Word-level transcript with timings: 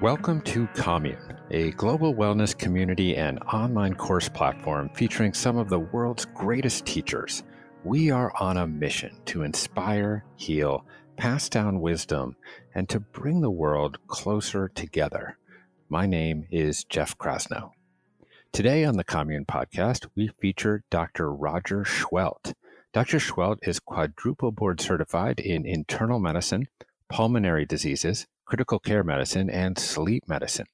Welcome 0.00 0.42
to 0.42 0.68
Commune, 0.74 1.36
a 1.50 1.72
global 1.72 2.14
wellness 2.14 2.56
community 2.56 3.16
and 3.16 3.40
online 3.52 3.96
course 3.96 4.28
platform 4.28 4.90
featuring 4.94 5.34
some 5.34 5.58
of 5.58 5.68
the 5.68 5.80
world's 5.80 6.24
greatest 6.24 6.86
teachers. 6.86 7.42
We 7.82 8.12
are 8.12 8.32
on 8.38 8.58
a 8.58 8.66
mission 8.68 9.16
to 9.24 9.42
inspire, 9.42 10.24
heal, 10.36 10.86
pass 11.16 11.48
down 11.48 11.80
wisdom, 11.80 12.36
and 12.76 12.88
to 12.90 13.00
bring 13.00 13.40
the 13.40 13.50
world 13.50 13.98
closer 14.06 14.68
together. 14.68 15.36
My 15.88 16.06
name 16.06 16.46
is 16.48 16.84
Jeff 16.84 17.18
Krasno. 17.18 17.72
Today 18.52 18.84
on 18.84 18.96
the 18.96 19.02
Commune 19.02 19.46
podcast, 19.46 20.06
we 20.14 20.28
feature 20.40 20.84
Dr. 20.90 21.32
Roger 21.32 21.84
Seheult. 21.84 22.54
Dr. 22.92 23.18
Seheult 23.18 23.58
is 23.66 23.80
quadruple 23.80 24.52
board 24.52 24.80
certified 24.80 25.40
in 25.40 25.66
internal 25.66 26.20
medicine, 26.20 26.68
pulmonary 27.08 27.64
diseases, 27.64 28.28
critical 28.48 28.78
care 28.78 29.04
medicine, 29.04 29.50
and 29.50 29.78
sleep 29.78 30.24
medicine. 30.26 30.64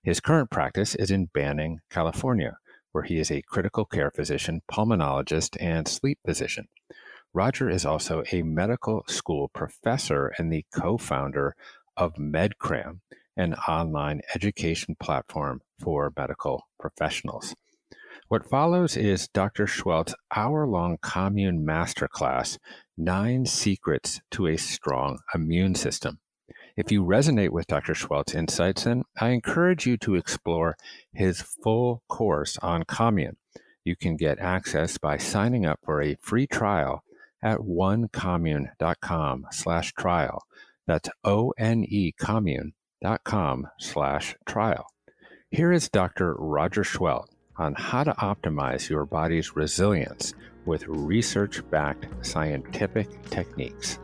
His 0.00 0.20
current 0.20 0.48
practice 0.48 0.94
is 0.94 1.10
in 1.10 1.28
Banning, 1.34 1.80
California, 1.90 2.58
where 2.92 3.02
he 3.02 3.18
is 3.18 3.32
a 3.32 3.42
critical 3.42 3.84
care 3.84 4.12
physician, 4.12 4.62
pulmonologist, 4.70 5.56
and 5.60 5.88
sleep 5.88 6.20
physician. 6.24 6.68
Roger 7.34 7.68
is 7.68 7.84
also 7.84 8.22
a 8.30 8.42
medical 8.42 9.02
school 9.08 9.48
professor 9.48 10.32
and 10.38 10.52
the 10.52 10.64
co 10.72 10.96
founder 10.96 11.56
of 11.96 12.14
MedCram, 12.14 13.00
an 13.36 13.54
online 13.54 14.20
education 14.36 14.94
platform 15.00 15.62
for 15.82 16.12
medical 16.16 16.62
professionals. 16.78 17.56
What 18.28 18.48
follows 18.48 18.96
is 18.96 19.28
Dr. 19.28 19.66
Seheult's 19.66 20.14
hour 20.34 20.64
long 20.66 20.98
commune 21.02 21.66
masterclass 21.66 22.58
Nine 22.96 23.46
Secrets 23.46 24.20
to 24.30 24.46
a 24.46 24.56
Strong 24.56 25.18
Immune 25.34 25.74
System. 25.74 26.20
If 26.76 26.92
you 26.92 27.02
resonate 27.02 27.50
with 27.50 27.66
Dr. 27.66 27.94
Seheult's 27.94 28.34
insights, 28.34 28.84
then 28.84 29.04
I 29.18 29.30
encourage 29.30 29.86
you 29.86 29.96
to 29.98 30.14
explore 30.14 30.76
his 31.12 31.40
full 31.40 32.02
course 32.08 32.58
on 32.58 32.84
commune. 32.84 33.38
You 33.82 33.96
can 33.96 34.16
get 34.16 34.38
access 34.38 34.98
by 34.98 35.16
signing 35.16 35.64
up 35.64 35.80
for 35.84 36.02
a 36.02 36.16
free 36.20 36.46
trial 36.46 37.02
at 37.42 37.60
onecommune.com 37.60 39.46
slash 39.52 39.92
trial. 39.94 40.42
That's 40.86 41.08
O-N-E 41.24 42.12
commune.com 42.18 43.68
slash 43.78 44.36
trial. 44.44 44.86
Here 45.50 45.72
is 45.72 45.88
Dr. 45.88 46.34
Roger 46.34 46.82
Schwelt 46.82 47.28
on 47.56 47.74
how 47.74 48.04
to 48.04 48.12
optimize 48.12 48.90
your 48.90 49.06
body's 49.06 49.56
resilience 49.56 50.34
with 50.66 50.86
research-backed 50.88 52.26
scientific 52.26 53.08
techniques. 53.30 53.98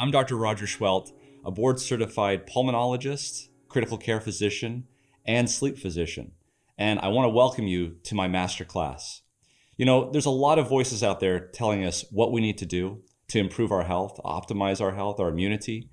I'm 0.00 0.12
Dr. 0.12 0.36
Roger 0.36 0.68
Seheult, 0.68 1.10
a 1.44 1.50
board 1.50 1.80
certified 1.80 2.46
pulmonologist, 2.46 3.48
critical 3.66 3.98
care 3.98 4.20
physician, 4.20 4.86
and 5.26 5.50
sleep 5.50 5.76
physician. 5.76 6.30
And 6.78 7.00
I 7.00 7.08
want 7.08 7.24
to 7.24 7.34
welcome 7.34 7.66
you 7.66 7.96
to 8.04 8.14
my 8.14 8.28
master 8.28 8.64
class. 8.64 9.22
You 9.76 9.84
know, 9.84 10.08
there's 10.12 10.24
a 10.24 10.30
lot 10.30 10.60
of 10.60 10.68
voices 10.68 11.02
out 11.02 11.18
there 11.18 11.40
telling 11.40 11.84
us 11.84 12.04
what 12.12 12.30
we 12.30 12.40
need 12.40 12.58
to 12.58 12.66
do 12.66 13.02
to 13.30 13.40
improve 13.40 13.72
our 13.72 13.82
health, 13.82 14.20
optimize 14.24 14.80
our 14.80 14.94
health, 14.94 15.18
our 15.18 15.30
immunity. 15.30 15.90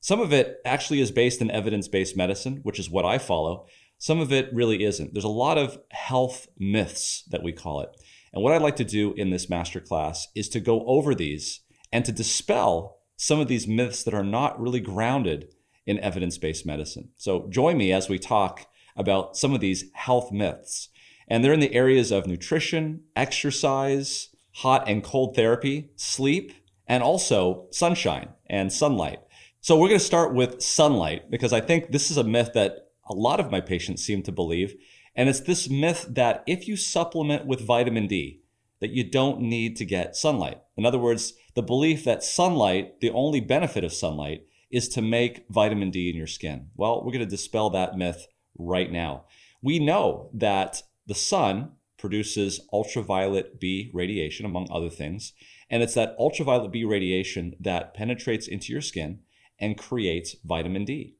Some 0.00 0.20
of 0.20 0.32
it 0.32 0.56
actually 0.64 1.00
is 1.00 1.12
based 1.12 1.40
in 1.40 1.48
evidence 1.48 1.86
based 1.86 2.16
medicine, 2.16 2.58
which 2.64 2.80
is 2.80 2.90
what 2.90 3.04
I 3.04 3.18
follow. 3.18 3.66
Some 3.98 4.18
of 4.18 4.32
it 4.32 4.52
really 4.52 4.82
isn't. 4.82 5.14
There's 5.14 5.24
a 5.24 5.28
lot 5.28 5.58
of 5.58 5.78
health 5.92 6.48
myths 6.58 7.22
that 7.30 7.44
we 7.44 7.52
call 7.52 7.82
it. 7.82 7.90
And 8.32 8.42
what 8.42 8.52
I'd 8.52 8.62
like 8.62 8.76
to 8.76 8.84
do 8.84 9.14
in 9.16 9.30
this 9.30 9.48
master 9.48 9.78
class 9.78 10.26
is 10.34 10.48
to 10.48 10.60
go 10.60 10.84
over 10.86 11.14
these 11.14 11.60
and 11.92 12.04
to 12.04 12.10
dispel 12.10 12.97
some 13.18 13.40
of 13.40 13.48
these 13.48 13.66
myths 13.66 14.04
that 14.04 14.14
are 14.14 14.24
not 14.24 14.58
really 14.58 14.80
grounded 14.80 15.52
in 15.84 15.98
evidence 15.98 16.38
based 16.38 16.64
medicine. 16.64 17.10
So 17.16 17.48
join 17.50 17.76
me 17.76 17.92
as 17.92 18.08
we 18.08 18.18
talk 18.18 18.66
about 18.96 19.36
some 19.36 19.52
of 19.52 19.60
these 19.60 19.90
health 19.92 20.32
myths. 20.32 20.88
And 21.26 21.44
they're 21.44 21.52
in 21.52 21.60
the 21.60 21.74
areas 21.74 22.10
of 22.10 22.26
nutrition, 22.26 23.02
exercise, 23.14 24.28
hot 24.54 24.88
and 24.88 25.04
cold 25.04 25.34
therapy, 25.34 25.90
sleep, 25.96 26.52
and 26.86 27.02
also 27.02 27.66
sunshine 27.70 28.30
and 28.46 28.72
sunlight. 28.72 29.20
So 29.60 29.76
we're 29.76 29.88
going 29.88 30.00
to 30.00 30.04
start 30.04 30.32
with 30.32 30.62
sunlight 30.62 31.30
because 31.30 31.52
I 31.52 31.60
think 31.60 31.90
this 31.90 32.10
is 32.10 32.16
a 32.16 32.24
myth 32.24 32.52
that 32.54 32.88
a 33.08 33.14
lot 33.14 33.40
of 33.40 33.50
my 33.50 33.60
patients 33.60 34.04
seem 34.04 34.22
to 34.22 34.32
believe. 34.32 34.74
And 35.14 35.28
it's 35.28 35.40
this 35.40 35.68
myth 35.68 36.06
that 36.10 36.44
if 36.46 36.68
you 36.68 36.76
supplement 36.76 37.46
with 37.46 37.66
vitamin 37.66 38.06
D, 38.06 38.42
that 38.80 38.90
you 38.90 39.02
don't 39.02 39.40
need 39.40 39.76
to 39.76 39.84
get 39.84 40.16
sunlight. 40.16 40.60
In 40.76 40.86
other 40.86 40.98
words, 40.98 41.34
the 41.58 41.62
belief 41.62 42.04
that 42.04 42.22
sunlight, 42.22 43.00
the 43.00 43.10
only 43.10 43.40
benefit 43.40 43.82
of 43.82 43.92
sunlight, 43.92 44.46
is 44.70 44.88
to 44.88 45.02
make 45.02 45.44
vitamin 45.50 45.90
D 45.90 46.08
in 46.08 46.14
your 46.14 46.28
skin. 46.28 46.68
Well, 46.76 46.98
we're 46.98 47.10
going 47.10 47.18
to 47.18 47.26
dispel 47.26 47.68
that 47.70 47.98
myth 47.98 48.28
right 48.56 48.92
now. 48.92 49.24
We 49.60 49.80
know 49.80 50.30
that 50.34 50.84
the 51.08 51.16
sun 51.16 51.72
produces 51.98 52.60
ultraviolet 52.72 53.58
B 53.58 53.90
radiation, 53.92 54.46
among 54.46 54.68
other 54.70 54.88
things, 54.88 55.32
and 55.68 55.82
it's 55.82 55.94
that 55.94 56.14
ultraviolet 56.16 56.70
B 56.70 56.84
radiation 56.84 57.56
that 57.58 57.92
penetrates 57.92 58.46
into 58.46 58.72
your 58.72 58.80
skin 58.80 59.18
and 59.58 59.76
creates 59.76 60.36
vitamin 60.44 60.84
D. 60.84 61.16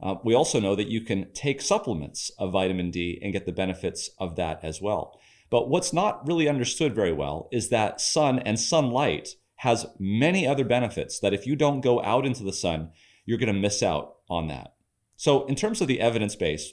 Uh, 0.00 0.14
we 0.24 0.34
also 0.34 0.58
know 0.58 0.74
that 0.74 0.88
you 0.88 1.02
can 1.02 1.30
take 1.34 1.60
supplements 1.60 2.30
of 2.38 2.52
vitamin 2.52 2.90
D 2.90 3.18
and 3.20 3.34
get 3.34 3.44
the 3.44 3.52
benefits 3.52 4.08
of 4.18 4.36
that 4.36 4.58
as 4.62 4.80
well. 4.80 5.20
But 5.50 5.68
what's 5.68 5.92
not 5.92 6.26
really 6.26 6.48
understood 6.48 6.94
very 6.94 7.12
well 7.12 7.50
is 7.52 7.68
that 7.68 8.00
sun 8.00 8.38
and 8.38 8.58
sunlight 8.58 9.36
has 9.62 9.86
many 9.96 10.44
other 10.44 10.64
benefits 10.64 11.20
that 11.20 11.32
if 11.32 11.46
you 11.46 11.54
don't 11.54 11.82
go 11.82 12.02
out 12.02 12.26
into 12.26 12.42
the 12.42 12.52
sun, 12.52 12.90
you're 13.24 13.38
going 13.38 13.46
to 13.54 13.60
miss 13.60 13.80
out 13.80 14.16
on 14.28 14.48
that. 14.48 14.74
So, 15.16 15.46
in 15.46 15.54
terms 15.54 15.80
of 15.80 15.86
the 15.86 16.00
evidence 16.00 16.34
base, 16.34 16.72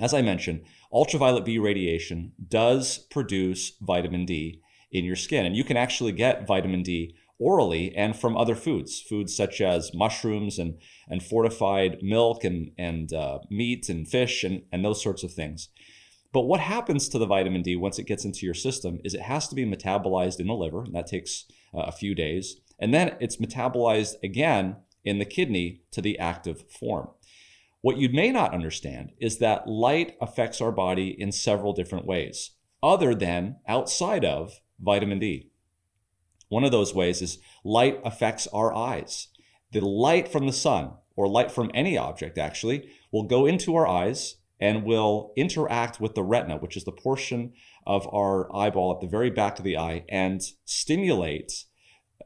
as 0.00 0.12
I 0.12 0.20
mentioned, 0.20 0.64
ultraviolet 0.92 1.44
B 1.44 1.58
radiation 1.58 2.32
does 2.48 2.98
produce 2.98 3.76
vitamin 3.80 4.26
D 4.26 4.60
in 4.90 5.04
your 5.04 5.14
skin. 5.14 5.46
And 5.46 5.54
you 5.54 5.62
can 5.62 5.76
actually 5.76 6.10
get 6.10 6.44
vitamin 6.44 6.82
D 6.82 7.14
orally 7.38 7.94
and 7.94 8.16
from 8.16 8.36
other 8.36 8.56
foods, 8.56 9.00
foods 9.00 9.36
such 9.36 9.60
as 9.60 9.94
mushrooms 9.94 10.58
and, 10.58 10.76
and 11.08 11.22
fortified 11.22 11.98
milk 12.02 12.42
and, 12.42 12.72
and 12.76 13.12
uh, 13.12 13.38
meat 13.48 13.88
and 13.88 14.08
fish 14.08 14.42
and, 14.42 14.62
and 14.72 14.84
those 14.84 15.00
sorts 15.00 15.22
of 15.22 15.32
things. 15.32 15.68
But 16.32 16.42
what 16.42 16.60
happens 16.60 17.08
to 17.08 17.18
the 17.18 17.26
vitamin 17.26 17.62
D 17.62 17.74
once 17.76 17.98
it 17.98 18.06
gets 18.06 18.24
into 18.24 18.44
your 18.44 18.54
system 18.54 19.00
is 19.04 19.14
it 19.14 19.22
has 19.22 19.48
to 19.48 19.54
be 19.54 19.64
metabolized 19.64 20.40
in 20.40 20.46
the 20.46 20.54
liver, 20.54 20.82
and 20.82 20.94
that 20.94 21.06
takes 21.06 21.46
uh, 21.74 21.80
a 21.80 21.92
few 21.92 22.14
days. 22.14 22.60
And 22.78 22.92
then 22.92 23.16
it's 23.20 23.38
metabolized 23.38 24.14
again 24.22 24.76
in 25.04 25.18
the 25.18 25.24
kidney 25.24 25.82
to 25.92 26.02
the 26.02 26.18
active 26.18 26.64
form. 26.70 27.08
What 27.80 27.96
you 27.96 28.08
may 28.08 28.30
not 28.30 28.52
understand 28.52 29.12
is 29.18 29.38
that 29.38 29.68
light 29.68 30.16
affects 30.20 30.60
our 30.60 30.72
body 30.72 31.16
in 31.18 31.32
several 31.32 31.72
different 31.72 32.06
ways, 32.06 32.50
other 32.82 33.14
than 33.14 33.56
outside 33.66 34.24
of 34.24 34.60
vitamin 34.80 35.18
D. 35.18 35.50
One 36.48 36.64
of 36.64 36.72
those 36.72 36.94
ways 36.94 37.22
is 37.22 37.38
light 37.64 38.00
affects 38.04 38.46
our 38.48 38.74
eyes. 38.74 39.28
The 39.72 39.80
light 39.80 40.28
from 40.28 40.46
the 40.46 40.52
sun, 40.52 40.92
or 41.14 41.28
light 41.28 41.50
from 41.50 41.70
any 41.74 41.96
object 41.96 42.38
actually, 42.38 42.90
will 43.12 43.24
go 43.24 43.46
into 43.46 43.76
our 43.76 43.86
eyes 43.86 44.36
and 44.60 44.84
will 44.84 45.32
interact 45.36 46.00
with 46.00 46.14
the 46.14 46.22
retina, 46.22 46.56
which 46.56 46.76
is 46.76 46.84
the 46.84 46.92
portion 46.92 47.52
of 47.86 48.06
our 48.12 48.54
eyeball 48.54 48.92
at 48.92 49.00
the 49.00 49.06
very 49.06 49.30
back 49.30 49.58
of 49.58 49.64
the 49.64 49.76
eye, 49.76 50.04
and 50.08 50.42
stimulate 50.64 51.64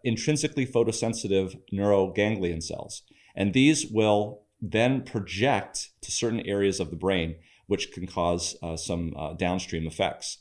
intrinsically 0.04 0.66
photosensitive 0.66 1.56
neuroganglion 1.72 2.62
cells. 2.62 3.02
And 3.34 3.52
these 3.52 3.86
will 3.86 4.42
then 4.60 5.02
project 5.02 5.90
to 6.02 6.12
certain 6.12 6.40
areas 6.40 6.80
of 6.80 6.90
the 6.90 6.96
brain, 6.96 7.36
which 7.66 7.92
can 7.92 8.06
cause 8.06 8.56
uh, 8.62 8.76
some 8.76 9.14
uh, 9.16 9.34
downstream 9.34 9.86
effects. 9.86 10.38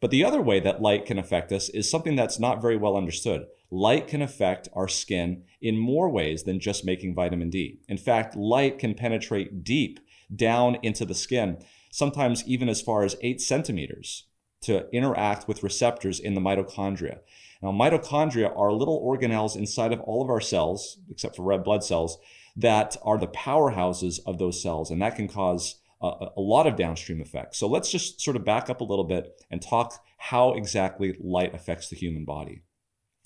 But 0.00 0.10
the 0.10 0.24
other 0.24 0.42
way 0.42 0.60
that 0.60 0.82
light 0.82 1.06
can 1.06 1.18
affect 1.18 1.50
us 1.50 1.68
is 1.70 1.90
something 1.90 2.14
that's 2.14 2.38
not 2.38 2.60
very 2.60 2.76
well 2.76 2.96
understood. 2.96 3.46
Light 3.70 4.06
can 4.06 4.22
affect 4.22 4.68
our 4.74 4.86
skin 4.86 5.44
in 5.60 5.78
more 5.78 6.10
ways 6.10 6.44
than 6.44 6.60
just 6.60 6.84
making 6.84 7.14
vitamin 7.14 7.50
D. 7.50 7.80
In 7.88 7.96
fact, 7.96 8.36
light 8.36 8.78
can 8.78 8.94
penetrate 8.94 9.64
deep 9.64 9.98
down 10.34 10.78
into 10.82 11.04
the 11.04 11.14
skin, 11.14 11.58
sometimes 11.90 12.44
even 12.46 12.68
as 12.68 12.82
far 12.82 13.04
as 13.04 13.16
eight 13.22 13.40
centimeters, 13.40 14.26
to 14.62 14.88
interact 14.92 15.46
with 15.46 15.62
receptors 15.62 16.18
in 16.18 16.34
the 16.34 16.40
mitochondria. 16.40 17.18
Now, 17.62 17.70
mitochondria 17.70 18.56
are 18.56 18.72
little 18.72 19.02
organelles 19.02 19.56
inside 19.56 19.92
of 19.92 20.00
all 20.00 20.22
of 20.22 20.30
our 20.30 20.40
cells, 20.40 20.98
except 21.10 21.36
for 21.36 21.42
red 21.42 21.64
blood 21.64 21.84
cells, 21.84 22.18
that 22.56 22.96
are 23.02 23.18
the 23.18 23.28
powerhouses 23.28 24.20
of 24.26 24.38
those 24.38 24.62
cells, 24.62 24.90
and 24.90 25.02
that 25.02 25.16
can 25.16 25.28
cause 25.28 25.80
a, 26.00 26.28
a 26.36 26.40
lot 26.40 26.66
of 26.66 26.76
downstream 26.76 27.20
effects. 27.20 27.58
So 27.58 27.66
let's 27.66 27.90
just 27.90 28.20
sort 28.20 28.36
of 28.36 28.44
back 28.44 28.70
up 28.70 28.80
a 28.80 28.84
little 28.84 29.04
bit 29.04 29.42
and 29.50 29.60
talk 29.60 30.02
how 30.18 30.54
exactly 30.54 31.16
light 31.20 31.54
affects 31.54 31.88
the 31.88 31.96
human 31.96 32.24
body. 32.24 32.62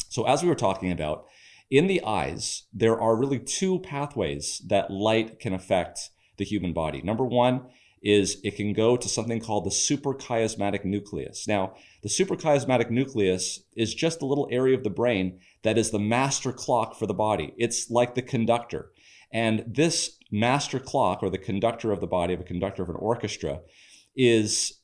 So, 0.09 0.27
as 0.27 0.43
we 0.43 0.49
were 0.49 0.55
talking 0.55 0.91
about, 0.91 1.27
in 1.71 1.87
the 1.87 2.03
eyes, 2.03 2.65
there 2.73 2.99
are 2.99 3.17
really 3.17 3.39
two 3.39 3.79
pathways 3.81 4.63
that 4.67 4.91
light 4.91 5.39
can 5.39 5.53
affect 5.53 6.11
the 6.39 6.45
human 6.45 6.73
body. 6.73 7.03
Number 7.03 7.25
one 7.25 7.67
is 8.03 8.41
it 8.45 8.57
can 8.57 8.73
go 8.73 8.97
to 8.97 9.09
something 9.09 9.41
called 9.41 9.65
the 9.65 9.71
suprachiasmatic 9.71 10.85
nucleus. 10.85 11.49
Now, 11.49 11.75
the 12.03 12.09
suprachiasmatic 12.09 12.91
nucleus 12.91 13.65
is 13.77 13.95
just 13.95 14.23
a 14.23 14.27
little 14.27 14.49
area 14.51 14.77
of 14.77 14.85
the 14.85 14.91
brain 14.91 15.41
that 15.63 15.77
is 15.77 15.91
the 15.91 15.99
master 15.99 16.53
clock 16.53 16.97
for 16.97 17.07
the 17.07 17.15
body. 17.15 17.55
It's 17.57 17.91
like 17.91 18.15
the 18.15 18.23
conductor. 18.23 18.93
And 19.33 19.65
this 19.67 20.17
master 20.31 20.79
clock, 20.79 21.23
or 21.23 21.31
the 21.31 21.39
conductor 21.39 21.93
of 21.93 22.01
the 22.01 22.07
body, 22.07 22.35
of 22.35 22.41
a 22.41 22.45
conductor 22.45 22.83
of 22.83 22.89
an 22.89 22.97
orchestra, 22.97 23.61
is 24.17 24.81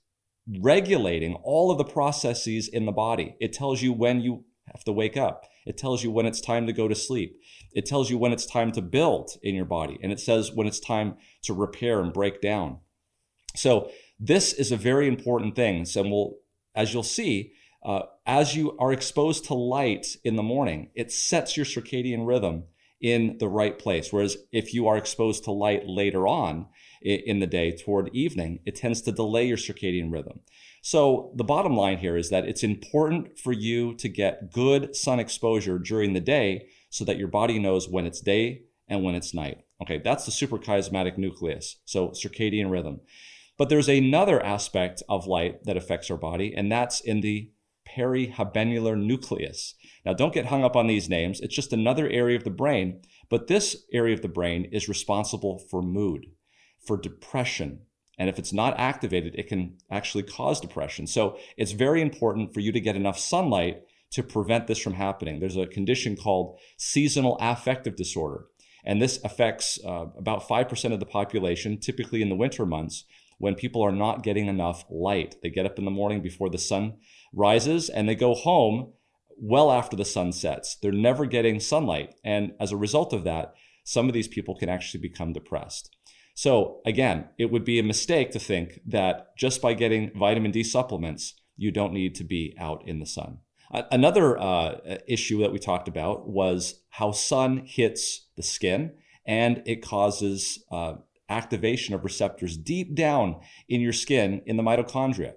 regulating 0.61 1.35
all 1.43 1.71
of 1.71 1.79
the 1.79 1.85
processes 1.85 2.69
in 2.69 2.85
the 2.85 2.93
body. 2.93 3.37
It 3.41 3.53
tells 3.53 3.81
you 3.81 3.93
when 3.93 4.21
you 4.21 4.45
have 4.72 4.84
to 4.84 4.93
wake 4.93 5.16
up. 5.16 5.44
It 5.66 5.76
tells 5.76 6.02
you 6.02 6.11
when 6.11 6.26
it's 6.26 6.40
time 6.40 6.66
to 6.66 6.72
go 6.72 6.88
to 6.88 6.94
sleep. 6.94 7.40
It 7.72 7.87
tells 7.87 8.11
you 8.11 8.19
when 8.19 8.32
it's 8.32 8.46
time 8.46 8.72
to 8.72 8.82
build 8.82 9.32
in 9.43 9.55
your 9.55 9.64
body. 9.64 9.99
And 10.02 10.12
it 10.12 10.20
says 10.20 10.52
when 10.52 10.66
it's 10.66 10.81
time 10.81 11.16
to 11.43 11.55
repair 11.55 12.00
and 12.00 12.12
break 12.12 12.40
down. 12.40 12.78
So 13.56 13.90
this 14.19 14.52
is 14.52 14.72
a 14.72 14.76
very 14.76 15.06
important 15.08 15.56
thing. 15.56 15.84
So 15.84 16.02
we'll, 16.02 16.34
as 16.75 16.93
you'll 16.93 17.02
see, 17.02 17.52
uh, 17.84 18.02
as 18.26 18.56
you 18.56 18.76
are 18.78 18.93
exposed 18.93 19.44
to 19.46 19.55
light 19.55 20.16
in 20.25 20.37
the 20.37 20.43
morning, 20.43 20.90
it 20.94 21.12
sets 21.12 21.56
your 21.56 21.66
circadian 21.66 22.26
rhythm 22.26 22.64
in 23.05 23.37
the 23.39 23.49
right 23.49 23.79
place. 23.79 24.11
Whereas 24.11 24.39
if 24.51 24.73
you 24.73 24.89
are 24.89 24.97
exposed 24.97 25.45
to 25.45 25.53
light 25.53 25.87
later 25.87 26.27
on 26.27 26.69
in 27.03 27.39
the 27.39 27.47
day 27.47 27.71
toward 27.71 28.09
evening, 28.15 28.61
it 28.65 28.77
tends 28.77 29.03
to 29.03 29.12
delay 29.12 29.45
your 29.45 29.59
circadian 29.59 30.11
rhythm. 30.11 30.41
So 30.81 31.31
the 31.37 31.45
bottom 31.45 31.77
line 31.77 31.99
here 31.99 32.17
is 32.17 32.31
that 32.31 32.47
it's 32.47 32.62
important 32.62 33.39
for 33.39 33.53
you 33.53 33.95
to 33.97 34.09
get 34.09 34.51
good 34.51 34.97
sun 34.97 35.21
exposure 35.21 35.79
during 35.79 36.15
the 36.15 36.21
day 36.21 36.69
so 36.89 37.05
that 37.05 37.19
your 37.19 37.29
body 37.29 37.59
knows 37.59 37.91
when 37.91 38.06
it's 38.06 38.23
day 38.23 38.62
and 38.89 39.05
when 39.05 39.15
it's 39.15 39.35
night. 39.35 39.59
Okay, 39.83 40.00
that's 40.03 40.25
the 40.25 40.33
suprachiasmatic 40.33 41.19
nucleus, 41.19 41.77
so 41.85 42.09
circadian 42.09 42.71
rhythm. 42.71 43.00
But 43.59 43.69
there's 43.69 43.89
another 43.89 44.43
aspect 44.43 45.03
of 45.11 45.27
light 45.27 45.65
that 45.65 45.77
affects 45.77 46.11
our 46.11 46.17
body, 46.17 46.55
and 46.57 46.73
that's 46.73 47.00
in 47.00 47.21
the 47.21 47.50
perihabenular 47.94 48.96
nucleus. 48.96 49.75
Now, 50.05 50.12
don't 50.12 50.35
get 50.35 50.46
hung 50.46 50.64
up 50.64 50.76
on 50.76 50.87
these 50.87 51.08
names. 51.08 51.41
It's 51.41 51.55
just 51.55 51.73
another 51.73 52.08
area 52.08 52.37
of 52.37 52.44
the 52.44 52.50
brain, 52.50 53.02
but 53.31 53.46
this 53.46 53.85
area 53.93 54.14
of 54.14 54.23
the 54.23 54.29
brain 54.29 54.67
is 54.73 54.88
responsible 54.88 55.58
for 55.70 55.82
mood, 55.82 56.26
for 56.87 56.96
depression. 56.96 57.81
And 58.19 58.29
if 58.29 58.38
it's 58.38 58.52
not 58.52 58.79
activated, 58.79 59.35
it 59.35 59.49
can 59.49 59.79
actually 59.91 60.23
cause 60.23 60.61
depression. 60.61 61.06
So 61.06 61.37
it's 61.56 61.73
very 61.73 62.00
important 62.00 62.55
for 62.55 62.61
you 62.61 62.73
to 62.73 62.81
get 62.81 62.96
enough 62.96 63.19
sunlight 63.19 63.82
to 64.12 64.23
prevent 64.23 64.67
this 64.67 64.79
from 64.79 64.94
happening. 64.94 65.40
There's 65.40 65.56
a 65.56 65.67
condition 65.67 66.17
called 66.17 66.58
seasonal 66.76 67.37
affective 67.40 67.97
disorder. 67.97 68.47
And 68.85 69.00
this 69.00 69.19
affects 69.25 69.79
uh, 69.85 70.06
about 70.17 70.47
5% 70.47 70.93
of 70.93 71.00
the 71.00 71.06
population, 71.06 71.81
typically 71.81 72.23
in 72.23 72.29
the 72.29 72.37
winter 72.37 72.67
months, 72.67 73.05
when 73.38 73.55
people 73.55 73.82
are 73.82 73.93
not 73.93 74.23
getting 74.23 74.47
enough 74.47 74.85
light. 74.88 75.37
They 75.43 75.50
get 75.50 75.67
up 75.67 75.79
in 75.79 75.85
the 75.85 75.90
morning 75.90 76.23
before 76.23 76.50
the 76.50 76.58
sun 76.58 76.99
rises 77.35 77.89
and 77.89 78.09
they 78.09 78.15
go 78.15 78.35
home 78.35 78.93
well 79.37 79.71
after 79.71 79.97
the 79.97 80.05
sun 80.05 80.33
sets. 80.33 80.77
They're 80.77 80.93
never 80.93 81.27
getting 81.27 81.61
sunlight. 81.61 82.15
And 82.25 82.53
as 82.61 82.73
a 82.73 82.77
result 82.77 83.13
of 83.13 83.25
that, 83.25 83.55
some 83.85 84.09
of 84.09 84.15
these 84.15 84.29
people 84.29 84.57
can 84.57 84.69
actually 84.69 85.01
become 85.01 85.33
depressed. 85.33 85.95
So, 86.35 86.81
again, 86.85 87.29
it 87.39 87.51
would 87.53 87.65
be 87.65 87.79
a 87.79 87.85
mistake 87.85 88.31
to 88.33 88.39
think 88.39 88.81
that 88.87 89.37
just 89.37 89.63
by 89.63 89.75
getting 89.75 90.11
vitamin 90.19 90.51
D 90.51 90.65
supplements, 90.65 91.35
you 91.57 91.71
don't 91.71 91.93
need 91.93 92.15
to 92.17 92.25
be 92.25 92.57
out 92.59 92.83
in 92.87 92.99
the 92.99 93.07
sun. 93.07 93.39
Another 93.71 94.39
uh, 94.39 94.79
issue 95.07 95.41
that 95.41 95.53
we 95.53 95.59
talked 95.59 95.89
about 95.89 96.29
was 96.29 96.83
how 96.91 97.13
sun 97.13 97.65
hits 97.67 98.27
the 98.37 98.43
skin 98.43 98.93
and 99.27 99.63
it 99.67 99.83
causes 99.83 100.63
uh, 100.71 100.95
activation 101.29 101.95
of 101.95 102.05
receptors 102.05 102.57
deep 102.57 102.95
down 102.95 103.41
in 103.69 103.81
your 103.81 103.93
skin 103.93 104.43
in 104.47 104.57
the 104.57 104.63
mitochondria. 104.63 105.35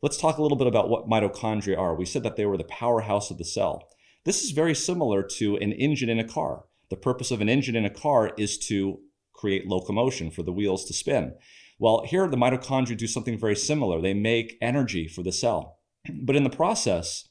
Let's 0.00 0.16
talk 0.16 0.38
a 0.38 0.42
little 0.42 0.56
bit 0.56 0.68
about 0.68 0.88
what 0.88 1.08
mitochondria 1.08 1.76
are. 1.76 1.94
We 1.94 2.06
said 2.06 2.22
that 2.22 2.36
they 2.36 2.46
were 2.46 2.56
the 2.56 2.62
powerhouse 2.64 3.32
of 3.32 3.38
the 3.38 3.44
cell. 3.44 3.88
This 4.24 4.44
is 4.44 4.52
very 4.52 4.74
similar 4.74 5.24
to 5.38 5.56
an 5.56 5.72
engine 5.72 6.08
in 6.08 6.20
a 6.20 6.28
car. 6.28 6.66
The 6.88 6.96
purpose 6.96 7.32
of 7.32 7.40
an 7.40 7.48
engine 7.48 7.74
in 7.74 7.84
a 7.84 7.90
car 7.90 8.32
is 8.38 8.58
to 8.68 9.00
create 9.32 9.66
locomotion 9.66 10.30
for 10.30 10.44
the 10.44 10.52
wheels 10.52 10.84
to 10.84 10.92
spin. 10.92 11.34
Well, 11.80 12.04
here 12.06 12.28
the 12.28 12.36
mitochondria 12.36 12.96
do 12.96 13.08
something 13.08 13.36
very 13.36 13.56
similar. 13.56 14.00
They 14.00 14.14
make 14.14 14.56
energy 14.60 15.08
for 15.08 15.24
the 15.24 15.32
cell. 15.32 15.78
But 16.22 16.36
in 16.36 16.44
the 16.44 16.50
process 16.50 17.28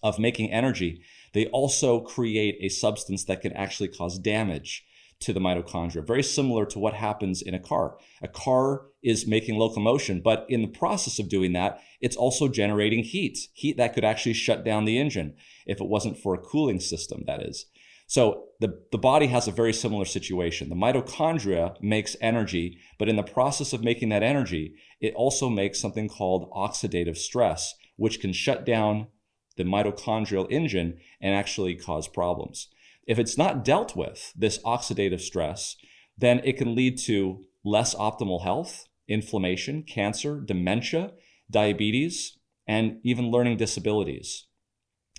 of 0.00 0.20
making 0.20 0.52
energy, 0.52 1.02
they 1.34 1.46
also 1.46 2.00
create 2.00 2.58
a 2.60 2.68
substance 2.68 3.24
that 3.24 3.42
can 3.42 3.52
actually 3.54 3.88
cause 3.88 4.20
damage 4.20 4.84
to 5.20 5.32
the 5.32 5.40
mitochondria, 5.40 6.06
very 6.06 6.22
similar 6.22 6.64
to 6.66 6.78
what 6.78 6.94
happens 6.94 7.42
in 7.42 7.54
a 7.54 7.58
car. 7.58 7.96
A 8.22 8.28
car 8.28 8.86
is 9.02 9.26
making 9.26 9.58
locomotion, 9.58 10.20
but 10.22 10.46
in 10.48 10.62
the 10.62 10.68
process 10.68 11.18
of 11.18 11.28
doing 11.28 11.52
that, 11.54 11.80
it's 12.00 12.16
also 12.16 12.48
generating 12.48 13.02
heat, 13.02 13.38
heat 13.52 13.76
that 13.76 13.94
could 13.94 14.04
actually 14.04 14.34
shut 14.34 14.64
down 14.64 14.84
the 14.84 14.98
engine 14.98 15.34
if 15.66 15.80
it 15.80 15.88
wasn't 15.88 16.18
for 16.18 16.34
a 16.34 16.38
cooling 16.38 16.80
system, 16.80 17.24
that 17.26 17.42
is. 17.42 17.66
So 18.06 18.44
the, 18.60 18.80
the 18.90 18.98
body 18.98 19.26
has 19.26 19.46
a 19.46 19.52
very 19.52 19.72
similar 19.72 20.06
situation. 20.06 20.70
The 20.70 20.74
mitochondria 20.74 21.80
makes 21.82 22.16
energy, 22.20 22.78
but 22.98 23.08
in 23.08 23.16
the 23.16 23.22
process 23.22 23.72
of 23.72 23.84
making 23.84 24.08
that 24.08 24.22
energy, 24.22 24.76
it 25.00 25.14
also 25.14 25.50
makes 25.50 25.80
something 25.80 26.08
called 26.08 26.50
oxidative 26.52 27.18
stress, 27.18 27.74
which 27.96 28.20
can 28.20 28.32
shut 28.32 28.64
down 28.64 29.08
the 29.58 29.64
mitochondrial 29.64 30.50
engine 30.50 30.98
and 31.20 31.34
actually 31.34 31.74
cause 31.74 32.08
problems. 32.08 32.68
If 33.08 33.18
it's 33.18 33.38
not 33.38 33.64
dealt 33.64 33.96
with, 33.96 34.32
this 34.36 34.58
oxidative 34.58 35.20
stress, 35.20 35.76
then 36.16 36.40
it 36.44 36.58
can 36.58 36.74
lead 36.74 36.98
to 37.06 37.42
less 37.64 37.94
optimal 37.94 38.42
health, 38.42 38.84
inflammation, 39.08 39.82
cancer, 39.82 40.40
dementia, 40.40 41.12
diabetes, 41.50 42.38
and 42.66 42.98
even 43.02 43.30
learning 43.30 43.56
disabilities. 43.56 44.46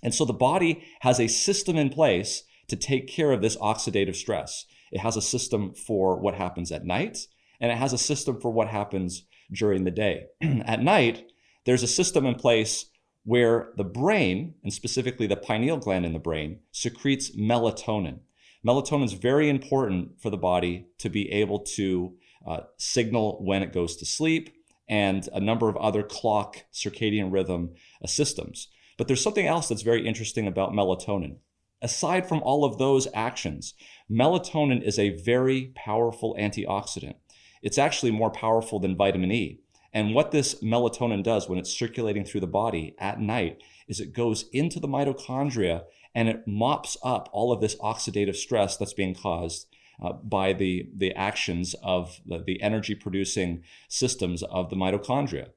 And 0.04 0.14
so 0.14 0.24
the 0.24 0.34
body 0.34 0.84
has 1.02 1.20
a 1.20 1.28
system 1.28 1.78
in 1.78 1.90
place 1.90 2.44
to 2.68 2.76
take 2.76 3.08
care 3.08 3.32
of 3.32 3.42
this 3.42 3.58
oxidative 3.58 4.16
stress. 4.16 4.66
It 4.92 5.00
has 5.00 5.18
a 5.18 5.22
system 5.22 5.74
for 5.74 6.20
what 6.20 6.36
happens 6.36 6.72
at 6.72 6.86
night, 6.86 7.18
and 7.60 7.72
it 7.72 7.78
has 7.80 7.92
a 7.92 7.98
system 7.98 8.40
for 8.40 8.52
what 8.52 8.68
happens 8.68 9.26
during 9.52 9.84
the 9.84 9.92
day. 9.92 10.26
at 10.42 10.84
night, 10.84 11.26
there's 11.66 11.84
a 11.84 11.88
system 11.88 12.28
in 12.28 12.36
place 12.36 12.86
where 13.30 13.70
the 13.78 13.84
brain, 13.84 14.56
and 14.64 14.74
specifically 14.74 15.28
the 15.28 15.36
pineal 15.36 15.78
gland 15.78 16.04
in 16.04 16.14
the 16.14 16.18
brain, 16.18 16.58
secretes 16.72 17.30
melatonin. 17.38 18.18
Melatonin 18.66 19.06
is 19.06 19.14
very 19.14 19.50
important 19.50 20.20
for 20.20 20.32
the 20.32 20.38
body 20.52 20.88
to 20.98 21.10
be 21.10 21.32
able 21.32 21.60
to 21.60 22.16
uh, 22.48 22.62
signal 22.78 23.38
when 23.46 23.62
it 23.62 23.72
goes 23.72 23.96
to 23.96 24.04
sleep 24.04 24.50
and 24.90 25.30
a 25.32 25.40
number 25.40 25.70
of 25.70 25.78
other 25.78 26.02
clock 26.02 26.64
circadian 26.74 27.32
rhythm 27.32 27.76
uh, 28.04 28.08
systems. 28.08 28.68
But 28.98 29.08
there's 29.08 29.22
something 29.22 29.46
else 29.46 29.70
that's 29.70 29.84
very 29.84 30.08
interesting 30.08 30.48
about 30.48 30.74
melatonin. 30.74 31.36
Aside 31.84 32.28
from 32.28 32.42
all 32.42 32.66
of 32.66 32.80
those 32.80 33.08
actions, 33.14 33.76
melatonin 34.10 34.82
is 34.82 34.98
a 34.98 35.22
very 35.22 35.72
powerful 35.76 36.36
antioxidant. 36.40 37.18
It's 37.62 37.78
actually 37.78 38.12
more 38.12 38.32
powerful 38.32 38.80
than 38.80 38.98
vitamin 38.98 39.32
E. 39.32 39.60
And 39.94 40.14
what 40.14 40.32
this 40.32 40.56
melatonin 40.62 41.24
does 41.24 41.50
when 41.50 41.58
it's 41.58 41.74
circulating 41.74 42.24
through 42.24 42.42
the 42.42 42.48
body 42.48 42.96
at 43.00 43.20
night 43.20 43.62
is 43.88 44.00
it 44.00 44.14
goes 44.14 44.46
into 44.54 44.80
the 44.80 44.88
mitochondria 44.88 45.84
and 46.14 46.30
it 46.30 46.48
mops 46.48 46.98
up 47.04 47.30
all 47.32 47.52
of 47.52 47.62
this 47.62 47.76
oxidative 47.78 48.36
stress 48.36 48.78
that's 48.78 48.94
being 48.94 49.16
caused 49.16 49.68
uh, 50.02 50.14
by 50.14 50.54
the, 50.54 50.90
the 50.96 51.14
actions 51.14 51.76
of 51.84 52.22
the, 52.26 52.44
the 52.46 52.62
energy 52.62 52.96
producing 52.96 53.64
systems 53.88 54.44
of 54.44 54.70
the 54.70 54.76
mitochondria. 54.76 55.50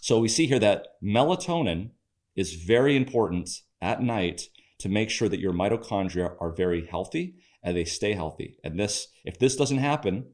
So 0.00 0.18
we 0.18 0.28
see 0.28 0.46
here 0.46 0.58
that 0.58 0.88
melatonin 1.02 1.90
is 2.34 2.54
very 2.54 2.96
important 2.96 3.50
at 3.82 4.02
night 4.02 4.48
to 4.78 4.88
make 4.88 5.10
sure 5.10 5.28
that 5.28 5.40
your 5.40 5.52
mitochondria 5.52 6.34
are 6.40 6.50
very 6.50 6.86
healthy 6.86 7.36
and 7.62 7.76
they 7.76 7.84
stay 7.84 8.14
healthy. 8.14 8.56
And 8.64 8.80
this, 8.80 9.08
if 9.24 9.38
this 9.38 9.56
doesn't 9.56 9.78
happen, 9.78 10.26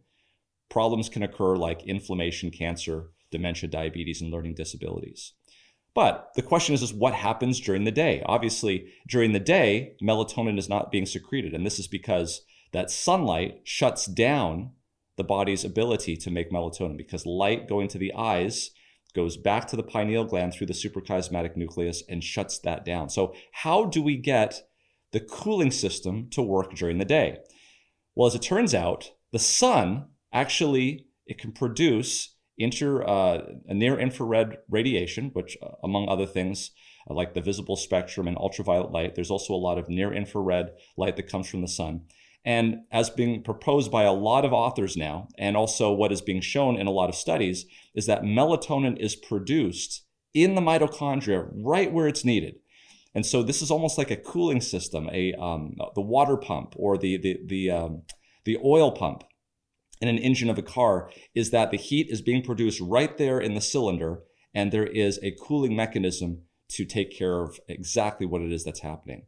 problems 0.70 1.08
can 1.08 1.22
occur 1.22 1.56
like 1.56 1.84
inflammation, 1.84 2.50
cancer, 2.50 3.10
dementia, 3.36 3.68
diabetes, 3.68 4.20
and 4.20 4.32
learning 4.32 4.54
disabilities. 4.54 5.32
But 5.94 6.30
the 6.34 6.42
question 6.42 6.74
is, 6.74 6.82
is 6.82 6.92
what 6.92 7.14
happens 7.14 7.58
during 7.58 7.84
the 7.84 7.90
day? 7.90 8.22
Obviously, 8.26 8.92
during 9.08 9.32
the 9.32 9.40
day, 9.40 9.94
melatonin 10.02 10.58
is 10.58 10.68
not 10.68 10.90
being 10.90 11.06
secreted. 11.06 11.54
And 11.54 11.64
this 11.64 11.78
is 11.78 11.88
because 11.88 12.42
that 12.72 12.90
sunlight 12.90 13.60
shuts 13.64 14.04
down 14.04 14.72
the 15.16 15.24
body's 15.24 15.64
ability 15.64 16.16
to 16.18 16.30
make 16.30 16.52
melatonin 16.52 16.98
because 16.98 17.24
light 17.24 17.68
going 17.68 17.88
to 17.88 17.98
the 17.98 18.12
eyes 18.14 18.70
goes 19.14 19.38
back 19.38 19.66
to 19.68 19.76
the 19.76 19.82
pineal 19.82 20.24
gland 20.24 20.52
through 20.52 20.66
the 20.66 20.74
suprachiasmatic 20.74 21.56
nucleus 21.56 22.02
and 22.08 22.22
shuts 22.22 22.58
that 22.58 22.84
down. 22.84 23.08
So, 23.08 23.34
how 23.52 23.86
do 23.86 24.02
we 24.02 24.18
get 24.18 24.60
the 25.12 25.20
cooling 25.20 25.70
system 25.70 26.28
to 26.32 26.42
work 26.42 26.74
during 26.74 26.98
the 26.98 27.06
day? 27.06 27.38
Well, 28.14 28.26
as 28.26 28.34
it 28.34 28.42
turns 28.42 28.74
out, 28.74 29.12
the 29.32 29.38
sun 29.38 30.08
actually 30.32 31.06
it 31.26 31.38
can 31.38 31.52
produce 31.52 32.35
inter, 32.58 33.02
uh, 33.06 33.42
near 33.68 33.98
infrared 33.98 34.58
radiation, 34.68 35.30
which, 35.32 35.56
uh, 35.62 35.72
among 35.82 36.08
other 36.08 36.26
things, 36.26 36.70
uh, 37.08 37.14
like 37.14 37.34
the 37.34 37.40
visible 37.40 37.76
spectrum 37.76 38.26
and 38.26 38.36
ultraviolet 38.36 38.92
light, 38.92 39.14
there's 39.14 39.30
also 39.30 39.54
a 39.54 39.56
lot 39.56 39.78
of 39.78 39.88
near 39.88 40.12
infrared 40.12 40.72
light 40.96 41.16
that 41.16 41.30
comes 41.30 41.48
from 41.48 41.60
the 41.60 41.68
sun. 41.68 42.02
And 42.44 42.82
as 42.92 43.10
being 43.10 43.42
proposed 43.42 43.90
by 43.90 44.04
a 44.04 44.12
lot 44.12 44.44
of 44.44 44.52
authors 44.52 44.96
now, 44.96 45.28
and 45.36 45.56
also 45.56 45.92
what 45.92 46.12
is 46.12 46.20
being 46.20 46.40
shown 46.40 46.76
in 46.76 46.86
a 46.86 46.92
lot 46.92 47.08
of 47.08 47.16
studies, 47.16 47.66
is 47.94 48.06
that 48.06 48.22
melatonin 48.22 48.96
is 48.98 49.16
produced 49.16 50.04
in 50.32 50.54
the 50.54 50.60
mitochondria 50.60 51.48
right 51.52 51.92
where 51.92 52.06
it's 52.06 52.24
needed. 52.24 52.56
And 53.16 53.24
so 53.24 53.42
this 53.42 53.62
is 53.62 53.70
almost 53.70 53.98
like 53.98 54.10
a 54.10 54.16
cooling 54.16 54.60
system, 54.60 55.08
a 55.10 55.32
um, 55.34 55.76
the 55.94 56.02
water 56.02 56.36
pump 56.36 56.74
or 56.76 56.98
the 56.98 57.16
the 57.16 57.40
the 57.46 57.70
um, 57.70 58.02
the 58.44 58.58
oil 58.62 58.92
pump 58.92 59.24
in 60.00 60.08
an 60.08 60.18
engine 60.18 60.50
of 60.50 60.58
a 60.58 60.62
car 60.62 61.10
is 61.34 61.50
that 61.50 61.70
the 61.70 61.76
heat 61.76 62.08
is 62.10 62.20
being 62.20 62.42
produced 62.42 62.80
right 62.80 63.16
there 63.16 63.40
in 63.40 63.54
the 63.54 63.60
cylinder, 63.60 64.20
and 64.54 64.72
there 64.72 64.86
is 64.86 65.18
a 65.22 65.36
cooling 65.40 65.74
mechanism 65.74 66.42
to 66.68 66.84
take 66.84 67.16
care 67.16 67.42
of 67.42 67.60
exactly 67.68 68.26
what 68.26 68.42
it 68.42 68.52
is 68.52 68.64
that's 68.64 68.80
happening. 68.80 69.24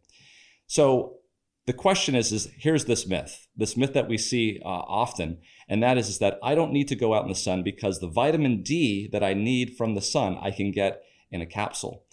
So 0.66 1.18
the 1.66 1.72
question 1.72 2.14
is, 2.14 2.32
is 2.32 2.48
here's 2.56 2.87
this 2.87 3.06
myth, 3.06 3.46
this 3.56 3.76
myth 3.76 3.92
that 3.92 4.08
we 4.08 4.18
see 4.18 4.60
uh, 4.64 4.68
often, 4.68 5.38
and 5.68 5.82
that 5.82 5.98
is, 5.98 6.08
is 6.08 6.18
that 6.18 6.38
I 6.42 6.54
don't 6.54 6.72
need 6.72 6.88
to 6.88 6.96
go 6.96 7.14
out 7.14 7.25
in 7.25 7.28
the 7.28 7.34
sun 7.34 7.62
because 7.62 8.00
the 8.00 8.08
vitamin 8.08 8.62
D 8.62 9.08
that 9.12 9.22
I 9.22 9.34
need 9.34 9.76
from 9.76 9.94
the 9.94 10.00
sun 10.00 10.38
I 10.40 10.50
can 10.50 10.70
get 10.72 11.02
in 11.30 11.42
a 11.42 11.46
capsule. 11.46 12.04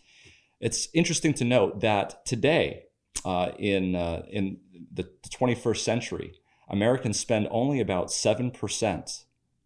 It's 0.59 0.89
interesting 0.93 1.33
to 1.35 1.45
note 1.45 1.81
that 1.81 2.25
today, 2.25 2.83
uh, 3.23 3.51
in 3.57 3.95
uh, 3.95 4.23
in 4.29 4.57
the 4.93 5.09
21st 5.33 5.77
century, 5.77 6.33
Americans 6.69 7.19
spend 7.19 7.47
only 7.51 7.79
about 7.79 8.11
seven 8.11 8.51
percent 8.51 9.25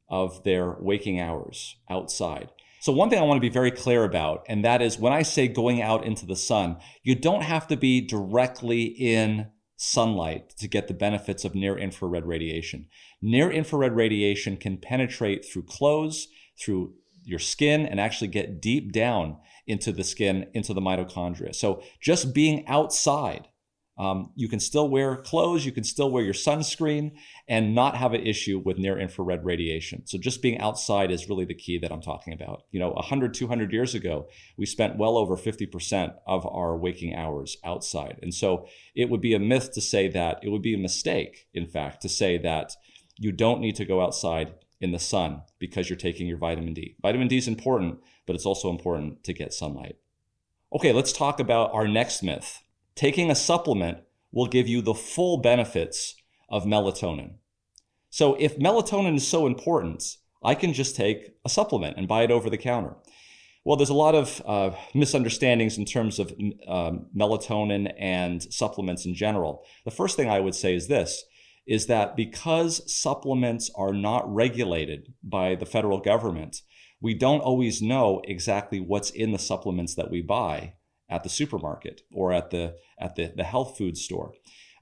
of 0.10 0.44
their 0.44 0.76
waking 0.80 1.20
hours 1.20 1.78
outside. 1.90 2.50
So, 2.82 2.94
one 2.94 3.10
thing 3.10 3.20
I 3.20 3.24
want 3.24 3.38
to 3.38 3.42
be 3.42 3.54
very 3.54 3.72
clear 3.72 4.06
about, 4.06 4.46
and 4.48 4.64
that 4.64 4.82
is 4.82 4.98
when 4.98 5.12
I 5.12 5.22
say 5.22 5.50
going 5.50 5.82
out 5.82 6.06
into 6.06 6.26
the 6.26 6.36
sun, 6.36 6.78
you 7.04 7.14
don't 7.14 7.44
have 7.44 7.68
to 7.68 7.76
be 7.76 8.00
directly 8.00 8.84
in 8.84 9.48
sunlight 9.76 10.50
to 10.58 10.68
get 10.68 10.88
the 10.88 10.94
benefits 10.94 11.44
of 11.44 11.56
near 11.56 11.78
infrared 11.78 12.26
radiation. 12.26 12.88
Near 13.22 13.52
infrared 13.52 13.96
radiation 13.96 14.56
can 14.56 14.78
penetrate 14.78 15.46
through 15.46 15.64
clothes, 15.64 16.30
through 16.58 16.94
your 17.24 17.40
skin, 17.40 17.86
and 17.86 18.00
actually 18.00 18.30
get 18.30 18.62
deep 18.62 18.94
down 18.94 19.38
into 19.68 19.92
the 19.92 20.04
skin, 20.06 20.48
into 20.54 20.74
the 20.74 20.82
mitochondria. 20.82 21.54
So, 21.54 21.84
just 22.00 22.34
being 22.34 22.66
outside 22.66 23.49
um, 24.00 24.32
you 24.34 24.48
can 24.48 24.62
still 24.62 24.88
wear 24.88 25.18
clothes, 25.18 25.66
you 25.66 25.74
can 25.74 25.84
still 25.84 26.10
wear 26.10 26.24
your 26.24 26.34
sunscreen, 26.34 27.12
and 27.50 27.76
not 27.76 27.98
have 27.98 28.14
an 28.14 28.26
issue 28.26 28.58
with 28.58 28.78
near 28.78 28.98
infrared 28.98 29.44
radiation. 29.44 30.08
So, 30.08 30.18
just 30.18 30.42
being 30.42 30.58
outside 30.58 31.12
is 31.12 31.28
really 31.28 31.44
the 31.44 31.54
key 31.54 31.78
that 31.80 31.92
I'm 31.92 32.02
talking 32.02 32.34
about. 32.34 32.64
You 32.72 32.80
know, 32.80 32.92
100, 32.92 33.34
200 33.34 33.74
years 33.74 33.94
ago, 33.94 34.30
we 34.56 34.66
spent 34.66 34.98
well 34.98 35.18
over 35.18 35.36
50% 35.36 36.14
of 36.26 36.48
our 36.48 36.78
waking 36.78 37.14
hours 37.14 37.58
outside. 37.66 38.20
And 38.22 38.34
so, 38.34 38.68
it 38.96 39.10
would 39.10 39.20
be 39.20 39.34
a 39.34 39.40
myth 39.40 39.74
to 39.74 39.82
say 39.82 40.08
that, 40.08 40.40
it 40.42 40.50
would 40.50 40.62
be 40.62 40.74
a 40.74 40.80
mistake, 40.80 41.48
in 41.54 41.68
fact, 41.68 42.02
to 42.04 42.10
say 42.10 42.38
that 42.38 42.78
you 43.18 43.34
don't 43.34 43.60
need 43.60 43.76
to 43.76 43.86
go 43.86 44.02
outside 44.02 44.54
in 44.80 44.94
the 44.94 45.00
sun 45.00 45.42
because 45.60 45.90
you're 45.90 45.98
taking 45.98 46.26
your 46.26 46.38
vitamin 46.38 46.74
D. 46.74 46.96
Vitamin 47.02 47.28
D 47.28 47.36
is 47.36 47.50
important, 47.50 48.00
but 48.26 48.34
it's 48.34 48.46
also 48.46 48.70
important 48.70 49.26
to 49.26 49.34
get 49.34 49.54
sunlight. 49.54 49.98
Okay, 50.72 50.94
let's 50.94 51.12
talk 51.12 51.42
about 51.42 51.74
our 51.74 51.86
next 51.86 52.24
myth 52.24 52.62
taking 53.00 53.32
a 53.32 53.36
supplement 53.36 53.98
will 54.34 54.46
give 54.46 54.68
you 54.68 54.82
the 54.82 54.94
full 54.94 55.38
benefits 55.38 56.16
of 56.50 56.66
melatonin. 56.66 57.32
So 58.10 58.36
if 58.36 58.60
melatonin 58.60 59.16
is 59.16 59.26
so 59.26 59.48
important, 59.48 60.18
I 60.44 60.54
can 60.54 60.74
just 60.74 60.98
take 60.98 61.34
a 61.46 61.50
supplement 61.50 61.96
and 61.98 62.10
buy 62.10 62.24
it 62.24 62.32
over 62.32 62.50
the 62.50 62.58
counter. 62.58 62.98
Well, 63.64 63.78
there's 63.78 63.90
a 63.90 63.94
lot 63.94 64.16
of 64.16 64.42
uh, 64.46 64.72
misunderstandings 64.94 65.78
in 65.78 65.86
terms 65.86 66.20
of 66.20 66.34
um, 66.68 67.06
melatonin 67.16 67.94
and 67.98 68.44
supplements 68.54 69.06
in 69.06 69.16
general. 69.16 69.64
The 69.86 69.92
first 69.92 70.18
thing 70.18 70.30
I 70.30 70.42
would 70.42 70.56
say 70.56 70.76
is 70.76 70.90
this 70.90 71.24
is 71.66 71.86
that 71.86 72.18
because 72.18 72.82
supplements 72.94 73.72
are 73.76 73.94
not 73.94 74.30
regulated 74.34 75.14
by 75.24 75.56
the 75.56 75.66
federal 75.66 76.02
government, 76.02 76.64
we 77.00 77.14
don't 77.14 77.40
always 77.40 77.82
know 77.82 78.22
exactly 78.26 78.82
what's 78.82 79.10
in 79.10 79.32
the 79.32 79.40
supplements 79.40 79.96
that 79.96 80.12
we 80.12 80.22
buy 80.22 80.74
at 81.10 81.24
the 81.24 81.30
supermarket 81.30 82.02
or 82.14 82.32
at 82.32 82.52
the 82.52 82.76
at 83.00 83.16
the, 83.16 83.34
the 83.36 83.44
health 83.44 83.78
food 83.78 83.98
store. 83.98 84.34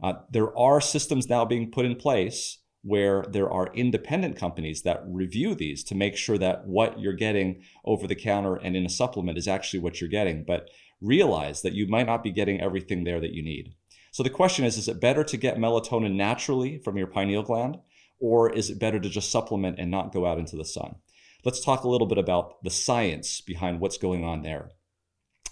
Uh, 0.01 0.13
there 0.29 0.55
are 0.57 0.79
systems 0.79 1.29
now 1.29 1.45
being 1.45 1.71
put 1.71 1.85
in 1.85 1.95
place 1.95 2.59
where 2.83 3.25
there 3.29 3.51
are 3.51 3.73
independent 3.73 4.37
companies 4.37 4.83
that 4.83 5.03
review 5.07 5.55
these 5.55 5.83
to 5.83 5.95
make 5.95 6.15
sure 6.15 6.37
that 6.37 6.65
what 6.67 6.99
you're 6.99 7.13
getting 7.13 7.61
over 7.83 8.07
the 8.07 8.15
counter 8.15 8.55
and 8.55 8.75
in 8.75 8.85
a 8.85 8.89
supplement 8.89 9.37
is 9.37 9.47
actually 9.47 9.79
what 9.79 9.99
you're 9.99 10.09
getting. 10.09 10.43
But 10.45 10.69
realize 11.01 11.61
that 11.61 11.73
you 11.73 11.87
might 11.87 12.07
not 12.07 12.23
be 12.23 12.31
getting 12.31 12.61
everything 12.61 13.03
there 13.03 13.19
that 13.19 13.33
you 13.33 13.43
need. 13.43 13.73
So 14.11 14.23
the 14.23 14.29
question 14.29 14.65
is 14.65 14.77
is 14.77 14.87
it 14.87 15.01
better 15.01 15.23
to 15.23 15.37
get 15.37 15.57
melatonin 15.57 16.15
naturally 16.15 16.79
from 16.79 16.97
your 16.97 17.07
pineal 17.07 17.43
gland, 17.43 17.77
or 18.19 18.51
is 18.51 18.69
it 18.69 18.79
better 18.79 18.99
to 18.99 19.09
just 19.09 19.31
supplement 19.31 19.79
and 19.79 19.91
not 19.91 20.13
go 20.13 20.25
out 20.25 20.39
into 20.39 20.55
the 20.55 20.65
sun? 20.65 20.95
Let's 21.43 21.63
talk 21.63 21.83
a 21.83 21.89
little 21.89 22.07
bit 22.07 22.17
about 22.17 22.63
the 22.63 22.71
science 22.71 23.41
behind 23.41 23.79
what's 23.79 23.97
going 23.97 24.23
on 24.23 24.41
there. 24.41 24.71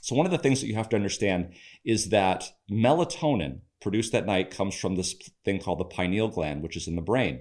So, 0.05 0.15
one 0.15 0.27
of 0.27 0.31
the 0.31 0.37
things 0.37 0.61
that 0.61 0.67
you 0.67 0.75
have 0.75 0.89
to 0.89 0.95
understand 0.95 1.55
is 1.83 2.09
that 2.09 2.51
melatonin 2.69 3.61
produced 3.81 4.13
at 4.13 4.27
night 4.27 4.51
comes 4.51 4.75
from 4.75 4.95
this 4.95 5.15
thing 5.43 5.59
called 5.59 5.79
the 5.79 5.83
pineal 5.83 6.27
gland, 6.27 6.61
which 6.61 6.77
is 6.77 6.87
in 6.87 6.95
the 6.95 7.01
brain. 7.01 7.39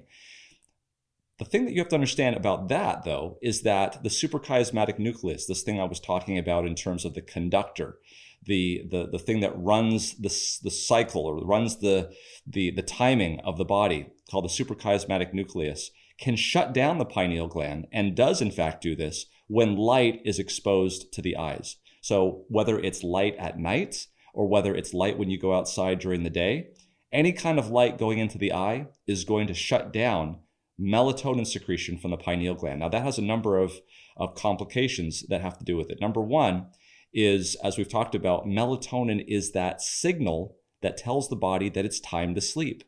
The 1.38 1.44
thing 1.44 1.66
that 1.66 1.72
you 1.72 1.80
have 1.80 1.90
to 1.90 1.94
understand 1.94 2.36
about 2.36 2.70
that, 2.70 3.04
though, 3.04 3.36
is 3.42 3.64
that 3.64 4.02
the 4.02 4.08
suprachiasmatic 4.08 4.98
nucleus, 4.98 5.44
this 5.44 5.62
thing 5.62 5.78
I 5.78 5.84
was 5.84 6.00
talking 6.00 6.38
about 6.38 6.64
in 6.64 6.74
terms 6.74 7.04
of 7.04 7.12
the 7.12 7.20
conductor, 7.20 7.98
the, 8.42 8.86
the, 8.90 9.08
the 9.12 9.18
thing 9.18 9.40
that 9.40 9.52
runs 9.54 10.14
the, 10.14 10.34
the 10.62 10.70
cycle 10.70 11.26
or 11.26 11.44
runs 11.44 11.80
the, 11.80 12.14
the, 12.46 12.70
the 12.70 12.80
timing 12.80 13.40
of 13.40 13.58
the 13.58 13.66
body, 13.66 14.06
called 14.30 14.46
the 14.46 14.48
suprachiasmatic 14.48 15.34
nucleus, 15.34 15.90
can 16.18 16.34
shut 16.34 16.72
down 16.72 16.96
the 16.96 17.04
pineal 17.04 17.46
gland 17.46 17.88
and 17.92 18.16
does, 18.16 18.40
in 18.40 18.50
fact, 18.50 18.82
do 18.82 18.96
this 18.96 19.26
when 19.48 19.76
light 19.76 20.22
is 20.24 20.38
exposed 20.38 21.12
to 21.12 21.20
the 21.20 21.36
eyes. 21.36 21.76
So 22.04 22.44
whether 22.48 22.78
it's 22.78 23.02
light 23.02 23.34
at 23.38 23.58
night 23.58 24.08
or 24.34 24.46
whether 24.46 24.74
it's 24.74 24.92
light 24.92 25.16
when 25.16 25.30
you 25.30 25.38
go 25.38 25.54
outside 25.54 26.00
during 26.00 26.22
the 26.22 26.28
day, 26.28 26.68
any 27.10 27.32
kind 27.32 27.58
of 27.58 27.70
light 27.70 27.96
going 27.96 28.18
into 28.18 28.36
the 28.36 28.52
eye 28.52 28.88
is 29.06 29.24
going 29.24 29.46
to 29.46 29.54
shut 29.54 29.90
down 29.90 30.40
melatonin 30.78 31.46
secretion 31.46 31.96
from 31.96 32.10
the 32.10 32.18
pineal 32.18 32.56
gland. 32.56 32.80
Now, 32.80 32.90
that 32.90 33.04
has 33.04 33.16
a 33.16 33.22
number 33.22 33.56
of, 33.56 33.80
of 34.18 34.34
complications 34.34 35.24
that 35.30 35.40
have 35.40 35.56
to 35.56 35.64
do 35.64 35.78
with 35.78 35.88
it. 35.88 35.98
Number 35.98 36.20
one 36.20 36.66
is, 37.14 37.56
as 37.64 37.78
we've 37.78 37.88
talked 37.88 38.14
about, 38.14 38.44
melatonin 38.44 39.24
is 39.26 39.52
that 39.52 39.80
signal 39.80 40.58
that 40.82 40.98
tells 40.98 41.30
the 41.30 41.36
body 41.36 41.70
that 41.70 41.86
it's 41.86 42.00
time 42.00 42.34
to 42.34 42.42
sleep. 42.42 42.84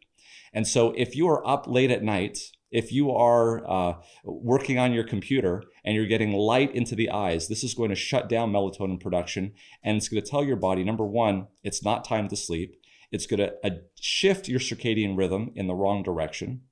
And 0.52 0.68
so, 0.68 0.92
if 0.94 1.16
you 1.16 1.26
are 1.28 1.46
up 1.48 1.66
late 1.66 1.90
at 1.90 2.02
night 2.02 2.38
if 2.70 2.92
you 2.92 3.10
are 3.12 3.68
uh, 3.68 3.94
working 4.24 4.78
on 4.78 4.92
your 4.92 5.04
computer 5.04 5.62
and 5.84 5.94
you're 5.94 6.06
getting 6.06 6.32
light 6.32 6.74
into 6.74 6.94
the 6.94 7.10
eyes, 7.10 7.48
this 7.48 7.62
is 7.62 7.74
going 7.74 7.90
to 7.90 7.96
shut 7.96 8.28
down 8.28 8.52
melatonin 8.52 9.00
production 9.00 9.52
and 9.82 9.96
it's 9.96 10.08
going 10.08 10.22
to 10.22 10.28
tell 10.28 10.44
your 10.44 10.56
body 10.56 10.82
number 10.82 11.04
one, 11.04 11.46
it's 11.62 11.84
not 11.84 12.04
time 12.04 12.28
to 12.28 12.36
sleep. 12.36 12.80
It's 13.12 13.26
going 13.26 13.40
to 13.40 13.54
uh, 13.64 13.70
shift 14.00 14.48
your 14.48 14.60
circadian 14.60 15.16
rhythm 15.16 15.52
in 15.54 15.68
the 15.68 15.74
wrong 15.74 16.02
direction. 16.02 16.62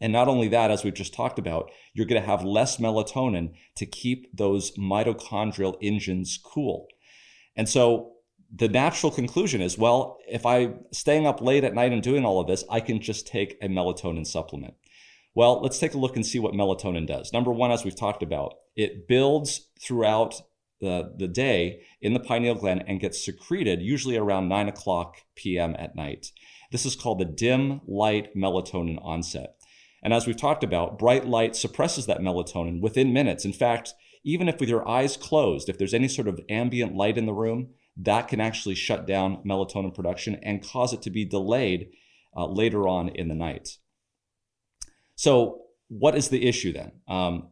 And 0.00 0.12
not 0.12 0.28
only 0.28 0.48
that, 0.48 0.70
as 0.70 0.84
we've 0.84 0.94
just 0.94 1.12
talked 1.12 1.38
about, 1.38 1.70
you're 1.92 2.06
going 2.06 2.20
to 2.20 2.26
have 2.26 2.44
less 2.44 2.76
melatonin 2.78 3.54
to 3.76 3.84
keep 3.84 4.34
those 4.34 4.70
mitochondrial 4.76 5.76
engines 5.82 6.38
cool. 6.42 6.86
And 7.56 7.68
so 7.68 8.12
the 8.54 8.68
natural 8.68 9.12
conclusion 9.12 9.60
is 9.60 9.76
well, 9.76 10.18
if 10.28 10.46
I'm 10.46 10.84
staying 10.92 11.26
up 11.26 11.42
late 11.42 11.64
at 11.64 11.74
night 11.74 11.92
and 11.92 12.02
doing 12.02 12.24
all 12.24 12.40
of 12.40 12.46
this, 12.46 12.64
I 12.70 12.80
can 12.80 13.00
just 13.00 13.26
take 13.26 13.58
a 13.60 13.68
melatonin 13.68 14.26
supplement. 14.26 14.74
Well, 15.34 15.60
let's 15.62 15.78
take 15.78 15.94
a 15.94 15.98
look 15.98 16.16
and 16.16 16.26
see 16.26 16.38
what 16.38 16.54
melatonin 16.54 17.06
does. 17.06 17.32
Number 17.32 17.52
one, 17.52 17.70
as 17.70 17.84
we've 17.84 17.96
talked 17.96 18.22
about, 18.22 18.54
it 18.74 19.06
builds 19.06 19.68
throughout 19.80 20.40
the, 20.80 21.14
the 21.16 21.28
day 21.28 21.82
in 22.00 22.14
the 22.14 22.20
pineal 22.20 22.54
gland 22.54 22.84
and 22.86 23.00
gets 23.00 23.24
secreted 23.24 23.82
usually 23.82 24.16
around 24.16 24.48
9 24.48 24.68
o'clock 24.68 25.16
p.m. 25.34 25.74
at 25.78 25.96
night. 25.96 26.32
This 26.70 26.86
is 26.86 26.96
called 26.96 27.18
the 27.18 27.24
dim 27.24 27.80
light 27.86 28.34
melatonin 28.36 28.98
onset. 29.02 29.54
And 30.02 30.12
as 30.12 30.26
we've 30.26 30.36
talked 30.36 30.62
about, 30.62 30.98
bright 30.98 31.26
light 31.26 31.56
suppresses 31.56 32.06
that 32.06 32.20
melatonin 32.20 32.80
within 32.80 33.12
minutes. 33.12 33.44
In 33.44 33.52
fact, 33.52 33.94
even 34.24 34.48
if 34.48 34.60
with 34.60 34.68
your 34.68 34.88
eyes 34.88 35.16
closed, 35.16 35.68
if 35.68 35.78
there's 35.78 35.94
any 35.94 36.08
sort 36.08 36.28
of 36.28 36.40
ambient 36.48 36.94
light 36.94 37.18
in 37.18 37.26
the 37.26 37.32
room, 37.32 37.70
that 37.96 38.28
can 38.28 38.40
actually 38.40 38.76
shut 38.76 39.06
down 39.06 39.42
melatonin 39.44 39.94
production 39.94 40.36
and 40.42 40.64
cause 40.64 40.92
it 40.92 41.02
to 41.02 41.10
be 41.10 41.24
delayed 41.24 41.88
uh, 42.36 42.46
later 42.46 42.86
on 42.86 43.08
in 43.08 43.28
the 43.28 43.34
night. 43.34 43.78
So, 45.18 45.62
what 45.88 46.14
is 46.14 46.28
the 46.28 46.46
issue 46.46 46.72
then? 46.72 46.92
Um, 47.08 47.48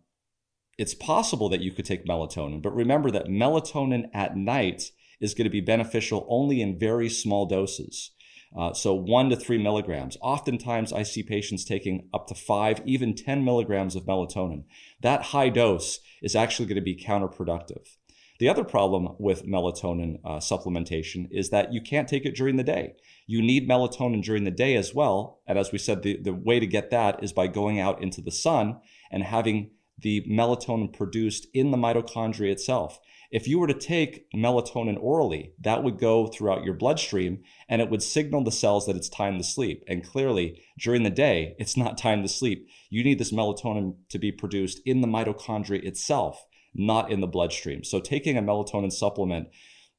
it's 0.79 0.95
possible 0.95 1.49
that 1.49 1.63
you 1.63 1.73
could 1.73 1.85
take 1.85 2.07
melatonin, 2.07 2.63
but 2.63 2.73
remember 2.73 3.11
that 3.11 3.27
melatonin 3.27 4.09
at 4.15 4.37
night 4.37 4.93
is 5.21 5.35
going 5.35 5.47
to 5.47 5.51
be 5.51 5.61
beneficial 5.61 6.25
only 6.29 6.61
in 6.61 6.79
very 6.79 7.09
small 7.09 7.45
doses. 7.45 8.13
Uh, 8.57 8.73
so, 8.73 8.95
one 8.95 9.31
to 9.31 9.37
three 9.37 9.59
milligrams. 9.61 10.17
Oftentimes, 10.21 10.93
I 10.93 11.03
see 11.03 11.25
patients 11.25 11.65
taking 11.65 12.09
up 12.15 12.29
to 12.29 12.37
five, 12.37 12.83
even 12.85 13.17
10 13.17 13.45
milligrams 13.45 13.97
of 13.97 14.05
melatonin. 14.05 14.63
That 15.01 15.23
high 15.23 15.49
dose 15.49 15.99
is 16.23 16.37
actually 16.37 16.67
going 16.67 16.77
to 16.77 16.83
be 16.83 16.95
counterproductive. 16.95 17.97
The 18.39 18.49
other 18.49 18.65
problem 18.65 19.15
with 19.19 19.47
melatonin 19.47 20.21
uh, 20.25 20.37
supplementation 20.37 21.29
is 21.31 21.51
that 21.51 21.73
you 21.73 21.81
can't 21.81 22.09
take 22.09 22.27
it 22.27 22.37
during 22.37 22.57
the 22.57 22.65
day. 22.65 22.95
You 23.27 23.43
need 23.43 23.69
melatonin 23.69 24.23
during 24.23 24.45
the 24.45 24.51
day 24.51 24.77
as 24.77 24.95
well. 24.95 25.41
And 25.47 25.59
as 25.59 25.73
we 25.73 25.79
said, 25.79 26.03
the, 26.03 26.19
the 26.21 26.35
way 26.35 26.61
to 26.61 26.67
get 26.67 26.91
that 26.91 27.23
is 27.23 27.33
by 27.33 27.47
going 27.47 27.81
out 27.81 28.03
into 28.03 28.21
the 28.21 28.31
sun 28.31 28.81
and 29.11 29.23
having 29.23 29.71
the 29.99 30.23
melatonin 30.29 30.93
produced 30.93 31.47
in 31.55 31.71
the 31.71 31.79
mitochondria 31.79 32.53
itself. 32.53 33.01
If 33.31 33.49
you 33.49 33.59
were 33.59 33.67
to 33.67 33.75
take 33.75 34.31
melatonin 34.33 34.99
orally, 35.01 35.53
that 35.61 35.83
would 35.83 35.99
go 35.99 36.27
throughout 36.27 36.65
your 36.65 36.75
bloodstream 36.75 37.43
and 37.69 37.83
it 37.83 37.91
would 37.91 38.03
signal 38.03 38.45
the 38.45 38.53
cells 38.53 38.87
that 38.87 38.97
it's 38.97 39.09
time 39.09 39.39
to 39.39 39.45
sleep. 39.45 39.83
And 39.89 40.07
clearly, 40.07 40.63
during 40.79 41.03
the 41.03 41.11
day, 41.11 41.57
it's 41.59 41.77
not 41.77 41.99
time 42.07 42.23
to 42.23 42.29
sleep. 42.29 42.69
You 42.91 43.03
need 43.03 43.19
this 43.19 43.33
melatonin 43.33 43.97
to 44.11 44.19
be 44.19 44.31
produced 44.31 44.81
in 44.85 45.01
the 45.01 45.09
mitochondria 45.09 45.83
itself, 45.83 46.45
not 46.77 47.11
in 47.11 47.21
the 47.21 47.27
bloodstream. 47.27 47.85
So, 47.85 48.01
taking 48.01 48.37
a 48.37 48.43
melatonin 48.43 48.93
supplement 48.93 49.49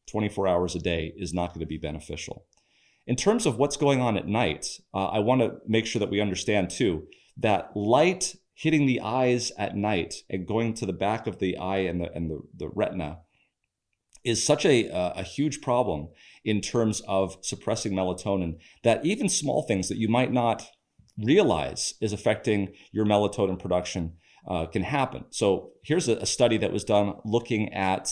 24 0.07 0.48
hours 0.48 0.75
a 0.75 0.79
day 0.79 1.13
is 1.17 1.34
not 1.34 1.50
going 1.50 1.60
to 1.60 1.65
be 1.65 1.77
beneficial. 1.77 2.46
In 3.05 3.15
terms 3.15 3.46
of 3.46 3.57
what's 3.57 3.77
going 3.77 4.01
on 4.01 4.17
at 4.17 4.27
night, 4.27 4.79
uh, 4.93 5.07
I 5.07 5.19
want 5.19 5.41
to 5.41 5.57
make 5.67 5.86
sure 5.86 6.00
that 6.00 6.10
we 6.10 6.22
understand 6.22 6.69
too 6.69 7.07
that 7.38 7.72
light 7.75 8.36
hitting 8.53 8.86
the 8.86 9.01
eyes 9.01 9.51
at 9.57 9.75
night 9.75 10.15
and 10.29 10.48
going 10.48 10.74
to 10.74 10.86
the 10.86 10.93
back 10.93 11.27
of 11.27 11.39
the 11.39 11.57
eye 11.57 11.79
and 11.79 12.01
the, 12.01 12.12
and 12.13 12.29
the, 12.29 12.39
the 12.57 12.69
retina 12.69 13.19
is 14.24 14.43
such 14.43 14.65
a, 14.65 14.88
a 14.89 15.24
huge 15.24 15.62
problem 15.62 16.10
in 16.43 16.60
terms 16.60 17.01
of 17.07 17.38
suppressing 17.41 17.93
melatonin 17.93 18.57
that 18.84 19.05
even 19.05 19.29
small 19.29 19.62
things 19.63 19.88
that 19.88 19.98
you 19.98 20.10
might 20.10 20.34
not 20.34 20.67
realize 21.17 21.93
is 22.01 22.12
affecting 22.12 22.74
your 22.91 23.05
melatonin 23.05 23.60
production 23.60 24.13
uh, 24.48 24.66
can 24.66 24.84
happen. 24.84 25.25
So 25.30 25.72
here's 25.84 26.08
a, 26.08 26.18
a 26.18 26.25
study 26.25 26.58
that 26.58 26.74
was 26.74 26.84
done 26.84 27.16
looking 27.25 27.74
at 27.74 28.10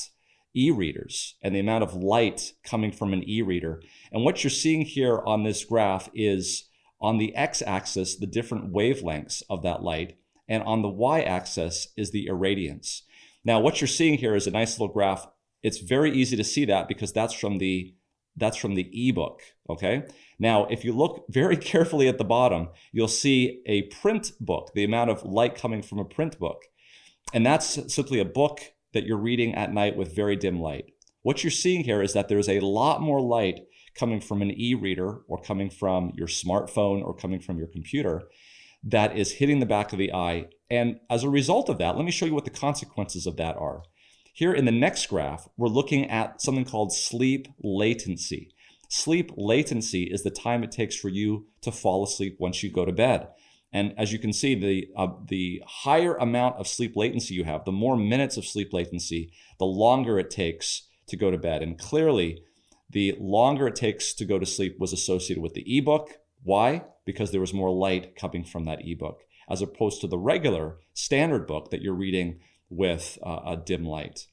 e-readers 0.56 1.36
and 1.42 1.56
the 1.56 1.60
amount 1.60 1.84
of 1.84 1.94
light 1.94 2.54
coming 2.64 2.92
from 2.92 3.14
an 3.14 3.28
e-reader. 3.28 3.82
And 4.12 4.24
what 4.24 4.44
you're 4.44 4.52
seeing 4.52 4.82
here 4.82 5.22
on 5.26 5.44
this 5.44 5.66
graph 5.66 6.10
is 6.14 6.70
on 7.02 7.18
the 7.18 7.36
x-axis, 7.36 8.16
the 8.16 8.26
different 8.26 8.74
wavelengths 8.74 9.44
of 9.50 9.64
that 9.64 9.84
light, 9.84 10.18
and 10.48 10.64
on 10.64 10.82
the 10.82 10.90
y-axis 10.90 11.90
is 11.98 12.12
the 12.12 12.28
irradiance. 12.28 13.02
Now, 13.44 13.60
what 13.60 13.82
you're 13.82 13.88
seeing 13.88 14.18
here 14.18 14.36
is 14.36 14.48
a 14.48 14.52
nice 14.52 14.80
little 14.80 14.94
graph. 14.94 15.28
It's 15.62 15.80
very 15.80 16.12
easy 16.12 16.38
to 16.38 16.44
see 16.44 16.66
that 16.66 16.88
because 16.88 17.12
that's 17.12 17.34
from 17.34 17.58
the 17.58 17.94
that's 18.38 18.58
from 18.58 18.76
the 18.76 18.90
ebook, 18.94 19.42
okay? 19.70 20.04
Now, 20.40 20.66
if 20.66 20.84
you 20.84 20.94
look 20.94 21.26
very 21.30 21.58
carefully 21.74 22.08
at 22.08 22.18
the 22.18 22.24
bottom, 22.24 22.70
you'll 22.92 23.08
see 23.08 23.62
a 23.66 23.84
print 23.84 24.32
book, 24.40 24.72
the 24.74 24.84
amount 24.84 25.10
of 25.10 25.24
light 25.24 25.56
coming 25.56 25.82
from 25.82 26.00
a 26.00 26.06
print 26.06 26.40
book. 26.40 26.64
And 27.34 27.46
that's 27.46 27.94
simply 27.94 28.20
a 28.20 28.26
book 28.26 28.62
that 28.94 29.06
you're 29.06 29.18
reading 29.18 29.56
at 29.56 29.74
night 29.74 29.98
with 29.98 30.16
very 30.16 30.36
dim 30.36 30.60
light. 30.60 30.92
What 31.22 31.44
you're 31.44 31.52
seeing 31.52 31.84
here 31.84 32.02
is 32.02 32.14
that 32.14 32.30
there's 32.30 32.50
a 32.50 32.60
lot 32.60 33.02
more 33.02 33.22
light 33.22 33.62
coming 33.96 34.22
from 34.22 34.42
an 34.42 34.52
e 34.52 34.76
reader 34.76 35.22
or 35.28 35.42
coming 35.42 35.70
from 35.70 36.12
your 36.16 36.28
smartphone 36.28 37.04
or 37.04 37.16
coming 37.16 37.40
from 37.40 37.58
your 37.58 37.68
computer 37.68 38.24
that 38.86 39.18
is 39.18 39.34
hitting 39.34 39.60
the 39.60 39.66
back 39.66 39.92
of 39.92 40.00
the 40.00 40.14
eye. 40.14 40.46
And 40.70 41.00
as 41.10 41.24
a 41.24 41.30
result 41.30 41.70
of 41.70 41.80
that, 41.80 41.96
let 41.96 42.06
me 42.06 42.12
show 42.12 42.26
you 42.26 42.36
what 42.36 42.46
the 42.46 42.52
consequences 42.52 43.26
of 43.26 43.38
that 43.38 43.58
are. 43.58 43.82
Here 44.36 44.54
in 44.54 44.66
the 44.66 44.72
next 44.74 45.08
graph, 45.08 45.48
we're 45.56 45.70
looking 45.70 46.12
at 46.12 46.42
something 46.42 46.66
called 46.66 46.92
sleep 46.92 47.48
latency. 47.64 48.52
Sleep 48.90 49.32
latency 49.38 50.12
is 50.12 50.24
the 50.24 50.30
time 50.30 50.62
it 50.62 50.74
takes 50.74 50.94
for 50.94 51.08
you 51.08 51.48
to 51.62 51.72
fall 51.72 52.04
asleep 52.04 52.36
once 52.38 52.62
you 52.62 52.70
go 52.70 52.84
to 52.84 52.92
bed. 52.92 53.30
And 53.72 53.94
as 53.98 54.12
you 54.12 54.20
can 54.20 54.34
see, 54.34 54.54
the, 54.54 54.90
uh, 54.98 55.08
the 55.26 55.64
higher 55.66 56.16
amount 56.16 56.58
of 56.58 56.68
sleep 56.68 56.98
latency 56.98 57.34
you 57.34 57.46
have, 57.46 57.64
the 57.64 57.72
more 57.72 57.96
minutes 57.96 58.36
of 58.36 58.46
sleep 58.46 58.74
latency, 58.74 59.32
the 59.58 59.64
longer 59.64 60.20
it 60.20 60.32
takes 60.32 60.90
to 61.08 61.16
go 61.16 61.32
to 61.32 61.38
bed. 61.38 61.64
And 61.64 61.80
clearly, 61.80 62.44
the 62.90 63.16
longer 63.18 63.68
it 63.68 63.78
takes 63.78 64.14
to 64.16 64.26
go 64.26 64.38
to 64.38 64.46
sleep 64.46 64.76
was 64.82 64.92
associated 64.92 65.42
with 65.42 65.54
the 65.54 65.78
ebook. 65.78 66.10
Why? 66.44 66.84
Because 67.06 67.32
there 67.32 67.40
was 67.40 67.54
more 67.54 67.72
light 67.72 68.18
coming 68.18 68.44
from 68.44 68.66
that 68.66 68.86
ebook, 68.86 69.22
as 69.50 69.62
opposed 69.62 70.02
to 70.02 70.08
the 70.08 70.18
regular 70.18 70.80
standard 70.94 71.48
book 71.48 71.72
that 71.72 71.82
you're 71.82 71.94
reading 71.94 72.42
with 72.70 73.18
uh, 73.24 73.40
a 73.46 73.58
dim 73.58 73.86
light. 73.86 74.28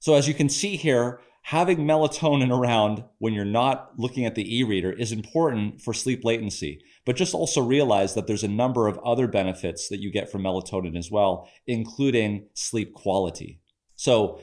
So, 0.00 0.14
as 0.14 0.28
you 0.28 0.34
can 0.34 0.48
see 0.48 0.76
here, 0.76 1.20
having 1.42 1.78
melatonin 1.78 2.56
around 2.56 3.04
when 3.18 3.32
you're 3.32 3.44
not 3.44 3.98
looking 3.98 4.24
at 4.26 4.34
the 4.34 4.58
e 4.58 4.62
reader 4.62 4.92
is 4.92 5.12
important 5.12 5.80
for 5.80 5.94
sleep 5.94 6.24
latency. 6.24 6.80
But 7.04 7.16
just 7.16 7.34
also 7.34 7.62
realize 7.62 8.14
that 8.14 8.26
there's 8.26 8.44
a 8.44 8.48
number 8.48 8.86
of 8.86 8.98
other 8.98 9.26
benefits 9.26 9.88
that 9.88 10.00
you 10.00 10.12
get 10.12 10.30
from 10.30 10.42
melatonin 10.42 10.96
as 10.96 11.10
well, 11.10 11.48
including 11.66 12.48
sleep 12.54 12.94
quality. 12.94 13.60
So, 13.96 14.40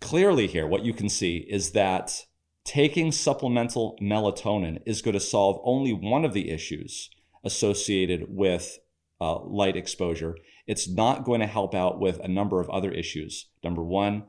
clearly, 0.00 0.46
here, 0.46 0.66
what 0.66 0.84
you 0.84 0.92
can 0.92 1.08
see 1.08 1.46
is 1.48 1.72
that 1.72 2.24
taking 2.64 3.12
supplemental 3.12 3.98
melatonin 4.00 4.80
is 4.86 5.02
going 5.02 5.14
to 5.14 5.20
solve 5.20 5.60
only 5.64 5.92
one 5.92 6.24
of 6.24 6.32
the 6.32 6.50
issues 6.50 7.10
associated 7.44 8.26
with 8.28 8.78
uh, 9.20 9.40
light 9.40 9.76
exposure. 9.76 10.36
It's 10.66 10.88
not 10.88 11.24
going 11.24 11.40
to 11.40 11.46
help 11.46 11.74
out 11.74 12.00
with 12.00 12.18
a 12.20 12.28
number 12.28 12.60
of 12.60 12.70
other 12.70 12.90
issues. 12.90 13.48
Number 13.62 13.82
one, 13.82 14.24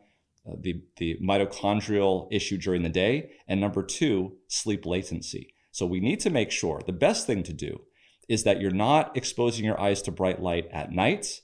Uh, 0.48 0.56
the, 0.60 0.82
the 0.98 1.18
mitochondrial 1.22 2.28
issue 2.32 2.58
during 2.58 2.82
the 2.82 2.90
day, 2.90 3.32
and 3.48 3.62
number 3.62 3.84
two, 3.84 4.38
sleep 4.48 4.86
latency. 4.88 5.54
So 5.72 5.86
we 5.86 6.00
need 6.00 6.20
to 6.22 6.32
make 6.32 6.50
sure 6.50 6.82
the 6.86 6.92
best 6.92 7.28
thing 7.28 7.44
to 7.44 7.54
do 7.54 7.82
is 8.28 8.44
that 8.44 8.60
you're 8.60 8.72
not 8.72 9.16
exposing 9.16 9.66
your 9.66 9.80
eyes 9.80 10.02
to 10.02 10.12
bright 10.12 10.42
light 10.42 10.68
at 10.72 10.92
night, 10.92 11.42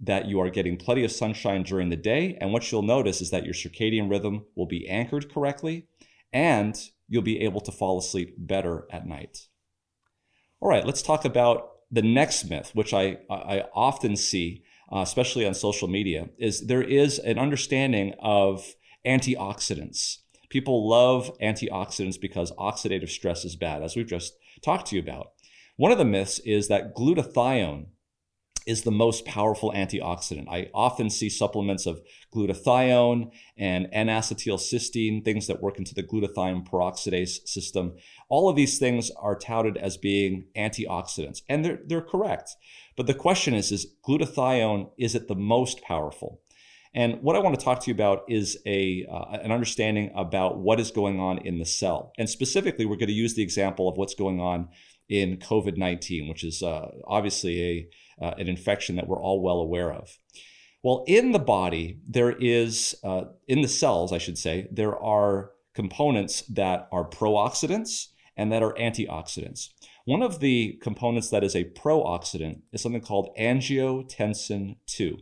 that 0.00 0.26
you 0.26 0.40
are 0.40 0.50
getting 0.50 0.76
plenty 0.76 1.04
of 1.04 1.12
sunshine 1.12 1.62
during 1.62 1.90
the 1.90 1.96
day. 1.96 2.36
And 2.40 2.52
what 2.52 2.70
you'll 2.70 2.82
notice 2.82 3.20
is 3.20 3.30
that 3.30 3.44
your 3.44 3.54
circadian 3.54 4.10
rhythm 4.10 4.46
will 4.56 4.66
be 4.66 4.88
anchored 4.88 5.32
correctly 5.32 5.86
and 6.32 6.76
you'll 7.08 7.22
be 7.22 7.40
able 7.40 7.60
to 7.60 7.72
fall 7.72 7.98
asleep 7.98 8.34
better 8.38 8.86
at 8.90 9.06
night. 9.06 9.48
All 10.60 10.68
right, 10.68 10.86
let's 10.86 11.02
talk 11.02 11.24
about 11.24 11.70
the 11.90 12.02
next 12.02 12.48
myth, 12.50 12.70
which 12.74 12.92
I, 12.92 13.18
I 13.30 13.64
often 13.74 14.16
see, 14.16 14.63
uh, 14.92 15.00
especially 15.00 15.46
on 15.46 15.54
social 15.54 15.88
media, 15.88 16.28
is 16.38 16.66
there 16.66 16.82
is 16.82 17.18
an 17.18 17.38
understanding 17.38 18.14
of 18.20 18.74
antioxidants. 19.06 20.18
People 20.50 20.88
love 20.88 21.30
antioxidants 21.42 22.20
because 22.20 22.52
oxidative 22.52 23.08
stress 23.08 23.44
is 23.44 23.56
bad, 23.56 23.82
as 23.82 23.96
we've 23.96 24.06
just 24.06 24.34
talked 24.62 24.86
to 24.88 24.96
you 24.96 25.02
about. 25.02 25.32
One 25.76 25.90
of 25.90 25.98
the 25.98 26.04
myths 26.04 26.38
is 26.40 26.68
that 26.68 26.94
glutathione 26.94 27.86
is 28.66 28.82
the 28.82 28.90
most 28.90 29.24
powerful 29.24 29.72
antioxidant. 29.72 30.48
I 30.48 30.70
often 30.74 31.10
see 31.10 31.28
supplements 31.28 31.86
of 31.86 32.00
glutathione 32.34 33.30
and 33.56 33.88
N-acetylcysteine, 33.92 35.24
things 35.24 35.46
that 35.46 35.62
work 35.62 35.78
into 35.78 35.94
the 35.94 36.02
glutathione 36.02 36.66
peroxidase 36.68 37.46
system. 37.46 37.96
All 38.28 38.48
of 38.48 38.56
these 38.56 38.78
things 38.78 39.10
are 39.12 39.36
touted 39.36 39.76
as 39.76 39.96
being 39.96 40.46
antioxidants, 40.56 41.42
and 41.48 41.64
they're, 41.64 41.80
they're 41.86 42.00
correct. 42.00 42.56
But 42.96 43.06
the 43.06 43.14
question 43.14 43.54
is, 43.54 43.72
is 43.72 43.86
glutathione, 44.06 44.90
is 44.98 45.14
it 45.14 45.28
the 45.28 45.34
most 45.34 45.82
powerful? 45.82 46.40
And 46.94 47.20
what 47.22 47.34
I 47.34 47.40
want 47.40 47.58
to 47.58 47.64
talk 47.64 47.80
to 47.80 47.90
you 47.90 47.94
about 47.94 48.22
is 48.28 48.56
a, 48.66 49.04
uh, 49.10 49.38
an 49.42 49.50
understanding 49.50 50.12
about 50.14 50.58
what 50.58 50.78
is 50.78 50.92
going 50.92 51.18
on 51.18 51.38
in 51.38 51.58
the 51.58 51.64
cell. 51.64 52.12
And 52.18 52.30
specifically, 52.30 52.84
we're 52.84 52.96
going 52.96 53.08
to 53.08 53.12
use 53.12 53.34
the 53.34 53.42
example 53.42 53.88
of 53.88 53.96
what's 53.96 54.14
going 54.14 54.40
on 54.40 54.68
in 55.08 55.38
COVID 55.38 55.76
19, 55.76 56.28
which 56.28 56.44
is 56.44 56.62
uh, 56.62 56.88
obviously 57.06 57.62
a, 57.62 57.88
uh, 58.20 58.34
an 58.38 58.48
infection 58.48 58.96
that 58.96 59.08
we're 59.08 59.20
all 59.20 59.42
well 59.42 59.58
aware 59.58 59.92
of. 59.92 60.18
Well, 60.82 61.04
in 61.06 61.32
the 61.32 61.38
body, 61.38 61.98
there 62.06 62.32
is, 62.32 62.94
uh, 63.02 63.24
in 63.48 63.62
the 63.62 63.68
cells, 63.68 64.12
I 64.12 64.18
should 64.18 64.36
say, 64.36 64.68
there 64.70 64.98
are 64.98 65.52
components 65.74 66.42
that 66.42 66.88
are 66.92 67.04
pro-oxidants 67.04 68.08
and 68.36 68.52
that 68.52 68.62
are 68.62 68.74
antioxidants. 68.74 69.68
One 70.04 70.22
of 70.22 70.40
the 70.40 70.78
components 70.82 71.30
that 71.30 71.42
is 71.42 71.56
a 71.56 71.64
pro-oxidant 71.64 72.60
is 72.72 72.82
something 72.82 73.00
called 73.00 73.34
angiotensin 73.38 74.76
2. 74.86 75.18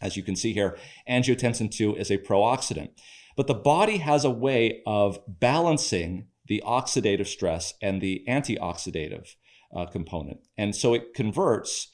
As 0.00 0.16
you 0.16 0.22
can 0.22 0.36
see 0.36 0.52
here, 0.52 0.78
angiotensin 1.08 1.70
2 1.70 1.96
is 1.96 2.10
a 2.10 2.16
pro-oxidant. 2.16 2.90
But 3.36 3.46
the 3.46 3.54
body 3.54 3.98
has 3.98 4.24
a 4.24 4.30
way 4.30 4.82
of 4.86 5.18
balancing 5.26 6.28
the 6.46 6.62
oxidative 6.66 7.26
stress 7.26 7.74
and 7.80 8.00
the 8.00 8.24
antioxidative 8.28 9.34
uh, 9.74 9.86
component. 9.86 10.38
And 10.56 10.74
so 10.74 10.94
it 10.94 11.14
converts 11.14 11.88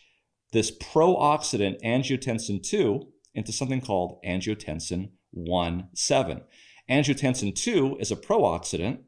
this 0.52 0.70
pro-oxidant 0.70 1.82
angiotensin 1.82 2.62
2 2.62 3.06
into 3.34 3.52
something 3.52 3.80
called 3.80 4.18
angiotensin 4.24 5.10
1-7. 5.36 6.42
Angiotensin 6.90 7.54
2 7.54 7.98
is 8.00 8.10
a 8.10 8.16
pro-oxidant. 8.16 9.00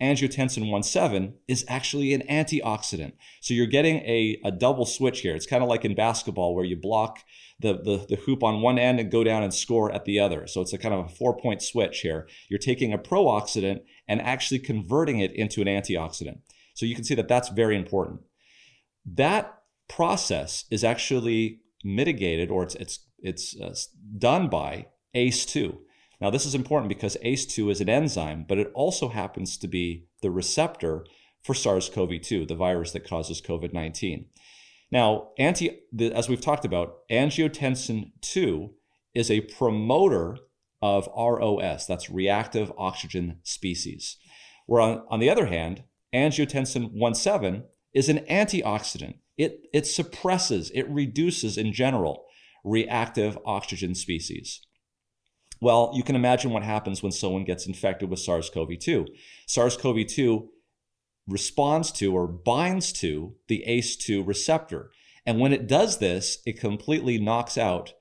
Angiotensin 0.00 0.70
1-7 0.70 1.34
is 1.48 1.64
actually 1.68 2.14
an 2.14 2.22
antioxidant. 2.30 3.12
So 3.40 3.52
you're 3.52 3.66
getting 3.66 3.96
a, 3.96 4.40
a 4.44 4.52
double 4.52 4.86
switch 4.86 5.20
here. 5.20 5.34
It's 5.34 5.46
kind 5.46 5.62
of 5.62 5.68
like 5.68 5.84
in 5.84 5.96
basketball 5.96 6.54
where 6.54 6.64
you 6.64 6.76
block 6.76 7.24
the, 7.60 7.74
the, 7.74 8.06
the 8.08 8.22
hoop 8.24 8.44
on 8.44 8.62
one 8.62 8.78
end 8.78 9.00
and 9.00 9.10
go 9.10 9.24
down 9.24 9.42
and 9.42 9.52
score 9.52 9.92
at 9.92 10.04
the 10.04 10.20
other. 10.20 10.46
So 10.46 10.60
it's 10.60 10.72
a 10.72 10.78
kind 10.78 10.94
of 10.94 11.06
a 11.06 11.08
four 11.08 11.36
point 11.36 11.62
switch 11.62 12.00
here. 12.00 12.28
You're 12.48 12.60
taking 12.60 12.92
a 12.92 12.98
pro-oxidant 12.98 13.80
and 14.06 14.22
actually 14.22 14.60
converting 14.60 15.18
it 15.18 15.32
into 15.32 15.60
an 15.60 15.66
antioxidant. 15.66 16.38
So 16.78 16.86
you 16.86 16.94
can 16.94 17.02
see 17.02 17.16
that 17.16 17.26
that's 17.26 17.48
very 17.48 17.74
important. 17.74 18.20
That 19.04 19.52
process 19.88 20.64
is 20.70 20.84
actually 20.84 21.58
mitigated 21.82 22.52
or 22.52 22.62
it's, 22.62 22.76
it's, 22.76 23.04
it's 23.18 23.60
uh, 23.60 23.74
done 24.16 24.48
by 24.48 24.86
ACE2. 25.12 25.76
Now, 26.20 26.30
this 26.30 26.46
is 26.46 26.54
important 26.54 26.88
because 26.88 27.16
ACE2 27.24 27.72
is 27.72 27.80
an 27.80 27.88
enzyme, 27.88 28.44
but 28.48 28.58
it 28.58 28.70
also 28.74 29.08
happens 29.08 29.58
to 29.58 29.66
be 29.66 30.06
the 30.22 30.30
receptor 30.30 31.04
for 31.42 31.52
SARS 31.52 31.88
CoV 31.88 32.20
2, 32.22 32.46
the 32.46 32.54
virus 32.54 32.92
that 32.92 33.08
causes 33.08 33.42
COVID 33.42 33.72
19. 33.72 34.26
Now, 34.92 35.30
anti, 35.36 35.80
the, 35.92 36.12
as 36.12 36.28
we've 36.28 36.40
talked 36.40 36.64
about, 36.64 37.08
angiotensin 37.10 38.12
2 38.20 38.70
is 39.14 39.32
a 39.32 39.40
promoter 39.40 40.38
of 40.80 41.08
ROS, 41.08 41.86
that's 41.86 42.08
reactive 42.08 42.72
oxygen 42.78 43.40
species. 43.42 44.16
Where 44.66 44.80
on, 44.80 45.02
on 45.10 45.18
the 45.18 45.30
other 45.30 45.46
hand, 45.46 45.82
angiotensin 46.14 46.94
1,7 46.94 47.64
is 47.94 48.08
an 48.08 48.18
antioxidant. 48.30 49.18
It, 49.36 49.66
it 49.72 49.86
suppresses, 49.86 50.70
it 50.74 50.88
reduces 50.88 51.56
in 51.56 51.72
general 51.72 52.24
reactive 52.64 53.38
oxygen 53.44 53.94
species. 53.94 54.66
Well, 55.60 55.92
you 55.94 56.02
can 56.02 56.16
imagine 56.16 56.52
what 56.52 56.62
happens 56.62 57.02
when 57.02 57.12
someone 57.12 57.44
gets 57.44 57.66
infected 57.66 58.10
with 58.10 58.20
SARS 58.20 58.50
CoV 58.50 58.78
2. 58.78 59.06
SARS 59.46 59.76
CoV 59.76 60.06
2 60.06 60.48
responds 61.26 61.92
to 61.92 62.14
or 62.14 62.26
binds 62.26 62.92
to 62.94 63.34
the 63.48 63.64
ACE2 63.66 64.26
receptor. 64.26 64.90
And 65.26 65.40
when 65.40 65.52
it 65.52 65.66
does 65.66 65.98
this, 65.98 66.38
it 66.46 66.60
completely 66.60 67.18
knocks 67.18 67.58
out 67.58 67.92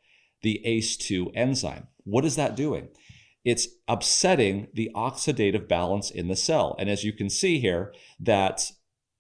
the 0.44 0.62
ACE2 0.66 1.32
enzyme. 1.36 1.88
What 2.04 2.26
is 2.26 2.36
that 2.36 2.56
doing? 2.56 2.90
It's 3.48 3.70
upsetting 3.88 4.68
the 4.74 4.92
oxidative 4.94 5.70
balance 5.70 6.12
in 6.12 6.28
the 6.28 6.36
cell. 6.36 6.76
And 6.78 6.90
as 6.90 7.06
you 7.06 7.14
can 7.14 7.30
see 7.30 7.62
here, 7.62 7.94
that 8.20 8.74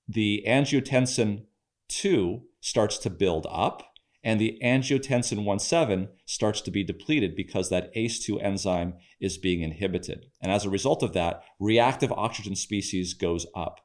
the 0.05 0.43
angiotensin 0.45 1.45
2 1.87 2.41
starts 2.59 2.97
to 2.97 3.09
build 3.09 3.47
up 3.49 3.83
and 4.25 4.41
the 4.41 4.59
angiotensin 4.61 5.45
1,7 5.45 6.09
starts 6.25 6.59
to 6.59 6.71
be 6.71 6.83
depleted 6.83 7.37
because 7.37 7.69
that 7.69 7.93
ACE2 7.95 8.43
enzyme 8.43 8.95
is 9.21 9.37
being 9.37 9.61
inhibited. 9.61 10.25
And 10.41 10.51
as 10.51 10.65
a 10.65 10.69
result 10.69 11.03
of 11.03 11.13
that, 11.13 11.41
reactive 11.57 12.11
oxygen 12.11 12.57
species 12.57 13.13
goes 13.13 13.45
up. 13.55 13.79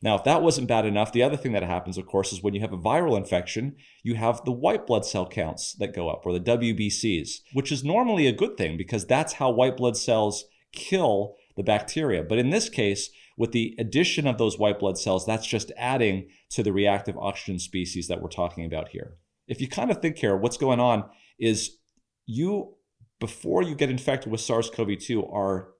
Now, 0.00 0.14
if 0.14 0.24
that 0.24 0.42
wasn't 0.42 0.68
bad 0.68 0.86
enough, 0.86 1.12
the 1.12 1.24
other 1.24 1.36
thing 1.36 1.52
that 1.52 1.64
happens, 1.64 1.98
of 1.98 2.06
course, 2.06 2.32
is 2.32 2.42
when 2.42 2.54
you 2.54 2.60
have 2.60 2.72
a 2.72 2.78
viral 2.78 3.16
infection, 3.16 3.76
you 4.04 4.14
have 4.14 4.44
the 4.44 4.52
white 4.52 4.86
blood 4.86 5.04
cell 5.04 5.28
counts 5.28 5.74
that 5.74 5.94
go 5.94 6.08
up, 6.08 6.24
or 6.24 6.32
the 6.32 6.40
WBCs, 6.40 7.40
which 7.52 7.72
is 7.72 7.82
normally 7.82 8.26
a 8.26 8.32
good 8.32 8.56
thing 8.56 8.76
because 8.76 9.06
that's 9.06 9.34
how 9.34 9.50
white 9.50 9.76
blood 9.76 9.96
cells 9.96 10.44
kill 10.72 11.34
the 11.56 11.64
bacteria. 11.64 12.22
But 12.22 12.38
in 12.38 12.50
this 12.50 12.68
case, 12.68 13.10
with 13.36 13.52
the 13.52 13.74
addition 13.78 14.26
of 14.26 14.38
those 14.38 14.58
white 14.58 14.78
blood 14.78 14.98
cells, 14.98 15.26
that's 15.26 15.46
just 15.46 15.72
adding 15.76 16.28
to 16.50 16.62
the 16.62 16.72
reactive 16.72 17.16
oxygen 17.18 17.58
species 17.58 18.06
that 18.06 18.22
we're 18.22 18.28
talking 18.28 18.64
about 18.64 18.90
here 18.90 19.16
if 19.48 19.60
you 19.60 19.66
kind 19.66 19.90
of 19.90 20.00
think 20.00 20.18
here, 20.18 20.36
what's 20.36 20.58
going 20.58 20.78
on 20.78 21.08
is 21.38 21.78
you, 22.26 22.74
before 23.18 23.62
you 23.62 23.74
get 23.74 23.90
infected 23.90 24.30
with 24.30 24.42
SARS 24.42 24.70
CoV 24.70 24.98
2, 24.98 25.24
are 25.24 25.70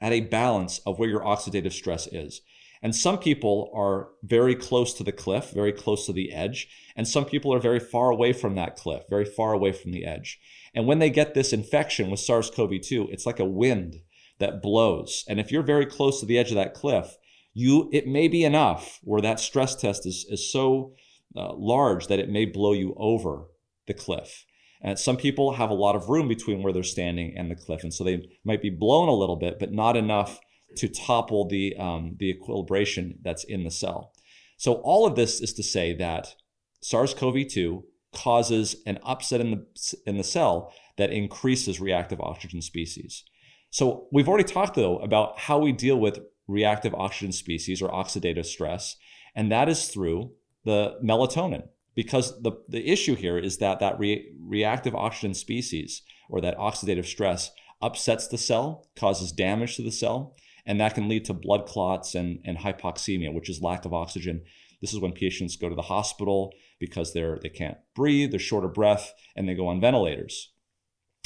at 0.00 0.12
a 0.12 0.22
balance 0.22 0.80
of 0.86 0.98
where 0.98 1.08
your 1.08 1.20
oxidative 1.20 1.72
stress 1.72 2.08
is. 2.08 2.40
And 2.86 2.94
some 2.94 3.18
people 3.18 3.68
are 3.74 4.10
very 4.22 4.54
close 4.54 4.94
to 4.94 5.02
the 5.02 5.10
cliff, 5.10 5.50
very 5.50 5.72
close 5.72 6.06
to 6.06 6.12
the 6.12 6.32
edge. 6.32 6.68
And 6.94 7.08
some 7.08 7.24
people 7.24 7.52
are 7.52 7.58
very 7.58 7.80
far 7.80 8.10
away 8.10 8.32
from 8.32 8.54
that 8.54 8.76
cliff, 8.76 9.02
very 9.10 9.24
far 9.24 9.52
away 9.52 9.72
from 9.72 9.90
the 9.90 10.04
edge. 10.04 10.38
And 10.72 10.86
when 10.86 11.00
they 11.00 11.10
get 11.10 11.34
this 11.34 11.52
infection 11.52 12.12
with 12.12 12.20
SARS 12.20 12.48
CoV 12.48 12.80
2, 12.80 13.08
it's 13.10 13.26
like 13.26 13.40
a 13.40 13.44
wind 13.44 14.02
that 14.38 14.62
blows. 14.62 15.24
And 15.28 15.40
if 15.40 15.50
you're 15.50 15.64
very 15.64 15.84
close 15.84 16.20
to 16.20 16.26
the 16.26 16.38
edge 16.38 16.50
of 16.50 16.54
that 16.54 16.74
cliff, 16.74 17.16
you 17.54 17.90
it 17.92 18.06
may 18.06 18.28
be 18.28 18.44
enough 18.44 19.00
where 19.02 19.20
that 19.20 19.40
stress 19.40 19.74
test 19.74 20.06
is, 20.06 20.24
is 20.28 20.52
so 20.52 20.94
uh, 21.34 21.54
large 21.54 22.06
that 22.06 22.20
it 22.20 22.30
may 22.30 22.44
blow 22.44 22.72
you 22.72 22.94
over 22.98 23.46
the 23.88 23.94
cliff. 23.94 24.46
And 24.80 24.96
some 24.96 25.16
people 25.16 25.54
have 25.54 25.70
a 25.70 25.74
lot 25.74 25.96
of 25.96 26.08
room 26.08 26.28
between 26.28 26.62
where 26.62 26.72
they're 26.72 26.84
standing 26.84 27.36
and 27.36 27.50
the 27.50 27.56
cliff, 27.56 27.82
and 27.82 27.92
so 27.92 28.04
they 28.04 28.28
might 28.44 28.62
be 28.62 28.70
blown 28.70 29.08
a 29.08 29.12
little 29.12 29.34
bit, 29.34 29.58
but 29.58 29.72
not 29.72 29.96
enough 29.96 30.38
to 30.76 30.88
topple 30.88 31.46
the 31.48 31.76
um, 31.76 32.16
the 32.18 32.30
equilibration 32.30 33.18
that's 33.22 33.44
in 33.44 33.64
the 33.64 33.70
cell. 33.70 34.12
So 34.56 34.74
all 34.74 35.06
of 35.06 35.16
this 35.16 35.40
is 35.40 35.52
to 35.54 35.62
say 35.62 35.94
that 35.94 36.34
SARS-CoV-2 36.80 37.82
causes 38.14 38.76
an 38.86 38.98
upset 39.02 39.40
in 39.40 39.50
the 39.50 39.96
in 40.06 40.16
the 40.16 40.24
cell 40.24 40.72
that 40.96 41.10
increases 41.10 41.80
reactive 41.80 42.20
oxygen 42.20 42.62
species. 42.62 43.24
So 43.70 44.06
we've 44.12 44.28
already 44.28 44.44
talked 44.44 44.74
though 44.74 44.98
about 44.98 45.38
how 45.40 45.58
we 45.58 45.72
deal 45.72 45.98
with 45.98 46.20
reactive 46.48 46.94
oxygen 46.94 47.32
species 47.32 47.82
or 47.82 47.90
oxidative 47.90 48.46
stress, 48.46 48.96
and 49.34 49.50
that 49.52 49.68
is 49.68 49.88
through 49.88 50.32
the 50.64 50.96
melatonin 51.04 51.68
because 51.94 52.40
the, 52.42 52.52
the 52.68 52.88
issue 52.90 53.16
here 53.16 53.38
is 53.38 53.58
that 53.58 53.80
that 53.80 53.98
re- 53.98 54.30
reactive 54.38 54.94
oxygen 54.94 55.34
species 55.34 56.02
or 56.28 56.40
that 56.40 56.56
oxidative 56.58 57.06
stress 57.06 57.50
upsets 57.82 58.28
the 58.28 58.38
cell, 58.38 58.86
causes 58.96 59.32
damage 59.32 59.76
to 59.76 59.82
the 59.82 59.92
cell, 59.92 60.36
and 60.66 60.80
that 60.80 60.94
can 60.94 61.08
lead 61.08 61.24
to 61.26 61.32
blood 61.32 61.66
clots 61.66 62.14
and, 62.14 62.40
and 62.44 62.58
hypoxemia, 62.58 63.32
which 63.32 63.48
is 63.48 63.62
lack 63.62 63.84
of 63.84 63.94
oxygen. 63.94 64.42
This 64.80 64.92
is 64.92 65.00
when 65.00 65.12
patients 65.12 65.56
go 65.56 65.68
to 65.68 65.74
the 65.74 65.82
hospital 65.82 66.52
because 66.78 67.12
they're 67.12 67.38
they 67.40 67.48
can't 67.48 67.78
breathe, 67.94 68.30
they're 68.30 68.40
short 68.40 68.64
of 68.64 68.74
breath, 68.74 69.14
and 69.34 69.48
they 69.48 69.54
go 69.54 69.68
on 69.68 69.80
ventilators. 69.80 70.52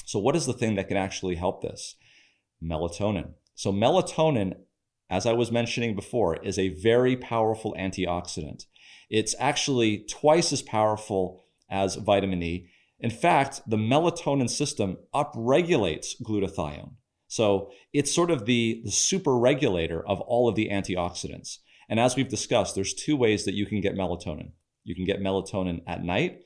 So, 0.05 0.19
what 0.19 0.37
is 0.37 0.47
the 0.47 0.53
thing 0.53 0.77
that 0.77 0.89
can 0.89 0.97
actually 0.97 1.37
help 1.37 1.63
this? 1.63 1.97
Melatonin. 2.63 3.35
So, 3.55 3.73
melatonin, 3.73 4.55
as 5.09 5.27
I 5.27 5.33
was 5.33 5.51
mentioning 5.51 5.97
before, 5.97 6.37
is 6.37 6.59
a 6.59 6.69
very 6.69 7.17
powerful 7.17 7.75
antioxidant. 7.79 8.67
It's 9.09 9.35
actually 9.41 10.05
twice 10.09 10.53
as 10.53 10.63
powerful 10.63 11.45
as 11.69 11.97
vitamin 11.97 12.43
E. 12.43 12.69
In 13.01 13.11
fact, 13.11 13.63
the 13.67 13.77
melatonin 13.77 14.49
system 14.49 14.99
upregulates 15.15 16.15
glutathione. 16.23 16.93
So 17.31 17.71
it's 17.93 18.15
sort 18.15 18.31
of 18.31 18.45
the, 18.45 18.83
the 18.85 18.91
super 18.91 19.39
regulator 19.39 20.07
of 20.07 20.21
all 20.21 20.49
of 20.49 20.55
the 20.55 20.69
antioxidants. 20.69 21.59
And 21.89 21.99
as 21.99 22.17
we've 22.17 22.29
discussed, 22.29 22.75
there's 22.75 22.95
two 22.95 23.17
ways 23.17 23.45
that 23.45 23.55
you 23.55 23.67
can 23.67 23.81
get 23.81 23.95
melatonin. 23.95 24.53
You 24.85 24.95
can 24.95 25.05
get 25.05 25.21
melatonin 25.21 25.83
at 25.87 26.05
night 26.05 26.41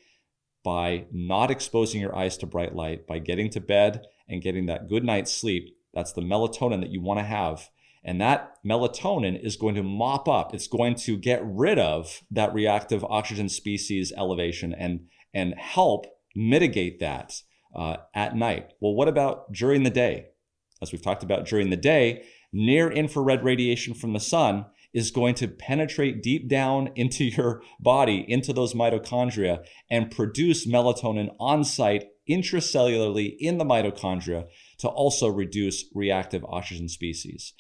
by 0.62 1.06
not 1.12 1.50
exposing 1.50 2.00
your 2.00 2.16
eyes 2.16 2.36
to 2.38 2.46
bright 2.46 2.74
light, 2.74 3.06
by 3.06 3.18
getting 3.18 3.50
to 3.50 3.60
bed 3.60 4.02
and 4.28 4.42
getting 4.42 4.66
that 4.66 4.88
good 4.88 5.04
night's 5.04 5.32
sleep. 5.32 5.76
That's 5.92 6.12
the 6.12 6.22
melatonin 6.22 6.80
that 6.80 6.90
you 6.90 7.00
want 7.00 7.20
to 7.20 7.24
have 7.24 7.68
and 8.04 8.20
that 8.20 8.56
melatonin 8.64 9.42
is 9.42 9.56
going 9.56 9.74
to 9.76 9.82
mop 9.82 10.28
up, 10.28 10.54
it's 10.54 10.68
going 10.68 10.94
to 10.96 11.16
get 11.16 11.40
rid 11.42 11.78
of 11.78 12.22
that 12.30 12.52
reactive 12.52 13.02
oxygen 13.04 13.48
species 13.48 14.12
elevation 14.16 14.74
and, 14.74 15.06
and 15.32 15.54
help 15.54 16.06
mitigate 16.36 17.00
that 17.00 17.40
uh, 17.74 17.96
at 18.14 18.36
night. 18.36 18.72
Well, 18.80 18.94
what 18.94 19.08
about 19.08 19.52
during 19.52 19.84
the 19.84 19.90
day? 19.90 20.26
As 20.84 20.92
we've 20.92 21.00
talked 21.00 21.22
about 21.22 21.46
during 21.46 21.70
the 21.70 21.76
day, 21.76 22.24
near 22.52 22.90
infrared 22.90 23.42
radiation 23.42 23.94
from 23.94 24.12
the 24.12 24.20
sun 24.20 24.66
is 24.92 25.10
going 25.10 25.34
to 25.36 25.48
penetrate 25.48 26.22
deep 26.22 26.46
down 26.46 26.90
into 26.94 27.24
your 27.24 27.62
body, 27.80 28.24
into 28.28 28.52
those 28.52 28.74
mitochondria, 28.74 29.64
and 29.90 30.10
produce 30.10 30.66
melatonin 30.66 31.34
on 31.40 31.64
site 31.64 32.04
intracellularly 32.28 33.34
in 33.38 33.56
the 33.56 33.64
mitochondria 33.64 34.46
to 34.78 34.88
also 34.88 35.26
reduce 35.26 35.86
reactive 35.94 36.44
oxygen 36.44 36.88
species. 36.88 37.54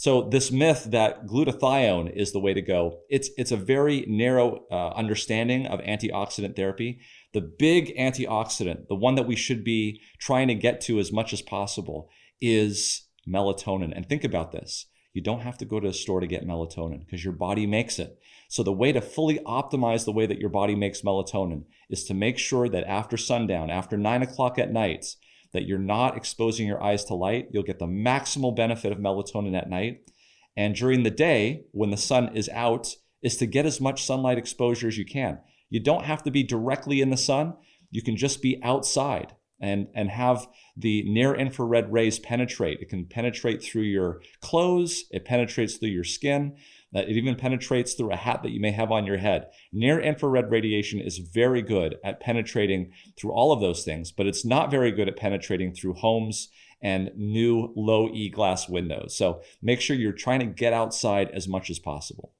So 0.00 0.30
this 0.30 0.50
myth 0.50 0.88
that 0.92 1.26
glutathione 1.26 2.16
is 2.16 2.32
the 2.32 2.40
way 2.40 2.54
to 2.54 2.62
go, 2.62 3.00
it's 3.10 3.28
it's 3.36 3.52
a 3.52 3.56
very 3.58 4.06
narrow 4.08 4.64
uh, 4.70 4.92
understanding 4.96 5.66
of 5.66 5.78
antioxidant 5.80 6.56
therapy. 6.56 7.00
The 7.34 7.42
big 7.42 7.94
antioxidant, 7.98 8.88
the 8.88 8.94
one 8.94 9.16
that 9.16 9.26
we 9.26 9.36
should 9.36 9.62
be 9.62 10.00
trying 10.18 10.48
to 10.48 10.54
get 10.54 10.80
to 10.82 10.98
as 11.00 11.12
much 11.12 11.34
as 11.34 11.42
possible, 11.42 12.08
is 12.40 13.06
melatonin. 13.28 13.92
And 13.94 14.08
think 14.08 14.24
about 14.24 14.52
this. 14.52 14.86
You 15.12 15.22
don't 15.22 15.40
have 15.40 15.58
to 15.58 15.64
go 15.64 15.80
to 15.80 15.88
a 15.88 15.92
store 15.92 16.20
to 16.20 16.26
get 16.26 16.46
melatonin 16.46 17.04
because 17.04 17.24
your 17.24 17.32
body 17.32 17.66
makes 17.66 17.98
it. 17.98 18.18
So 18.48 18.62
the 18.62 18.72
way 18.72 18.92
to 18.92 19.00
fully 19.00 19.38
optimize 19.40 20.04
the 20.04 20.12
way 20.12 20.26
that 20.26 20.38
your 20.38 20.50
body 20.50 20.76
makes 20.76 21.02
melatonin 21.02 21.64
is 21.88 22.04
to 22.04 22.14
make 22.14 22.38
sure 22.38 22.68
that 22.68 22.84
after 22.84 23.16
sundown, 23.16 23.70
after 23.70 23.96
nine 23.96 24.22
o'clock 24.22 24.58
at 24.58 24.72
night, 24.72 25.16
that 25.52 25.66
you're 25.66 25.78
not 25.78 26.16
exposing 26.16 26.66
your 26.66 26.82
eyes 26.82 27.04
to 27.06 27.14
light. 27.14 27.48
You'll 27.50 27.64
get 27.64 27.80
the 27.80 27.86
maximal 27.86 28.54
benefit 28.54 28.92
of 28.92 28.98
melatonin 28.98 29.58
at 29.58 29.68
night. 29.68 30.10
And 30.56 30.76
during 30.76 31.02
the 31.02 31.10
day, 31.10 31.64
when 31.72 31.90
the 31.90 31.96
sun 31.96 32.36
is 32.36 32.48
out, 32.50 32.94
is 33.22 33.36
to 33.38 33.46
get 33.46 33.66
as 33.66 33.80
much 33.80 34.04
sunlight 34.04 34.38
exposure 34.38 34.88
as 34.88 34.96
you 34.96 35.04
can. 35.04 35.40
You 35.68 35.80
don't 35.80 36.04
have 36.04 36.22
to 36.22 36.30
be 36.30 36.42
directly 36.42 37.00
in 37.00 37.10
the 37.10 37.16
sun. 37.16 37.54
You 37.90 38.02
can 38.02 38.16
just 38.16 38.40
be 38.40 38.60
outside 38.62 39.34
and, 39.60 39.88
and 39.94 40.10
have 40.10 40.48
the 40.76 41.02
near 41.02 41.34
infrared 41.34 41.92
rays 41.92 42.18
penetrate. 42.18 42.80
It 42.80 42.88
can 42.88 43.06
penetrate 43.06 43.62
through 43.62 43.82
your 43.82 44.22
clothes, 44.40 45.04
it 45.10 45.24
penetrates 45.24 45.76
through 45.76 45.90
your 45.90 46.04
skin. 46.04 46.56
It 46.92 47.08
even 47.10 47.36
penetrates 47.36 47.94
through 47.94 48.12
a 48.12 48.16
hat 48.16 48.42
that 48.42 48.50
you 48.50 48.60
may 48.60 48.72
have 48.72 48.90
on 48.90 49.06
your 49.06 49.18
head. 49.18 49.46
Near 49.72 50.00
infrared 50.00 50.50
radiation 50.50 51.00
is 51.00 51.18
very 51.18 51.62
good 51.62 51.98
at 52.02 52.18
penetrating 52.18 52.90
through 53.16 53.30
all 53.32 53.52
of 53.52 53.60
those 53.60 53.84
things, 53.84 54.10
but 54.10 54.26
it's 54.26 54.44
not 54.44 54.72
very 54.72 54.90
good 54.90 55.06
at 55.06 55.16
penetrating 55.16 55.72
through 55.72 55.94
homes 55.94 56.48
and 56.82 57.12
new 57.14 57.72
low 57.76 58.08
E 58.12 58.28
glass 58.28 58.68
windows. 58.68 59.16
So 59.16 59.42
make 59.62 59.80
sure 59.80 59.94
you're 59.96 60.12
trying 60.12 60.40
to 60.40 60.46
get 60.46 60.72
outside 60.72 61.30
as 61.30 61.46
much 61.46 61.70
as 61.70 61.78
possible. 61.78 62.32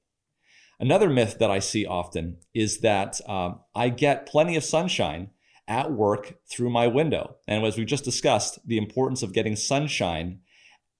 Another 0.80 1.10
myth 1.10 1.36
that 1.38 1.50
I 1.50 1.58
see 1.58 1.84
often 1.84 2.38
is 2.54 2.80
that 2.80 3.20
um, 3.28 3.60
I 3.74 3.90
get 3.90 4.26
plenty 4.26 4.56
of 4.56 4.64
sunshine 4.64 5.30
at 5.70 5.92
work 5.92 6.34
through 6.50 6.68
my 6.68 6.88
window. 6.88 7.36
And 7.46 7.64
as 7.64 7.78
we 7.78 7.84
just 7.84 8.04
discussed, 8.04 8.58
the 8.66 8.76
importance 8.76 9.22
of 9.22 9.32
getting 9.32 9.54
sunshine, 9.54 10.40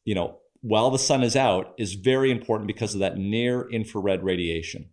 you 0.04 0.14
know, 0.14 0.38
while 0.62 0.90
the 0.90 0.98
sun 0.98 1.22
is 1.24 1.34
out 1.34 1.74
is 1.76 1.94
very 1.94 2.30
important 2.30 2.68
because 2.68 2.94
of 2.94 3.00
that 3.00 3.18
near 3.18 3.68
infrared 3.70 4.22
radiation. 4.22 4.88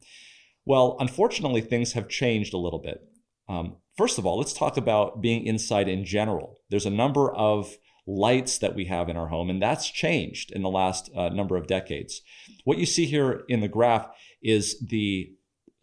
Well, 0.66 0.98
unfortunately, 1.00 1.62
things 1.62 1.94
have 1.94 2.10
changed 2.10 2.54
a 2.54 2.58
little 2.58 2.80
bit. 2.80 3.02
Um, 3.48 3.78
first 3.96 4.18
of 4.18 4.26
all, 4.26 4.40
let's 4.40 4.54
talk 4.54 4.78
about 4.78 5.22
being 5.22 5.46
inside 5.46 5.88
in 5.88 6.04
general. 6.04 6.58
There's 6.70 6.88
a 6.88 6.90
number 6.90 7.32
of 7.34 7.78
lights 8.08 8.58
that 8.58 8.74
we 8.74 8.86
have 8.86 9.10
in 9.10 9.18
our 9.18 9.28
home, 9.28 9.50
and 9.50 9.62
that's 9.62 9.92
changed 9.92 10.52
in 10.52 10.63
the 10.63 10.70
last 10.70 11.10
uh, 11.16 11.30
number 11.30 11.56
of 11.56 11.68
decades. 11.68 12.22
What 12.63 12.80
you 12.80 12.86
see 12.86 13.06
here 13.06 13.44
in 13.48 13.60
the 13.60 13.68
graph 13.68 14.08
is 14.42 14.80
the 14.80 15.34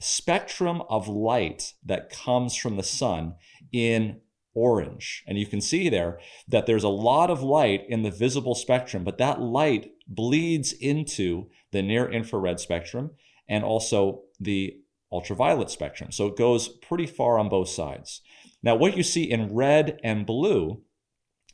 spectrum 0.01 0.83
of 0.91 1.09
light 1.09 1.75
that 1.85 2.11
comes 2.11 2.57
from 2.57 2.77
the 2.77 2.83
sun 2.83 3.35
in 3.75 4.21
orange. 4.55 5.25
And 5.27 5.37
you 5.37 5.47
can 5.47 5.61
see 5.61 5.89
there 5.89 6.21
that 6.47 6.67
there's 6.67 6.85
a 6.85 6.89
lot 6.89 7.29
of 7.29 7.43
light 7.43 7.85
in 7.89 8.03
the 8.03 8.11
visible 8.11 8.55
spectrum, 8.55 9.03
but 9.03 9.19
that 9.19 9.41
light 9.41 9.91
bleeds 10.07 10.73
into 10.73 11.51
the 11.73 11.83
near 11.83 12.09
infrared 12.09 12.61
spectrum 12.61 13.11
and 13.49 13.65
also 13.65 14.23
the 14.39 14.77
ultraviolet 15.11 15.71
spectrum. 15.71 16.13
So 16.13 16.29
it 16.29 16.37
goes 16.37 16.69
pretty 16.69 17.07
far 17.07 17.37
on 17.37 17.49
both 17.49 17.69
sides. 17.69 18.21
Now, 18.63 18.77
what 18.77 18.97
you 18.97 19.03
see 19.03 19.25
in 19.25 19.53
red 19.53 20.01
and 20.05 20.25
blue 20.25 20.83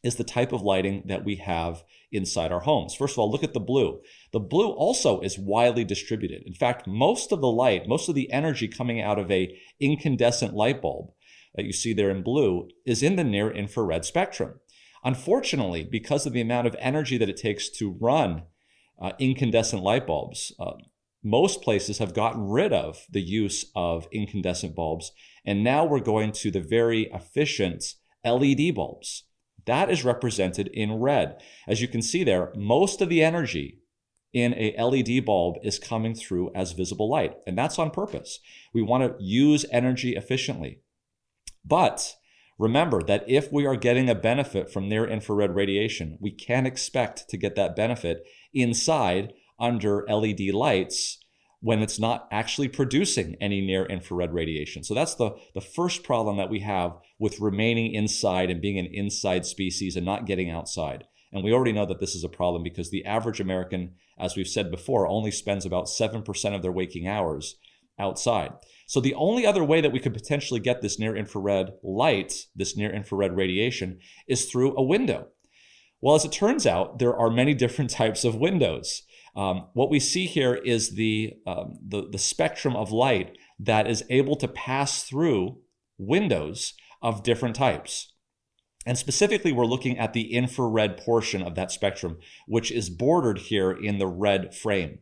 is 0.03 0.17
the 0.17 0.25
type 0.25 0.53
of 0.53 0.63
lighting 0.63 1.03
that 1.07 1.25
we 1.25 1.37
have 1.37 1.83
inside 2.13 2.53
our 2.53 2.61
homes. 2.61 2.95
First 2.95 3.15
of 3.15 3.19
all, 3.19 3.31
look 3.31 3.45
at 3.45 3.53
the 3.53 3.61
blue. 3.61 4.01
The 4.33 4.41
blue 4.41 4.71
also 4.71 5.21
is 5.21 5.39
widely 5.39 5.85
distributed. 5.85 6.43
In 6.47 6.55
fact, 6.55 6.87
most 6.87 7.33
of 7.33 7.41
the 7.41 7.51
light, 7.51 7.89
most 7.89 8.09
of 8.09 8.15
the 8.15 8.31
energy 8.33 8.69
coming 8.69 9.01
out 9.01 9.19
of 9.19 9.31
a 9.31 9.57
incandescent 9.79 10.55
light 10.55 10.81
bulb 10.83 11.13
that 11.55 11.65
you 11.65 11.73
see 11.73 11.93
there 11.93 12.11
in 12.11 12.23
blue 12.23 12.69
is 12.87 13.03
in 13.03 13.17
the 13.17 13.25
near 13.25 13.51
infrared 13.51 14.05
spectrum. 14.05 14.61
Unfortunately, 15.05 15.83
because 15.85 16.27
of 16.27 16.33
the 16.33 16.41
amount 16.41 16.67
of 16.67 16.77
energy 16.79 17.17
that 17.17 17.29
it 17.29 17.37
takes 17.37 17.69
to 17.71 17.97
run 18.01 18.43
uh, 19.01 19.13
incandescent 19.19 19.83
light 19.83 20.07
bulbs, 20.07 20.53
uh, 20.59 20.73
most 21.23 21.63
places 21.63 21.99
have 21.99 22.15
gotten 22.15 22.49
rid 22.49 22.73
of 22.73 23.07
the 23.11 23.21
use 23.21 23.67
of 23.75 24.09
incandescent 24.13 24.75
bulbs, 24.75 25.13
and 25.45 25.65
now 25.65 25.85
we're 25.85 26.01
going 26.01 26.33
to 26.33 26.51
the 26.51 26.61
very 26.61 27.11
efficient 27.13 27.95
LED 28.25 28.75
bulbs. 28.75 29.25
That 29.67 29.91
is 29.91 30.05
represented 30.05 30.69
in 30.69 30.95
red. 30.95 31.41
As 31.67 31.83
you 31.83 31.89
can 31.89 32.03
see 32.03 32.25
there, 32.25 32.53
most 32.57 33.01
of 33.01 33.09
the 33.09 33.23
energy 33.23 33.81
in 34.33 34.55
a 34.55 34.75
LED 34.83 35.25
bulb 35.25 35.57
is 35.63 35.79
coming 35.79 36.15
through 36.15 36.53
as 36.55 36.73
visible 36.73 37.09
light, 37.09 37.37
and 37.47 37.57
that's 37.59 37.79
on 37.79 37.91
purpose. 37.91 38.41
We 38.73 38.83
want 38.83 39.03
to 39.05 39.23
use 39.23 39.67
energy 39.71 40.17
efficiently. 40.17 40.81
But 41.65 42.17
remember 42.59 43.03
that 43.03 43.25
if 43.29 43.53
we 43.53 43.67
are 43.67 43.77
getting 43.77 44.09
a 44.09 44.15
benefit 44.15 44.71
from 44.71 44.89
near 44.89 45.07
infrared 45.07 45.55
radiation, 45.55 46.19
we 46.21 46.31
can 46.31 46.67
expect 46.67 47.29
to 47.29 47.37
get 47.37 47.57
that 47.57 47.77
benefit 47.77 48.25
inside 48.53 49.33
under 49.59 50.05
LED 50.09 50.53
lights 50.53 51.19
when 51.61 51.83
it's 51.83 51.99
not 51.99 52.27
actually 52.33 52.69
producing 52.69 53.37
any 53.41 53.61
near 53.61 53.85
infrared 53.85 54.33
radiation. 54.33 54.83
So 54.83 54.95
that's 54.95 55.15
the, 55.15 55.37
the 55.55 55.61
first 55.61 56.03
problem 56.03 56.39
that 56.39 56.49
we 56.49 56.61
have 56.61 56.93
with 57.19 57.41
remaining 57.41 57.93
inside 57.93 58.51
and 58.51 58.63
being 58.63 58.79
an 58.79 58.89
inside 58.91 59.45
species 59.45 59.95
and 59.95 60.07
not 60.07 60.27
getting 60.27 60.51
outside. 60.51 61.05
And 61.33 61.45
we 61.45 61.53
already 61.53 61.73
know 61.73 61.87
that 61.87 62.01
this 62.01 62.15
is 62.15 62.25
a 62.25 62.29
problem 62.29 62.63
because 62.63 62.91
the 62.91 63.05
average 63.05 63.41
American, 63.41 63.93
as 64.19 64.37
we've 64.37 64.49
said 64.49 64.71
before, 64.71 65.07
only 65.07 65.31
spends 65.31 65.67
about 65.67 65.85
7% 65.85 66.55
of 66.55 66.63
their 66.63 66.73
waking 66.73 67.07
hours 67.07 67.57
outside. 68.01 68.53
So 68.87 69.01
the 69.01 69.15
only 69.15 69.47
other 69.47 69.63
way 69.63 69.81
that 69.81 69.93
we 69.93 70.01
could 70.01 70.15
potentially 70.15 70.59
get 70.59 70.83
this 70.83 70.99
near 70.99 71.15
infrared 71.15 71.75
light, 71.85 72.47
this 72.57 72.77
near 72.77 72.93
infrared 72.93 73.37
radiation, 73.37 74.01
is 74.27 74.47
through 74.47 74.77
a 74.77 74.83
window. 74.83 75.29
Well, 76.01 76.17
as 76.17 76.25
it 76.25 76.33
turns 76.33 76.67
out, 76.67 76.99
there 76.99 77.17
are 77.17 77.31
many 77.31 77.55
different 77.65 77.91
types 77.91 78.25
of 78.25 78.35
windows. 78.35 79.03
Um, 79.37 79.69
what 79.75 79.91
we 79.91 80.01
see 80.01 80.27
here 80.27 80.55
is 80.55 80.97
the, 80.97 81.35
um, 81.47 81.79
the, 81.87 82.09
the 82.11 82.19
spectrum 82.19 82.75
of 82.75 82.91
light 82.91 83.39
that 83.61 83.87
is 83.87 84.03
able 84.11 84.35
to 84.37 84.49
pass 84.49 85.05
through 85.05 85.59
windows 85.99 86.75
of 87.01 87.23
different 87.23 87.55
types. 87.55 88.13
And 88.87 88.97
specifically, 88.97 89.53
we're 89.53 89.67
looking 89.67 89.99
at 89.99 90.15
the 90.15 90.33
infrared 90.35 90.97
portion 90.97 91.43
of 91.43 91.55
that 91.55 91.71
spectrum, 91.71 92.19
which 92.47 92.73
is 92.73 92.91
bordered 92.91 93.39
here 93.39 93.71
in 93.71 93.99
the 93.99 94.07
red 94.07 94.55
frame. 94.55 95.01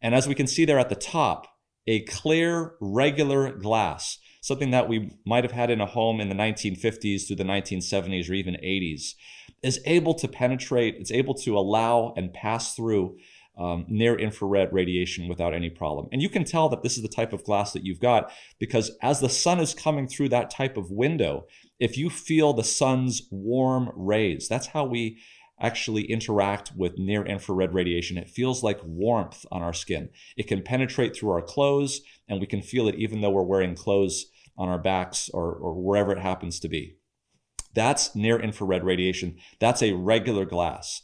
And 0.00 0.14
as 0.14 0.28
we 0.28 0.34
can 0.34 0.46
see 0.46 0.64
there 0.64 0.78
at 0.78 0.90
the 0.90 0.94
top, 0.94 1.48
a 1.86 2.00
clear, 2.04 2.74
regular 2.80 3.52
glass, 3.52 4.18
something 4.40 4.70
that 4.70 4.88
we 4.88 5.10
might 5.24 5.44
have 5.44 5.52
had 5.52 5.70
in 5.70 5.80
a 5.80 5.86
home 5.86 6.20
in 6.20 6.28
the 6.28 6.34
1950s 6.34 7.26
through 7.26 7.36
the 7.36 7.44
1970s 7.44 8.28
or 8.28 8.34
even 8.34 8.54
80s, 8.54 9.14
is 9.62 9.80
able 9.86 10.14
to 10.14 10.28
penetrate, 10.28 10.96
it's 10.98 11.10
able 11.12 11.34
to 11.34 11.56
allow 11.56 12.12
and 12.16 12.32
pass 12.32 12.74
through 12.74 13.16
um, 13.56 13.86
near 13.88 14.16
infrared 14.16 14.72
radiation 14.72 15.28
without 15.28 15.54
any 15.54 15.70
problem. 15.70 16.08
And 16.12 16.20
you 16.20 16.28
can 16.28 16.44
tell 16.44 16.68
that 16.70 16.82
this 16.82 16.96
is 16.96 17.02
the 17.02 17.08
type 17.08 17.32
of 17.32 17.44
glass 17.44 17.72
that 17.72 17.84
you've 17.84 18.00
got 18.00 18.32
because 18.58 18.90
as 19.00 19.20
the 19.20 19.28
sun 19.28 19.60
is 19.60 19.74
coming 19.74 20.08
through 20.08 20.30
that 20.30 20.50
type 20.50 20.76
of 20.76 20.90
window, 20.90 21.46
if 21.78 21.96
you 21.96 22.10
feel 22.10 22.52
the 22.52 22.64
sun's 22.64 23.22
warm 23.30 23.90
rays, 23.94 24.48
that's 24.48 24.66
how 24.68 24.84
we 24.84 25.18
actually 25.60 26.02
interact 26.10 26.72
with 26.76 26.98
near 26.98 27.24
infrared 27.24 27.72
radiation. 27.72 28.18
It 28.18 28.28
feels 28.28 28.62
like 28.62 28.80
warmth 28.84 29.46
on 29.52 29.62
our 29.62 29.72
skin. 29.72 30.10
It 30.36 30.48
can 30.48 30.62
penetrate 30.62 31.16
through 31.16 31.30
our 31.30 31.42
clothes, 31.42 32.00
and 32.28 32.40
we 32.40 32.46
can 32.46 32.62
feel 32.62 32.88
it 32.88 32.96
even 32.96 33.20
though 33.20 33.30
we're 33.30 33.42
wearing 33.42 33.74
clothes 33.74 34.26
on 34.56 34.68
our 34.68 34.78
backs 34.78 35.28
or, 35.32 35.52
or 35.52 35.74
wherever 35.74 36.12
it 36.12 36.18
happens 36.18 36.60
to 36.60 36.68
be. 36.68 36.96
That's 37.74 38.14
near 38.14 38.38
infrared 38.38 38.84
radiation. 38.84 39.36
That's 39.58 39.82
a 39.82 39.92
regular 39.92 40.44
glass. 40.44 41.02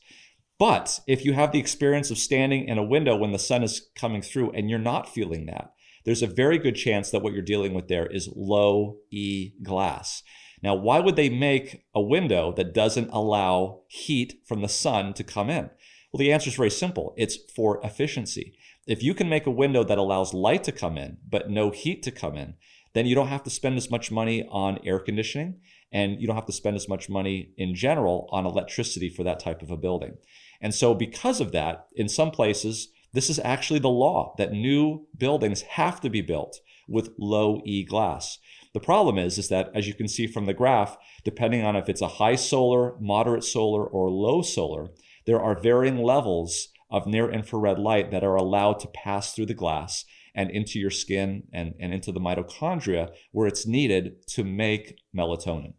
But 0.59 1.01
if 1.07 1.25
you 1.25 1.33
have 1.33 1.53
the 1.53 1.59
experience 1.59 2.11
of 2.11 2.19
standing 2.19 2.69
in 2.69 2.79
a 2.79 2.83
window 2.83 3.17
when 3.17 3.33
the 3.33 3.39
sun 3.39 3.63
is 3.63 3.89
coming 3.97 4.23
through 4.23 4.51
and 4.53 4.69
you're 4.69 4.79
not 4.79 5.09
feeling 5.09 5.47
that, 5.47 5.73
there's 6.05 6.23
a 6.23 6.27
very 6.27 6.59
good 6.59 6.77
chance 6.77 7.11
that 7.11 7.23
what 7.23 7.33
you're 7.33 7.43
dealing 7.43 7.75
with 7.75 7.89
there 7.89 8.07
is 8.07 8.29
low 8.35 8.99
E 9.11 9.53
glass. 9.63 10.23
Now, 10.63 10.75
why 10.75 11.01
would 11.01 11.17
they 11.17 11.31
make 11.31 11.85
a 11.95 12.01
window 12.01 12.53
that 12.53 12.75
doesn't 12.75 13.11
allow 13.13 13.83
heat 13.89 14.43
from 14.47 14.61
the 14.61 14.69
sun 14.69 15.15
to 15.15 15.25
come 15.25 15.49
in? 15.49 15.71
Well, 16.13 16.19
the 16.19 16.33
answer 16.33 16.49
is 16.49 16.57
very 16.57 16.71
simple 16.71 17.15
it's 17.17 17.39
for 17.55 17.81
efficiency. 17.85 18.57
If 18.87 19.03
you 19.03 19.15
can 19.15 19.29
make 19.29 19.47
a 19.47 19.51
window 19.51 19.85
that 19.85 19.99
allows 19.99 20.35
light 20.35 20.65
to 20.65 20.73
come 20.73 20.99
in, 20.99 21.19
but 21.29 21.51
no 21.51 21.71
heat 21.71 22.03
to 22.05 22.11
come 22.11 22.37
in, 22.37 22.55
then 22.93 23.07
you 23.07 23.15
don't 23.15 23.29
have 23.29 23.45
to 23.45 23.51
spend 23.51 23.77
as 23.77 23.91
much 23.91 24.11
money 24.11 24.45
on 24.51 24.79
air 24.85 24.99
conditioning 24.99 25.61
and 25.93 26.21
you 26.21 26.27
don't 26.27 26.37
have 26.37 26.47
to 26.47 26.53
spend 26.53 26.77
as 26.77 26.89
much 26.89 27.09
money 27.09 27.53
in 27.57 27.75
general 27.75 28.29
on 28.31 28.47
electricity 28.47 29.09
for 29.09 29.25
that 29.25 29.41
type 29.41 29.63
of 29.63 29.71
a 29.71 29.77
building. 29.77 30.17
And 30.61 30.75
so, 30.75 30.95
because 30.95 31.41
of 31.41 31.53
that, 31.53 31.87
in 31.95 32.09
some 32.09 32.31
places, 32.31 32.89
this 33.13 33.31
is 33.31 33.41
actually 33.41 33.81
the 33.81 33.89
law 33.89 34.35
that 34.39 34.53
new 34.53 35.07
buildings 35.17 35.63
have 35.63 36.01
to 36.03 36.11
be 36.11 36.21
built 36.21 36.59
with 36.89 37.11
low 37.19 37.61
E 37.65 37.85
glass. 37.85 38.39
The 38.73 38.81
problem 38.81 39.19
is, 39.19 39.39
is 39.39 39.49
that 39.49 39.71
as 39.75 39.89
you 39.89 39.95
can 39.95 40.07
see 40.07 40.27
from 40.27 40.47
the 40.47 40.55
graph, 40.55 40.97
depending 41.25 41.65
on 41.65 41.77
if 41.77 41.89
it's 41.89 42.03
a 42.03 42.09
high 42.09 42.37
solar, 42.37 42.95
moderate 43.01 43.45
solar, 43.45 43.85
or 43.85 44.11
low 44.11 44.43
solar, 44.43 44.91
there 45.27 45.41
are 45.41 45.61
varying 45.61 45.99
levels 45.99 46.69
of 46.91 47.07
near 47.07 47.31
infrared 47.31 47.79
light 47.79 48.11
that 48.11 48.25
are 48.25 48.37
allowed 48.37 48.79
to 48.81 48.89
pass 48.89 49.35
through 49.35 49.47
the 49.47 49.55
glass 49.55 50.05
and 50.35 50.51
into 50.51 50.79
your 50.79 50.91
skin 50.91 51.45
and, 51.53 51.75
and 51.81 51.93
into 51.93 52.13
the 52.13 52.21
mitochondria 52.21 53.11
where 53.33 53.47
it's 53.47 53.67
needed 53.67 54.27
to 54.29 54.45
make 54.45 54.99
melatonin. 55.17 55.75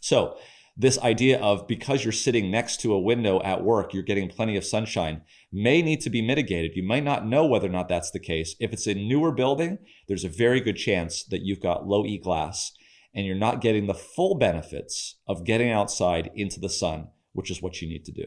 So 0.00 0.36
this 0.76 0.98
idea 0.98 1.38
of 1.38 1.68
because 1.68 2.04
you're 2.04 2.12
sitting 2.12 2.50
next 2.50 2.80
to 2.80 2.92
a 2.92 3.00
window 3.00 3.40
at 3.42 3.62
work, 3.62 3.94
you're 3.94 4.02
getting 4.02 4.28
plenty 4.28 4.56
of 4.56 4.64
sunshine 4.64 5.22
may 5.52 5.82
need 5.82 6.00
to 6.00 6.10
be 6.10 6.20
mitigated. 6.20 6.74
You 6.74 6.82
might 6.82 7.04
not 7.04 7.26
know 7.26 7.46
whether 7.46 7.68
or 7.68 7.72
not 7.72 7.88
that's 7.88 8.10
the 8.10 8.18
case. 8.18 8.56
If 8.58 8.72
it's 8.72 8.88
a 8.88 8.94
newer 8.94 9.30
building, 9.30 9.78
there's 10.08 10.24
a 10.24 10.28
very 10.28 10.60
good 10.60 10.76
chance 10.76 11.24
that 11.26 11.42
you've 11.42 11.60
got 11.60 11.86
low 11.86 12.04
E 12.04 12.18
glass 12.18 12.72
and 13.14 13.24
you're 13.24 13.36
not 13.36 13.60
getting 13.60 13.86
the 13.86 13.94
full 13.94 14.36
benefits 14.36 15.16
of 15.28 15.44
getting 15.44 15.70
outside 15.70 16.30
into 16.34 16.58
the 16.58 16.68
sun, 16.68 17.08
which 17.32 17.50
is 17.50 17.62
what 17.62 17.80
you 17.80 17.88
need 17.88 18.04
to 18.06 18.12
do. 18.12 18.24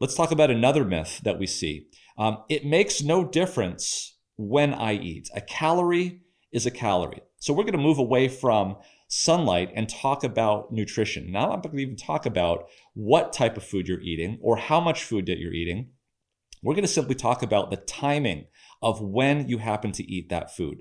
Let's 0.00 0.14
talk 0.14 0.30
about 0.30 0.50
another 0.50 0.84
myth 0.84 1.20
that 1.24 1.38
we 1.38 1.46
see. 1.46 1.88
Um, 2.16 2.38
it 2.48 2.64
makes 2.64 3.02
no 3.02 3.24
difference 3.24 4.16
when 4.36 4.72
I 4.72 4.94
eat. 4.94 5.28
A 5.34 5.42
calorie 5.42 6.22
is 6.52 6.64
a 6.64 6.70
calorie. 6.70 7.22
So 7.38 7.52
we're 7.52 7.64
going 7.64 7.72
to 7.72 7.78
move 7.78 7.98
away 7.98 8.28
from 8.28 8.76
sunlight 9.08 9.70
and 9.74 9.88
talk 9.88 10.24
about 10.24 10.72
nutrition. 10.72 11.30
Now, 11.30 11.52
I'm 11.52 11.60
not 11.62 11.74
even 11.74 11.96
talk 11.96 12.26
about 12.26 12.68
what 12.94 13.32
type 13.32 13.56
of 13.56 13.64
food 13.64 13.88
you're 13.88 14.00
eating 14.00 14.38
or 14.42 14.56
how 14.56 14.80
much 14.80 15.04
food 15.04 15.26
that 15.26 15.38
you're 15.38 15.52
eating. 15.52 15.90
We're 16.62 16.74
going 16.74 16.84
to 16.84 16.88
simply 16.88 17.14
talk 17.14 17.42
about 17.42 17.70
the 17.70 17.76
timing 17.76 18.46
of 18.82 19.00
when 19.00 19.48
you 19.48 19.58
happen 19.58 19.92
to 19.92 20.10
eat 20.10 20.28
that 20.30 20.54
food. 20.54 20.78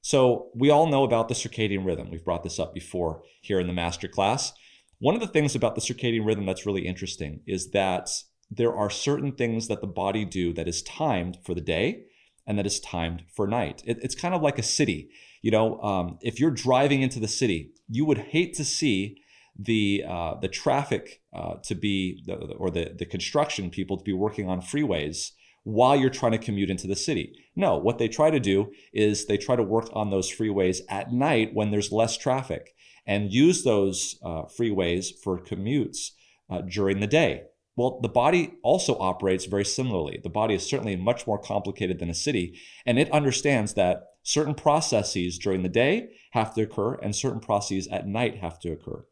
So, 0.00 0.50
we 0.54 0.70
all 0.70 0.86
know 0.86 1.04
about 1.04 1.28
the 1.28 1.34
circadian 1.34 1.84
rhythm. 1.84 2.10
We've 2.10 2.24
brought 2.24 2.44
this 2.44 2.58
up 2.58 2.74
before 2.74 3.22
here 3.40 3.58
in 3.60 3.66
the 3.66 3.72
master 3.72 4.08
class. 4.08 4.52
One 5.00 5.14
of 5.14 5.20
the 5.20 5.26
things 5.26 5.54
about 5.54 5.74
the 5.74 5.80
circadian 5.80 6.26
rhythm 6.26 6.46
that's 6.46 6.66
really 6.66 6.86
interesting 6.86 7.40
is 7.46 7.70
that 7.70 8.10
there 8.50 8.74
are 8.74 8.90
certain 8.90 9.32
things 9.32 9.68
that 9.68 9.80
the 9.80 9.86
body 9.86 10.24
do 10.24 10.52
that 10.54 10.68
is 10.68 10.82
timed 10.82 11.38
for 11.44 11.54
the 11.54 11.60
day 11.60 12.04
and 12.48 12.58
that 12.58 12.66
is 12.66 12.80
timed 12.80 13.22
for 13.32 13.46
night. 13.46 13.82
It, 13.84 13.98
it's 14.02 14.14
kind 14.14 14.34
of 14.34 14.42
like 14.42 14.58
a 14.58 14.62
city. 14.62 15.10
You 15.42 15.52
know, 15.52 15.80
um, 15.82 16.18
if 16.22 16.40
you're 16.40 16.50
driving 16.50 17.02
into 17.02 17.20
the 17.20 17.28
city, 17.28 17.70
you 17.88 18.04
would 18.06 18.18
hate 18.18 18.54
to 18.54 18.64
see 18.64 19.22
the 19.56 20.04
uh, 20.08 20.34
the 20.40 20.48
traffic 20.48 21.20
uh, 21.32 21.54
to 21.64 21.74
be 21.74 22.24
or 22.58 22.70
the 22.70 22.94
the 22.98 23.06
construction 23.06 23.70
people 23.70 23.98
to 23.98 24.04
be 24.04 24.12
working 24.12 24.48
on 24.48 24.60
freeways 24.60 25.32
while 25.64 25.94
you're 25.94 26.08
trying 26.10 26.32
to 26.32 26.38
commute 26.38 26.70
into 26.70 26.86
the 26.86 26.96
city. 26.96 27.38
No, 27.54 27.76
what 27.76 27.98
they 27.98 28.08
try 28.08 28.30
to 28.30 28.40
do 28.40 28.72
is 28.92 29.26
they 29.26 29.36
try 29.36 29.54
to 29.54 29.62
work 29.62 29.90
on 29.92 30.10
those 30.10 30.32
freeways 30.32 30.80
at 30.88 31.12
night 31.12 31.50
when 31.52 31.70
there's 31.70 31.92
less 31.92 32.16
traffic 32.16 32.74
and 33.06 33.32
use 33.32 33.64
those 33.64 34.18
uh, 34.24 34.44
freeways 34.44 35.06
for 35.22 35.38
commutes 35.38 36.12
uh, 36.48 36.62
during 36.62 37.00
the 37.00 37.06
day. 37.06 37.42
Well, 37.78 38.00
the 38.00 38.08
body 38.08 38.54
also 38.64 38.98
operates 38.98 39.44
very 39.44 39.64
similarly. 39.64 40.18
The 40.20 40.28
body 40.28 40.54
is 40.54 40.68
certainly 40.68 40.96
much 40.96 41.28
more 41.28 41.38
complicated 41.38 42.00
than 42.00 42.10
a 42.10 42.14
city, 42.14 42.58
and 42.84 42.98
it 42.98 43.08
understands 43.12 43.74
that 43.74 44.02
certain 44.24 44.56
processes 44.56 45.38
during 45.38 45.62
the 45.62 45.68
day 45.68 46.08
have 46.32 46.52
to 46.54 46.62
occur 46.62 46.94
and 46.94 47.14
certain 47.14 47.38
processes 47.38 47.86
at 47.86 48.08
night 48.08 48.38
have 48.38 48.58
to 48.60 48.72
occur. 48.72 49.04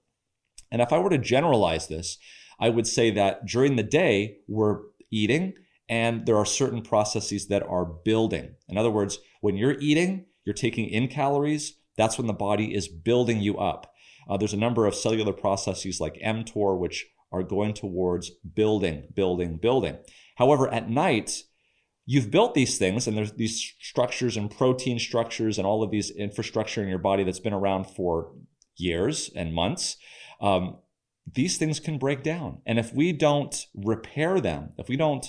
And 0.72 0.82
if 0.82 0.92
I 0.92 0.98
were 0.98 1.10
to 1.10 1.16
generalize 1.18 1.86
this, 1.86 2.18
I 2.58 2.70
would 2.70 2.88
say 2.88 3.12
that 3.12 3.46
during 3.46 3.76
the 3.76 3.84
day, 3.84 4.38
we're 4.48 4.80
eating 5.12 5.54
and 5.88 6.26
there 6.26 6.36
are 6.36 6.44
certain 6.44 6.82
processes 6.82 7.46
that 7.46 7.62
are 7.62 7.84
building. 7.84 8.56
In 8.68 8.76
other 8.76 8.90
words, 8.90 9.20
when 9.42 9.56
you're 9.56 9.78
eating, 9.78 10.26
you're 10.44 10.54
taking 10.54 10.88
in 10.88 11.06
calories, 11.06 11.78
that's 11.96 12.18
when 12.18 12.26
the 12.26 12.32
body 12.32 12.74
is 12.74 12.88
building 12.88 13.40
you 13.40 13.58
up. 13.58 13.92
Uh, 14.28 14.36
there's 14.36 14.54
a 14.54 14.56
number 14.56 14.86
of 14.86 14.96
cellular 14.96 15.32
processes 15.32 16.00
like 16.00 16.14
mTOR, 16.14 16.76
which 16.76 17.06
are 17.36 17.42
going 17.42 17.74
towards 17.74 18.30
building, 18.30 19.04
building, 19.14 19.56
building. 19.56 19.98
However, 20.36 20.72
at 20.72 20.90
night, 20.90 21.42
you've 22.04 22.30
built 22.30 22.54
these 22.54 22.78
things, 22.78 23.06
and 23.06 23.16
there's 23.16 23.32
these 23.32 23.74
structures 23.80 24.36
and 24.36 24.50
protein 24.50 24.98
structures 24.98 25.58
and 25.58 25.66
all 25.66 25.82
of 25.82 25.90
these 25.90 26.10
infrastructure 26.10 26.82
in 26.82 26.88
your 26.88 26.98
body 26.98 27.24
that's 27.24 27.40
been 27.40 27.52
around 27.52 27.84
for 27.84 28.32
years 28.76 29.30
and 29.34 29.54
months. 29.54 29.96
Um, 30.40 30.78
these 31.34 31.58
things 31.58 31.80
can 31.80 31.98
break 31.98 32.22
down. 32.22 32.62
And 32.64 32.78
if 32.78 32.92
we 32.92 33.12
don't 33.12 33.66
repair 33.74 34.40
them, 34.40 34.70
if 34.78 34.88
we 34.88 34.96
don't 34.96 35.26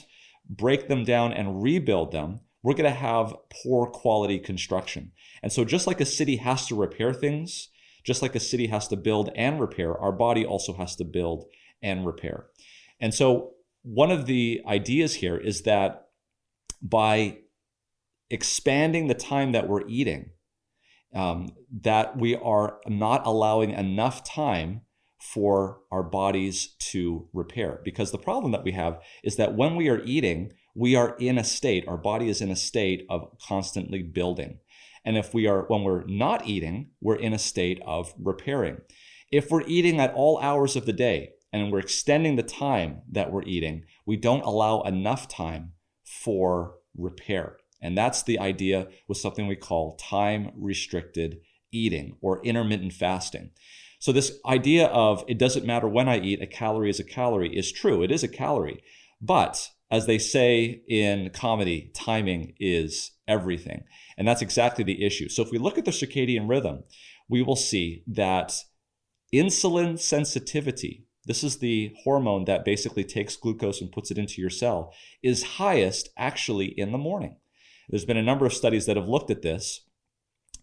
break 0.48 0.88
them 0.88 1.04
down 1.04 1.34
and 1.34 1.62
rebuild 1.62 2.12
them, 2.12 2.42
we're 2.64 2.74
going 2.74 2.92
to 2.92 3.00
have 3.00 3.36
poor 3.64 3.88
quality 3.88 4.40
construction. 4.40 5.12
And 5.42 5.52
so, 5.52 5.64
just 5.64 5.88
like 5.88 6.02
a 6.02 6.06
city 6.06 6.38
has 6.38 6.68
to 6.68 6.76
repair 6.76 7.14
things, 7.14 7.70
just 8.04 8.22
like 8.22 8.36
a 8.36 8.40
city 8.40 8.68
has 8.68 8.88
to 8.90 8.96
build 8.96 9.30
and 9.36 9.60
repair, 9.60 9.98
our 9.98 10.12
body 10.12 10.46
also 10.46 10.74
has 10.74 10.96
to 10.98 11.04
build 11.04 11.46
and 11.82 12.06
repair. 12.06 12.48
And 13.00 13.14
so, 13.14 13.54
one 13.84 14.12
of 14.12 14.26
the 14.26 14.62
ideas 14.68 15.16
here 15.16 15.38
is 15.38 15.62
that 15.62 16.10
by 16.82 17.38
expanding 18.30 19.08
the 19.08 19.14
time 19.14 19.54
that 19.54 19.68
we're 19.68 19.88
eating, 19.88 20.32
um, 21.14 21.50
that 21.82 22.18
we 22.18 22.36
are 22.36 22.80
not 22.88 23.26
allowing 23.26 23.72
enough 23.72 24.24
time 24.24 24.82
for 25.20 25.80
our 25.92 26.04
bodies 26.04 26.76
to 26.80 27.28
repair. 27.34 27.80
Because 27.84 28.12
the 28.12 28.18
problem 28.18 28.52
that 28.52 28.64
we 28.64 28.72
have 28.74 29.02
is 29.24 29.36
that 29.38 29.56
when 29.56 29.76
we 29.76 29.90
are 29.90 30.04
eating, 30.04 30.54
we 30.76 30.96
are 30.96 31.16
in 31.18 31.38
a 31.38 31.44
state, 31.44 31.88
our 31.88 31.98
body 31.98 32.30
is 32.30 32.42
in 32.42 32.52
a 32.52 32.56
state 32.56 33.06
of 33.10 33.36
constantly 33.42 34.04
building. 34.04 34.60
And 35.04 35.18
if 35.18 35.34
we 35.34 35.48
are, 35.48 35.64
when 35.68 35.84
we're 35.84 36.06
not 36.06 36.46
eating, 36.46 36.92
we're 37.02 37.16
in 37.16 37.34
a 37.34 37.40
state 37.40 37.82
of 37.86 38.14
repairing. 38.20 38.78
If 39.32 39.50
we're 39.50 39.66
eating 39.66 40.00
at 40.00 40.14
all 40.14 40.40
hours 40.40 40.76
of 40.76 40.86
the 40.86 40.94
day 40.94 41.32
and 41.54 41.72
we're 41.72 41.80
extending 41.80 42.36
the 42.36 42.44
time 42.44 43.02
that 43.12 43.32
we're 43.32 43.44
eating, 43.44 43.86
we 44.06 44.18
don't 44.18 44.44
allow 44.44 44.82
enough 44.82 45.28
time 45.28 45.74
for 46.06 46.76
repair. 46.96 47.58
And 47.82 47.98
that's 47.98 48.24
the 48.24 48.40
idea 48.40 48.88
with 49.08 49.18
something 49.18 49.48
we 49.48 49.56
call 49.56 49.96
time 49.98 50.52
restricted 50.56 51.40
eating 51.72 52.18
or 52.22 52.44
intermittent 52.44 52.94
fasting. 52.94 53.52
So, 54.00 54.12
this 54.12 54.40
idea 54.46 54.88
of 54.88 55.24
it 55.28 55.38
doesn't 55.38 55.66
matter 55.66 55.88
when 55.88 56.08
I 56.08 56.20
eat, 56.20 56.42
a 56.42 56.48
calorie 56.48 56.90
is 56.90 57.00
a 57.00 57.04
calorie 57.04 57.56
is 57.56 57.72
true. 57.72 58.04
It 58.04 58.12
is 58.12 58.24
a 58.24 58.28
calorie. 58.28 58.84
But 59.22 59.70
as 59.90 60.06
they 60.06 60.20
say 60.20 60.84
in 60.88 61.32
comedy, 61.32 61.92
timing 61.96 62.54
is 62.60 63.12
everything. 63.28 63.84
And 64.18 64.28
that's 64.28 64.42
exactly 64.42 64.84
the 64.84 65.04
issue. 65.04 65.30
So, 65.30 65.42
if 65.44 65.52
we 65.52 65.58
look 65.58 65.78
at 65.78 65.86
the 65.86 65.92
circadian 65.92 66.48
rhythm, 66.48 66.84
we 67.28 67.42
will 67.42 67.56
see 67.56 68.04
that 68.08 68.54
insulin 69.34 70.00
sensitivity, 70.00 71.07
this 71.28 71.44
is 71.44 71.58
the 71.58 71.94
hormone 72.04 72.46
that 72.46 72.64
basically 72.64 73.04
takes 73.04 73.36
glucose 73.36 73.82
and 73.82 73.92
puts 73.92 74.12
it 74.12 74.18
into 74.18 74.42
your 74.42 74.50
cell, 74.50 74.94
is 75.22 75.44
highest 75.44 76.10
actually 76.18 76.68
in 76.68 76.94
the 76.94 76.98
morning. 76.98 77.36
There's 77.90 78.06
been 78.06 78.18
a 78.18 78.24
number 78.24 78.46
of 78.46 78.54
studies 78.54 78.86
that 78.86 78.96
have 78.96 79.10
looked 79.10 79.30
at 79.30 79.42
this. 79.42 79.82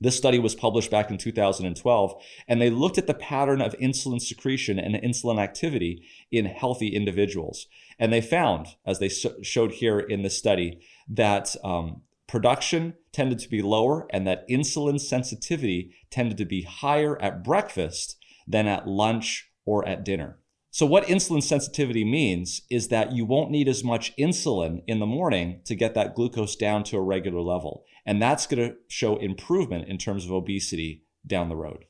This 0.00 0.16
study 0.16 0.38
was 0.38 0.54
published 0.54 0.90
back 0.90 1.10
in 1.10 1.18
2012, 1.18 2.22
and 2.48 2.60
they 2.60 2.70
looked 2.70 2.96
at 2.96 3.06
the 3.06 3.14
pattern 3.14 3.60
of 3.60 3.74
insulin 3.74 4.20
secretion 4.20 4.78
and 4.78 4.94
insulin 4.94 5.38
activity 5.38 6.02
in 6.32 6.46
healthy 6.46 6.88
individuals. 6.88 7.66
And 7.98 8.12
they 8.12 8.22
found, 8.22 8.68
as 8.86 8.98
they 8.98 9.08
sh- 9.10 9.26
showed 9.42 9.72
here 9.72 10.00
in 10.00 10.22
this 10.22 10.36
study, 10.36 10.80
that 11.08 11.54
um, 11.62 12.02
production 12.26 12.94
tended 13.12 13.38
to 13.40 13.50
be 13.50 13.60
lower 13.60 14.06
and 14.10 14.26
that 14.26 14.48
insulin 14.48 14.98
sensitivity 14.98 15.94
tended 16.10 16.38
to 16.38 16.46
be 16.46 16.62
higher 16.62 17.20
at 17.20 17.44
breakfast 17.44 18.16
than 18.46 18.66
at 18.66 18.88
lunch 18.88 19.50
or 19.64 19.86
at 19.86 20.04
dinner. 20.04 20.38
So, 20.74 20.86
what 20.86 21.06
insulin 21.06 21.40
sensitivity 21.40 22.04
means 22.04 22.62
is 22.68 22.88
that 22.88 23.12
you 23.12 23.24
won't 23.24 23.52
need 23.52 23.68
as 23.68 23.84
much 23.84 24.12
insulin 24.16 24.82
in 24.88 24.98
the 24.98 25.06
morning 25.06 25.60
to 25.66 25.76
get 25.76 25.94
that 25.94 26.16
glucose 26.16 26.56
down 26.56 26.82
to 26.84 26.96
a 26.96 27.00
regular 27.00 27.42
level. 27.42 27.84
And 28.04 28.20
that's 28.20 28.48
going 28.48 28.70
to 28.70 28.74
show 28.88 29.16
improvement 29.18 29.86
in 29.86 29.98
terms 29.98 30.24
of 30.24 30.32
obesity 30.32 31.04
down 31.24 31.48
the 31.48 31.54
road. 31.54 31.84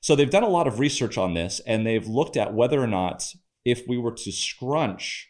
So, 0.00 0.16
they've 0.16 0.30
done 0.30 0.44
a 0.44 0.48
lot 0.48 0.66
of 0.66 0.78
research 0.78 1.18
on 1.18 1.34
this 1.34 1.60
and 1.66 1.86
they've 1.86 2.06
looked 2.06 2.38
at 2.38 2.54
whether 2.54 2.82
or 2.82 2.86
not 2.86 3.34
if 3.66 3.82
we 3.86 3.98
were 3.98 4.14
to 4.14 4.32
scrunch 4.32 5.28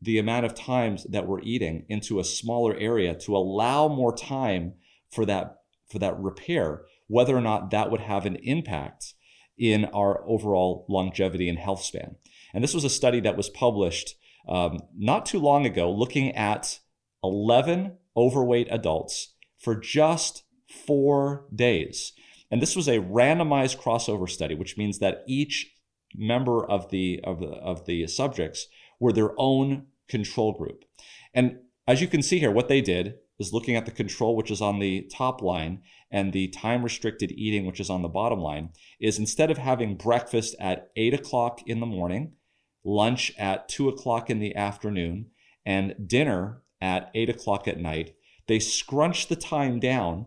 the 0.00 0.20
amount 0.20 0.46
of 0.46 0.54
times 0.54 1.08
that 1.10 1.26
we're 1.26 1.42
eating 1.42 1.84
into 1.88 2.20
a 2.20 2.24
smaller 2.24 2.76
area 2.76 3.12
to 3.16 3.36
allow 3.36 3.88
more 3.88 4.16
time 4.16 4.74
for 5.10 5.26
that 5.26 5.56
for 5.90 5.98
that 5.98 6.16
repair 6.16 6.82
whether 7.08 7.36
or 7.36 7.40
not 7.40 7.72
that 7.72 7.90
would 7.90 8.00
have 8.00 8.24
an 8.24 8.36
impact 8.36 9.14
in 9.60 9.84
our 9.84 10.26
overall 10.26 10.86
longevity 10.88 11.48
and 11.48 11.58
health 11.58 11.82
span. 11.82 12.16
And 12.54 12.64
this 12.64 12.74
was 12.74 12.82
a 12.82 12.90
study 12.90 13.20
that 13.20 13.36
was 13.36 13.50
published 13.50 14.16
um, 14.48 14.78
not 14.96 15.26
too 15.26 15.38
long 15.38 15.66
ago 15.66 15.92
looking 15.92 16.34
at 16.34 16.80
11 17.22 17.98
overweight 18.16 18.68
adults 18.70 19.34
for 19.58 19.76
just 19.76 20.44
four 20.86 21.44
days. 21.54 22.14
And 22.50 22.60
this 22.62 22.74
was 22.74 22.88
a 22.88 22.98
randomized 22.98 23.78
crossover 23.78 24.28
study, 24.28 24.54
which 24.54 24.78
means 24.78 24.98
that 24.98 25.22
each 25.28 25.72
member 26.16 26.64
of 26.64 26.90
the, 26.90 27.20
of 27.22 27.38
the, 27.38 27.48
of 27.48 27.84
the 27.84 28.06
subjects 28.06 28.66
were 28.98 29.12
their 29.12 29.32
own 29.36 29.86
control 30.08 30.52
group. 30.52 30.84
And 31.34 31.58
as 31.86 32.00
you 32.00 32.08
can 32.08 32.22
see 32.22 32.38
here, 32.38 32.50
what 32.50 32.68
they 32.68 32.80
did 32.80 33.14
is 33.38 33.52
looking 33.52 33.74
at 33.74 33.86
the 33.86 33.90
control, 33.90 34.36
which 34.36 34.50
is 34.50 34.60
on 34.60 34.78
the 34.78 35.08
top 35.12 35.40
line, 35.40 35.82
and 36.10 36.32
the 36.32 36.48
time 36.48 36.82
restricted 36.82 37.32
eating, 37.32 37.64
which 37.64 37.80
is 37.80 37.90
on 37.90 38.02
the 38.02 38.08
bottom 38.08 38.38
line, 38.38 38.70
is 39.00 39.18
instead 39.18 39.50
of 39.50 39.58
having 39.58 39.96
breakfast 39.96 40.54
at 40.60 40.90
8 40.96 41.14
o'clock 41.14 41.60
in 41.66 41.80
the 41.80 41.86
morning, 41.86 42.32
lunch 42.84 43.32
at 43.38 43.68
2 43.68 43.88
o'clock 43.88 44.28
in 44.28 44.38
the 44.38 44.54
afternoon, 44.54 45.30
and 45.64 45.94
dinner 46.06 46.62
at 46.80 47.10
8 47.14 47.30
o'clock 47.30 47.66
at 47.66 47.80
night, 47.80 48.14
they 48.46 48.58
scrunched 48.58 49.28
the 49.28 49.36
time 49.36 49.80
down 49.80 50.26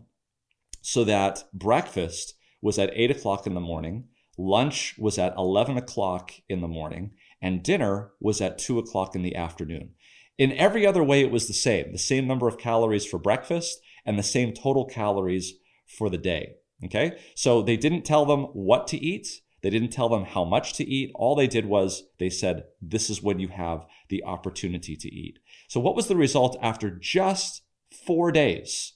so 0.80 1.04
that 1.04 1.44
breakfast 1.52 2.34
was 2.60 2.78
at 2.78 2.90
8 2.94 3.10
o'clock 3.12 3.46
in 3.46 3.54
the 3.54 3.60
morning, 3.60 4.08
lunch 4.36 4.96
was 4.98 5.18
at 5.18 5.34
11 5.36 5.76
o'clock 5.76 6.32
in 6.48 6.60
the 6.60 6.68
morning, 6.68 7.12
and 7.40 7.62
dinner 7.62 8.12
was 8.20 8.40
at 8.40 8.58
2 8.58 8.78
o'clock 8.78 9.14
in 9.14 9.22
the 9.22 9.36
afternoon. 9.36 9.90
In 10.36 10.52
every 10.52 10.86
other 10.86 11.02
way, 11.02 11.20
it 11.20 11.30
was 11.30 11.46
the 11.46 11.54
same 11.54 11.92
the 11.92 11.98
same 11.98 12.26
number 12.26 12.48
of 12.48 12.58
calories 12.58 13.06
for 13.06 13.18
breakfast 13.18 13.80
and 14.04 14.18
the 14.18 14.22
same 14.22 14.52
total 14.52 14.84
calories 14.84 15.54
for 15.86 16.10
the 16.10 16.18
day. 16.18 16.54
Okay, 16.84 17.18
so 17.34 17.62
they 17.62 17.76
didn't 17.76 18.04
tell 18.04 18.26
them 18.26 18.44
what 18.52 18.86
to 18.88 18.98
eat, 18.98 19.40
they 19.64 19.70
didn't 19.70 19.92
tell 19.92 20.10
them 20.10 20.26
how 20.26 20.44
much 20.44 20.74
to 20.74 20.84
eat. 20.84 21.10
All 21.14 21.34
they 21.34 21.46
did 21.46 21.64
was 21.64 22.02
they 22.18 22.28
said, 22.28 22.64
This 22.82 23.08
is 23.08 23.22
when 23.22 23.38
you 23.38 23.48
have 23.48 23.86
the 24.10 24.22
opportunity 24.22 24.94
to 24.94 25.08
eat. 25.08 25.38
So, 25.68 25.80
what 25.80 25.96
was 25.96 26.06
the 26.06 26.16
result 26.16 26.58
after 26.60 26.90
just 26.90 27.62
four 28.06 28.30
days? 28.30 28.92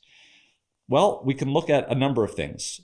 Well, 0.86 1.22
we 1.24 1.32
can 1.32 1.54
look 1.54 1.70
at 1.70 1.90
a 1.90 1.94
number 1.94 2.22
of 2.22 2.34
things. 2.34 2.82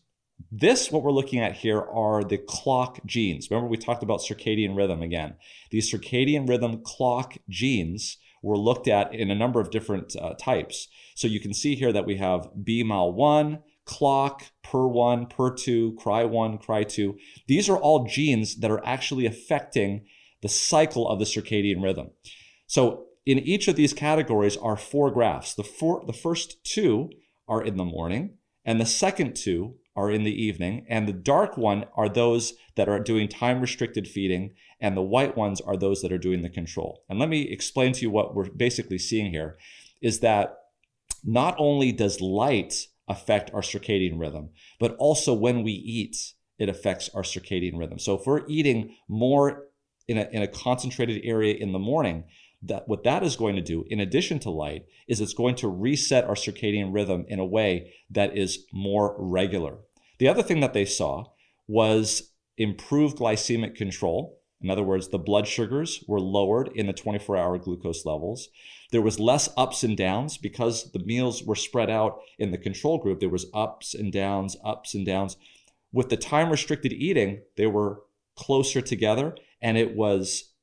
This, 0.50 0.90
what 0.90 1.02
we're 1.02 1.12
looking 1.12 1.40
at 1.40 1.56
here, 1.56 1.82
are 1.82 2.24
the 2.24 2.38
clock 2.38 3.00
genes. 3.04 3.50
Remember, 3.50 3.68
we 3.68 3.76
talked 3.76 4.02
about 4.02 4.20
circadian 4.20 4.74
rhythm 4.74 5.02
again. 5.02 5.34
These 5.70 5.92
circadian 5.92 6.48
rhythm 6.48 6.80
clock 6.82 7.36
genes 7.50 8.16
were 8.44 8.58
looked 8.58 8.86
at 8.86 9.14
in 9.14 9.30
a 9.30 9.34
number 9.34 9.60
of 9.60 9.70
different 9.70 10.14
uh, 10.20 10.34
types. 10.34 10.88
So 11.14 11.26
you 11.26 11.40
can 11.40 11.54
see 11.54 11.74
here 11.74 11.92
that 11.92 12.04
we 12.04 12.18
have 12.18 12.50
BMAL1, 12.62 13.62
clock, 13.86 14.44
PER1, 14.64 15.32
PER2, 15.32 15.94
CRY1, 15.94 16.62
CRY2. 16.62 17.14
These 17.48 17.68
are 17.68 17.78
all 17.78 18.06
genes 18.06 18.56
that 18.56 18.70
are 18.70 18.84
actually 18.86 19.24
affecting 19.24 20.04
the 20.42 20.48
cycle 20.48 21.08
of 21.08 21.18
the 21.18 21.24
circadian 21.24 21.82
rhythm. 21.82 22.10
So 22.66 23.06
in 23.24 23.38
each 23.38 23.66
of 23.66 23.76
these 23.76 23.94
categories 23.94 24.58
are 24.58 24.76
four 24.76 25.10
graphs. 25.10 25.54
The, 25.54 25.64
four, 25.64 26.04
the 26.06 26.12
first 26.12 26.62
two 26.64 27.10
are 27.48 27.62
in 27.62 27.76
the 27.76 27.84
morning, 27.84 28.36
and 28.64 28.80
the 28.80 28.86
second 28.86 29.36
two 29.36 29.76
are 29.96 30.10
in 30.10 30.24
the 30.24 30.42
evening. 30.42 30.86
And 30.88 31.06
the 31.06 31.12
dark 31.12 31.56
one 31.56 31.84
are 31.96 32.08
those 32.08 32.54
that 32.76 32.88
are 32.88 32.98
doing 32.98 33.28
time 33.28 33.60
restricted 33.60 34.08
feeding, 34.08 34.54
and 34.80 34.96
the 34.96 35.02
white 35.02 35.36
ones 35.36 35.60
are 35.60 35.76
those 35.76 36.02
that 36.02 36.12
are 36.12 36.18
doing 36.18 36.42
the 36.42 36.50
control. 36.50 37.04
And 37.08 37.18
let 37.18 37.28
me 37.28 37.42
explain 37.42 37.92
to 37.92 38.02
you 38.02 38.10
what 38.10 38.34
we're 38.34 38.50
basically 38.50 38.98
seeing 38.98 39.30
here 39.30 39.56
is 40.02 40.20
that 40.20 40.56
not 41.22 41.54
only 41.58 41.92
does 41.92 42.20
light 42.20 42.88
affect 43.08 43.52
our 43.54 43.60
circadian 43.60 44.18
rhythm, 44.18 44.50
but 44.78 44.96
also 44.96 45.32
when 45.32 45.62
we 45.62 45.72
eat, 45.72 46.16
it 46.58 46.68
affects 46.68 47.08
our 47.14 47.22
circadian 47.22 47.78
rhythm. 47.78 47.98
So 47.98 48.18
if 48.18 48.26
we're 48.26 48.46
eating 48.46 48.96
more 49.08 49.64
in 50.06 50.18
a, 50.18 50.28
in 50.32 50.42
a 50.42 50.48
concentrated 50.48 51.22
area 51.24 51.54
in 51.54 51.72
the 51.72 51.78
morning, 51.78 52.24
that 52.66 52.88
what 52.88 53.04
that 53.04 53.22
is 53.22 53.36
going 53.36 53.56
to 53.56 53.62
do 53.62 53.84
in 53.88 54.00
addition 54.00 54.38
to 54.40 54.50
light 54.50 54.86
is 55.06 55.20
it's 55.20 55.34
going 55.34 55.54
to 55.56 55.68
reset 55.68 56.24
our 56.24 56.34
circadian 56.34 56.94
rhythm 56.94 57.24
in 57.28 57.38
a 57.38 57.44
way 57.44 57.92
that 58.10 58.36
is 58.36 58.66
more 58.72 59.14
regular. 59.18 59.78
The 60.18 60.28
other 60.28 60.42
thing 60.42 60.60
that 60.60 60.72
they 60.72 60.84
saw 60.84 61.26
was 61.66 62.32
improved 62.56 63.18
glycemic 63.18 63.74
control. 63.74 64.40
In 64.60 64.70
other 64.70 64.82
words 64.82 65.08
the 65.08 65.18
blood 65.18 65.46
sugars 65.46 66.02
were 66.08 66.20
lowered 66.20 66.70
in 66.74 66.86
the 66.86 66.92
24 66.92 67.36
hour 67.36 67.58
glucose 67.58 68.06
levels. 68.06 68.48
There 68.92 69.02
was 69.02 69.20
less 69.20 69.48
ups 69.56 69.82
and 69.82 69.96
downs 69.96 70.38
because 70.38 70.92
the 70.92 71.00
meals 71.00 71.42
were 71.42 71.56
spread 71.56 71.90
out 71.90 72.20
in 72.38 72.50
the 72.50 72.58
control 72.58 72.98
group. 72.98 73.20
There 73.20 73.28
was 73.28 73.46
ups 73.52 73.94
and 73.94 74.12
downs 74.12 74.56
ups 74.64 74.94
and 74.94 75.04
downs. 75.04 75.36
With 75.92 76.08
the 76.08 76.16
time 76.16 76.50
restricted 76.50 76.92
eating 76.92 77.42
they 77.56 77.66
were 77.66 78.02
closer 78.36 78.80
together 78.80 79.36
and 79.60 79.76
it 79.76 79.94
was 79.94 80.53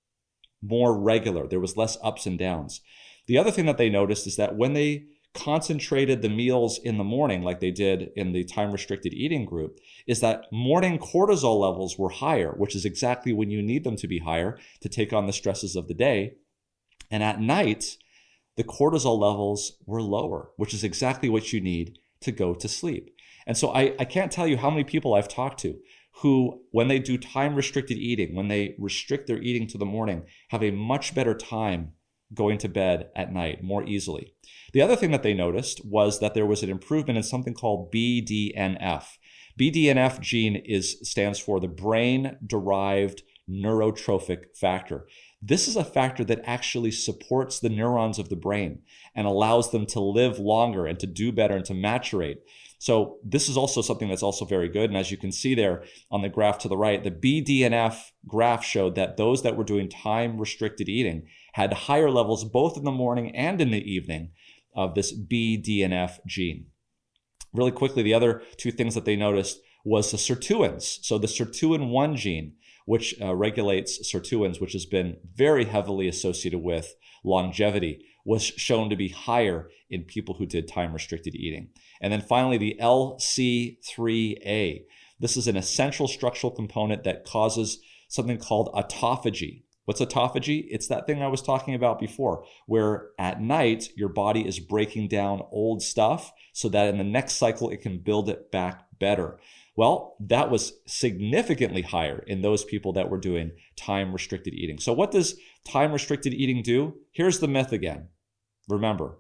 more 0.61 0.97
regular. 0.97 1.47
There 1.47 1.59
was 1.59 1.77
less 1.77 1.97
ups 2.03 2.25
and 2.25 2.37
downs. 2.37 2.81
The 3.27 3.37
other 3.37 3.51
thing 3.51 3.65
that 3.65 3.77
they 3.77 3.89
noticed 3.89 4.27
is 4.27 4.35
that 4.35 4.55
when 4.55 4.73
they 4.73 5.05
concentrated 5.33 6.21
the 6.21 6.29
meals 6.29 6.77
in 6.77 6.97
the 6.97 7.03
morning, 7.03 7.41
like 7.41 7.59
they 7.59 7.71
did 7.71 8.09
in 8.15 8.33
the 8.33 8.43
time 8.43 8.71
restricted 8.71 9.13
eating 9.13 9.45
group, 9.45 9.79
is 10.05 10.19
that 10.19 10.45
morning 10.51 10.99
cortisol 10.99 11.59
levels 11.59 11.97
were 11.97 12.09
higher, 12.09 12.51
which 12.51 12.75
is 12.75 12.85
exactly 12.85 13.31
when 13.31 13.49
you 13.49 13.61
need 13.61 13.83
them 13.83 13.95
to 13.95 14.07
be 14.07 14.19
higher 14.19 14.59
to 14.81 14.89
take 14.89 15.13
on 15.13 15.27
the 15.27 15.33
stresses 15.33 15.75
of 15.75 15.87
the 15.87 15.93
day. 15.93 16.33
And 17.09 17.23
at 17.23 17.39
night, 17.39 17.97
the 18.57 18.63
cortisol 18.63 19.19
levels 19.19 19.77
were 19.85 20.01
lower, 20.01 20.49
which 20.57 20.73
is 20.73 20.83
exactly 20.83 21.29
what 21.29 21.53
you 21.53 21.61
need 21.61 21.99
to 22.21 22.31
go 22.31 22.53
to 22.53 22.67
sleep. 22.67 23.15
And 23.47 23.57
so 23.57 23.69
I, 23.73 23.95
I 23.99 24.05
can't 24.05 24.31
tell 24.31 24.47
you 24.47 24.57
how 24.57 24.69
many 24.69 24.83
people 24.83 25.13
I've 25.13 25.27
talked 25.27 25.59
to 25.61 25.79
who, 26.15 26.61
when 26.71 26.87
they 26.87 26.99
do 26.99 27.17
time 27.17 27.55
restricted 27.55 27.97
eating, 27.97 28.35
when 28.35 28.47
they 28.47 28.75
restrict 28.77 29.27
their 29.27 29.41
eating 29.41 29.67
to 29.67 29.77
the 29.77 29.85
morning, 29.85 30.23
have 30.49 30.63
a 30.63 30.71
much 30.71 31.15
better 31.15 31.33
time 31.33 31.93
going 32.33 32.57
to 32.57 32.69
bed 32.69 33.09
at 33.15 33.33
night 33.33 33.63
more 33.63 33.83
easily. 33.83 34.33
The 34.73 34.81
other 34.81 34.95
thing 34.95 35.11
that 35.11 35.23
they 35.23 35.33
noticed 35.33 35.85
was 35.85 36.19
that 36.19 36.33
there 36.33 36.45
was 36.45 36.63
an 36.63 36.69
improvement 36.69 37.17
in 37.17 37.23
something 37.23 37.53
called 37.53 37.91
BDNF. 37.91 39.05
BDNF 39.59 40.19
gene 40.21 40.55
is 40.55 40.97
stands 41.03 41.39
for 41.39 41.59
the 41.59 41.67
brain 41.67 42.37
derived 42.45 43.23
neurotrophic 43.49 44.55
factor. 44.55 45.07
This 45.41 45.67
is 45.67 45.75
a 45.75 45.83
factor 45.83 46.23
that 46.25 46.41
actually 46.45 46.91
supports 46.91 47.59
the 47.59 47.69
neurons 47.69 48.19
of 48.19 48.29
the 48.29 48.35
brain 48.35 48.83
and 49.15 49.27
allows 49.27 49.71
them 49.71 49.85
to 49.87 49.99
live 49.99 50.39
longer 50.39 50.85
and 50.85 50.99
to 50.99 51.07
do 51.07 51.31
better 51.31 51.55
and 51.55 51.65
to 51.65 51.73
maturate. 51.73 52.37
So 52.81 53.19
this 53.23 53.47
is 53.47 53.57
also 53.57 53.83
something 53.83 54.09
that's 54.09 54.23
also 54.23 54.43
very 54.43 54.67
good. 54.67 54.89
And 54.89 54.97
as 54.97 55.11
you 55.11 55.17
can 55.17 55.31
see 55.31 55.53
there 55.53 55.83
on 56.09 56.23
the 56.23 56.29
graph 56.29 56.57
to 56.59 56.67
the 56.67 56.75
right, 56.75 57.03
the 57.03 57.11
BDNF 57.11 58.09
graph 58.25 58.65
showed 58.65 58.95
that 58.95 59.17
those 59.17 59.43
that 59.43 59.55
were 59.55 59.63
doing 59.63 59.87
time 59.87 60.39
restricted 60.39 60.89
eating 60.89 61.27
had 61.53 61.73
higher 61.73 62.09
levels 62.09 62.43
both 62.43 62.77
in 62.77 62.83
the 62.83 62.89
morning 62.89 63.35
and 63.35 63.61
in 63.61 63.69
the 63.69 63.83
evening 63.83 64.31
of 64.73 64.95
this 64.95 65.15
BDNF 65.15 66.25
gene. 66.25 66.65
Really 67.53 67.71
quickly, 67.71 68.01
the 68.01 68.15
other 68.15 68.41
two 68.57 68.71
things 68.71 68.95
that 68.95 69.05
they 69.05 69.15
noticed 69.15 69.59
was 69.85 70.09
the 70.09 70.17
sirtuins. 70.17 71.05
So 71.05 71.19
the 71.19 71.27
sirtuin 71.27 71.91
1 71.91 72.15
gene, 72.15 72.53
which 72.87 73.13
uh, 73.21 73.35
regulates 73.35 74.11
sirtuins, 74.11 74.59
which 74.59 74.73
has 74.73 74.87
been 74.87 75.17
very 75.35 75.65
heavily 75.65 76.07
associated 76.07 76.63
with 76.63 76.95
longevity, 77.23 78.03
was 78.25 78.43
shown 78.43 78.89
to 78.89 78.95
be 78.95 79.09
higher 79.09 79.69
in 79.87 80.03
people 80.03 80.35
who 80.35 80.47
did 80.47 80.67
time 80.67 80.93
restricted 80.93 81.35
eating. 81.35 81.69
And 82.01 82.11
then 82.11 82.21
finally, 82.21 82.57
the 82.57 82.77
LC3A. 82.81 84.83
This 85.19 85.37
is 85.37 85.47
an 85.47 85.55
essential 85.55 86.07
structural 86.07 86.51
component 86.51 87.03
that 87.03 87.25
causes 87.25 87.79
something 88.09 88.39
called 88.39 88.73
autophagy. 88.73 89.63
What's 89.85 90.01
autophagy? 90.01 90.65
It's 90.69 90.87
that 90.87 91.05
thing 91.05 91.21
I 91.21 91.27
was 91.27 91.41
talking 91.41 91.75
about 91.75 91.99
before, 91.99 92.43
where 92.65 93.09
at 93.19 93.41
night 93.41 93.89
your 93.95 94.09
body 94.09 94.47
is 94.47 94.59
breaking 94.59 95.07
down 95.07 95.43
old 95.51 95.81
stuff 95.81 96.31
so 96.53 96.69
that 96.69 96.87
in 96.87 96.97
the 96.97 97.03
next 97.03 97.33
cycle 97.33 97.69
it 97.69 97.81
can 97.81 97.99
build 97.99 98.29
it 98.29 98.51
back 98.51 98.85
better. 98.99 99.39
Well, 99.75 100.15
that 100.19 100.51
was 100.51 100.73
significantly 100.85 101.81
higher 101.81 102.23
in 102.27 102.41
those 102.41 102.63
people 102.63 102.93
that 102.93 103.09
were 103.09 103.17
doing 103.17 103.51
time 103.75 104.11
restricted 104.11 104.53
eating. 104.53 104.79
So, 104.79 104.93
what 104.93 105.11
does 105.11 105.35
time 105.65 105.91
restricted 105.91 106.33
eating 106.33 106.61
do? 106.61 106.95
Here's 107.11 107.39
the 107.39 107.47
myth 107.47 107.71
again. 107.71 108.09
Remember, 108.67 109.17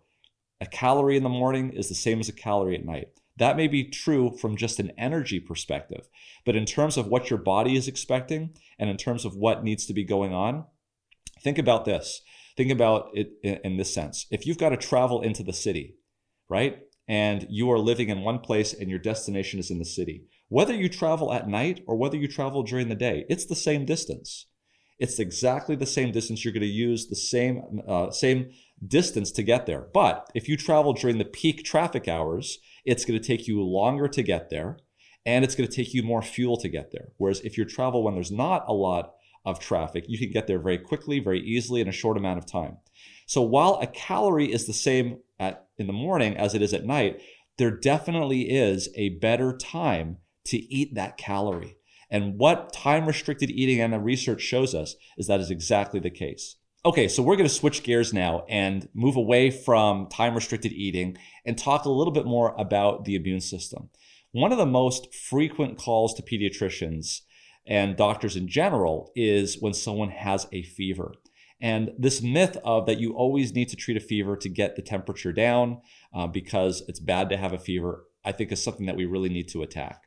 a 0.61 0.65
calorie 0.67 1.17
in 1.17 1.23
the 1.23 1.29
morning 1.29 1.73
is 1.73 1.89
the 1.89 1.95
same 1.95 2.19
as 2.19 2.29
a 2.29 2.33
calorie 2.33 2.75
at 2.75 2.85
night. 2.85 3.09
That 3.37 3.57
may 3.57 3.67
be 3.67 3.83
true 3.83 4.37
from 4.37 4.55
just 4.55 4.79
an 4.79 4.91
energy 4.97 5.39
perspective, 5.39 6.07
but 6.45 6.55
in 6.55 6.65
terms 6.65 6.95
of 6.97 7.07
what 7.07 7.31
your 7.31 7.39
body 7.39 7.75
is 7.75 7.87
expecting 7.87 8.55
and 8.77 8.87
in 8.89 8.97
terms 8.97 9.25
of 9.25 9.35
what 9.35 9.63
needs 9.63 9.87
to 9.87 9.93
be 9.93 10.03
going 10.03 10.33
on, 10.33 10.65
think 11.41 11.57
about 11.57 11.85
this. 11.85 12.21
Think 12.55 12.71
about 12.71 13.09
it 13.13 13.31
in 13.43 13.77
this 13.77 13.93
sense. 13.93 14.27
If 14.29 14.45
you've 14.45 14.59
got 14.59 14.69
to 14.69 14.77
travel 14.77 15.21
into 15.21 15.41
the 15.41 15.53
city, 15.53 15.95
right? 16.47 16.79
And 17.07 17.47
you 17.49 17.71
are 17.71 17.79
living 17.79 18.09
in 18.09 18.21
one 18.21 18.39
place 18.39 18.73
and 18.73 18.89
your 18.89 18.99
destination 18.99 19.59
is 19.59 19.71
in 19.71 19.79
the 19.79 19.85
city. 19.85 20.25
Whether 20.49 20.75
you 20.75 20.89
travel 20.89 21.33
at 21.33 21.47
night 21.47 21.83
or 21.87 21.95
whether 21.95 22.17
you 22.17 22.27
travel 22.27 22.61
during 22.61 22.89
the 22.89 22.95
day, 22.95 23.25
it's 23.29 23.45
the 23.45 23.55
same 23.55 23.85
distance. 23.85 24.45
It's 25.01 25.19
exactly 25.19 25.75
the 25.75 25.85
same 25.85 26.11
distance. 26.11 26.45
You're 26.45 26.53
going 26.53 26.61
to 26.61 26.67
use 26.67 27.07
the 27.07 27.15
same 27.15 27.81
uh, 27.87 28.11
same 28.11 28.51
distance 28.85 29.31
to 29.31 29.43
get 29.43 29.65
there. 29.65 29.87
But 29.93 30.29
if 30.33 30.47
you 30.47 30.55
travel 30.55 30.93
during 30.93 31.17
the 31.17 31.25
peak 31.25 31.63
traffic 31.63 32.07
hours, 32.07 32.59
it's 32.85 33.03
going 33.05 33.19
to 33.19 33.27
take 33.27 33.47
you 33.47 33.61
longer 33.63 34.07
to 34.07 34.23
get 34.23 34.49
there 34.49 34.77
and 35.25 35.43
it's 35.43 35.55
going 35.55 35.69
to 35.69 35.75
take 35.75 35.93
you 35.93 36.03
more 36.03 36.21
fuel 36.21 36.57
to 36.57 36.69
get 36.69 36.91
there. 36.91 37.09
Whereas 37.17 37.41
if 37.41 37.57
you 37.57 37.65
travel 37.65 38.03
when 38.03 38.15
there's 38.15 38.31
not 38.31 38.63
a 38.67 38.73
lot 38.73 39.13
of 39.45 39.59
traffic, 39.59 40.05
you 40.07 40.17
can 40.17 40.31
get 40.31 40.47
there 40.47 40.59
very 40.59 40.77
quickly, 40.77 41.19
very 41.19 41.41
easily 41.41 41.81
in 41.81 41.87
a 41.87 41.91
short 41.91 42.17
amount 42.17 42.39
of 42.39 42.45
time. 42.45 42.77
So 43.25 43.41
while 43.41 43.79
a 43.81 43.87
calorie 43.87 44.51
is 44.51 44.65
the 44.65 44.73
same 44.73 45.19
at 45.39 45.67
in 45.77 45.87
the 45.87 45.93
morning 45.93 46.37
as 46.37 46.53
it 46.53 46.61
is 46.61 46.73
at 46.73 46.85
night, 46.85 47.21
there 47.57 47.71
definitely 47.71 48.51
is 48.51 48.89
a 48.95 49.09
better 49.09 49.55
time 49.55 50.17
to 50.45 50.57
eat 50.57 50.95
that 50.95 51.17
calorie. 51.17 51.77
And 52.11 52.37
what 52.37 52.73
time 52.73 53.05
restricted 53.05 53.49
eating 53.49 53.79
and 53.79 53.93
the 53.93 53.99
research 53.99 54.41
shows 54.41 54.75
us 54.75 54.95
is 55.17 55.27
that 55.27 55.39
is 55.39 55.49
exactly 55.49 55.99
the 55.99 56.09
case. 56.09 56.57
Okay, 56.83 57.07
so 57.07 57.23
we're 57.23 57.35
going 57.37 57.47
to 57.47 57.53
switch 57.53 57.83
gears 57.83 58.11
now 58.11 58.43
and 58.49 58.89
move 58.93 59.15
away 59.15 59.49
from 59.49 60.07
time 60.07 60.35
restricted 60.35 60.73
eating 60.73 61.17
and 61.45 61.57
talk 61.57 61.85
a 61.85 61.91
little 61.91 62.11
bit 62.11 62.25
more 62.25 62.53
about 62.57 63.05
the 63.05 63.15
immune 63.15 63.39
system. 63.39 63.89
One 64.31 64.51
of 64.51 64.57
the 64.57 64.65
most 64.65 65.13
frequent 65.13 65.77
calls 65.77 66.13
to 66.15 66.23
pediatricians 66.23 67.21
and 67.65 67.95
doctors 67.95 68.35
in 68.35 68.47
general 68.47 69.11
is 69.15 69.61
when 69.61 69.73
someone 69.73 70.09
has 70.09 70.47
a 70.51 70.63
fever. 70.63 71.13
And 71.61 71.91
this 71.97 72.21
myth 72.23 72.57
of 72.65 72.87
that 72.87 72.99
you 72.99 73.13
always 73.13 73.53
need 73.53 73.69
to 73.69 73.75
treat 73.75 73.97
a 73.97 74.01
fever 74.01 74.35
to 74.35 74.49
get 74.49 74.75
the 74.75 74.81
temperature 74.81 75.31
down 75.31 75.81
uh, 76.13 76.27
because 76.27 76.83
it's 76.87 76.99
bad 76.99 77.29
to 77.29 77.37
have 77.37 77.53
a 77.53 77.59
fever, 77.59 78.05
I 78.25 78.31
think 78.31 78.51
is 78.51 78.63
something 78.63 78.87
that 78.87 78.95
we 78.95 79.05
really 79.05 79.29
need 79.29 79.47
to 79.49 79.61
attack. 79.61 80.01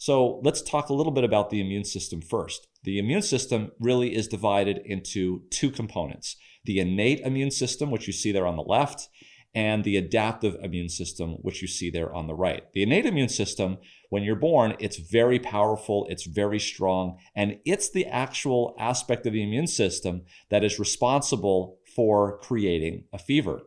So 0.00 0.40
let's 0.42 0.62
talk 0.62 0.88
a 0.88 0.94
little 0.94 1.12
bit 1.12 1.24
about 1.24 1.50
the 1.50 1.60
immune 1.60 1.84
system 1.84 2.22
first. 2.22 2.66
The 2.84 2.98
immune 2.98 3.20
system 3.20 3.72
really 3.78 4.14
is 4.16 4.28
divided 4.28 4.80
into 4.86 5.42
two 5.50 5.70
components 5.70 6.36
the 6.64 6.80
innate 6.80 7.20
immune 7.20 7.50
system, 7.50 7.90
which 7.90 8.06
you 8.06 8.12
see 8.12 8.32
there 8.32 8.46
on 8.46 8.56
the 8.56 8.62
left, 8.62 9.08
and 9.54 9.84
the 9.84 9.98
adaptive 9.98 10.56
immune 10.62 10.88
system, 10.88 11.32
which 11.42 11.60
you 11.60 11.68
see 11.68 11.90
there 11.90 12.14
on 12.14 12.26
the 12.26 12.34
right. 12.34 12.64
The 12.72 12.82
innate 12.82 13.04
immune 13.04 13.28
system, 13.28 13.76
when 14.08 14.22
you're 14.22 14.36
born, 14.36 14.74
it's 14.78 14.96
very 14.96 15.38
powerful, 15.38 16.06
it's 16.08 16.24
very 16.24 16.60
strong, 16.60 17.18
and 17.34 17.58
it's 17.66 17.90
the 17.90 18.06
actual 18.06 18.74
aspect 18.78 19.26
of 19.26 19.34
the 19.34 19.42
immune 19.42 19.66
system 19.66 20.22
that 20.48 20.64
is 20.64 20.78
responsible 20.78 21.78
for 21.94 22.38
creating 22.38 23.04
a 23.12 23.18
fever. 23.18 23.62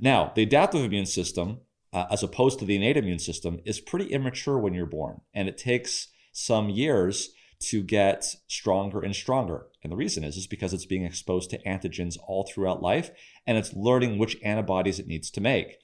Now, 0.00 0.32
the 0.34 0.42
adaptive 0.42 0.84
immune 0.84 1.06
system 1.06 1.60
uh, 1.94 2.06
as 2.10 2.24
opposed 2.24 2.58
to 2.58 2.64
the 2.64 2.74
innate 2.74 2.96
immune 2.96 3.20
system, 3.20 3.60
is 3.64 3.80
pretty 3.80 4.06
immature 4.06 4.58
when 4.58 4.74
you're 4.74 4.84
born. 4.84 5.20
And 5.32 5.48
it 5.48 5.56
takes 5.56 6.08
some 6.32 6.68
years 6.68 7.30
to 7.60 7.82
get 7.82 8.24
stronger 8.48 9.00
and 9.00 9.14
stronger. 9.14 9.68
And 9.82 9.92
the 9.92 9.96
reason 9.96 10.24
is, 10.24 10.36
is 10.36 10.48
because 10.48 10.74
it's 10.74 10.84
being 10.84 11.04
exposed 11.04 11.50
to 11.50 11.62
antigens 11.62 12.16
all 12.26 12.44
throughout 12.44 12.82
life 12.82 13.10
and 13.46 13.56
it's 13.56 13.72
learning 13.74 14.18
which 14.18 14.36
antibodies 14.42 14.98
it 14.98 15.06
needs 15.06 15.30
to 15.30 15.40
make. 15.40 15.76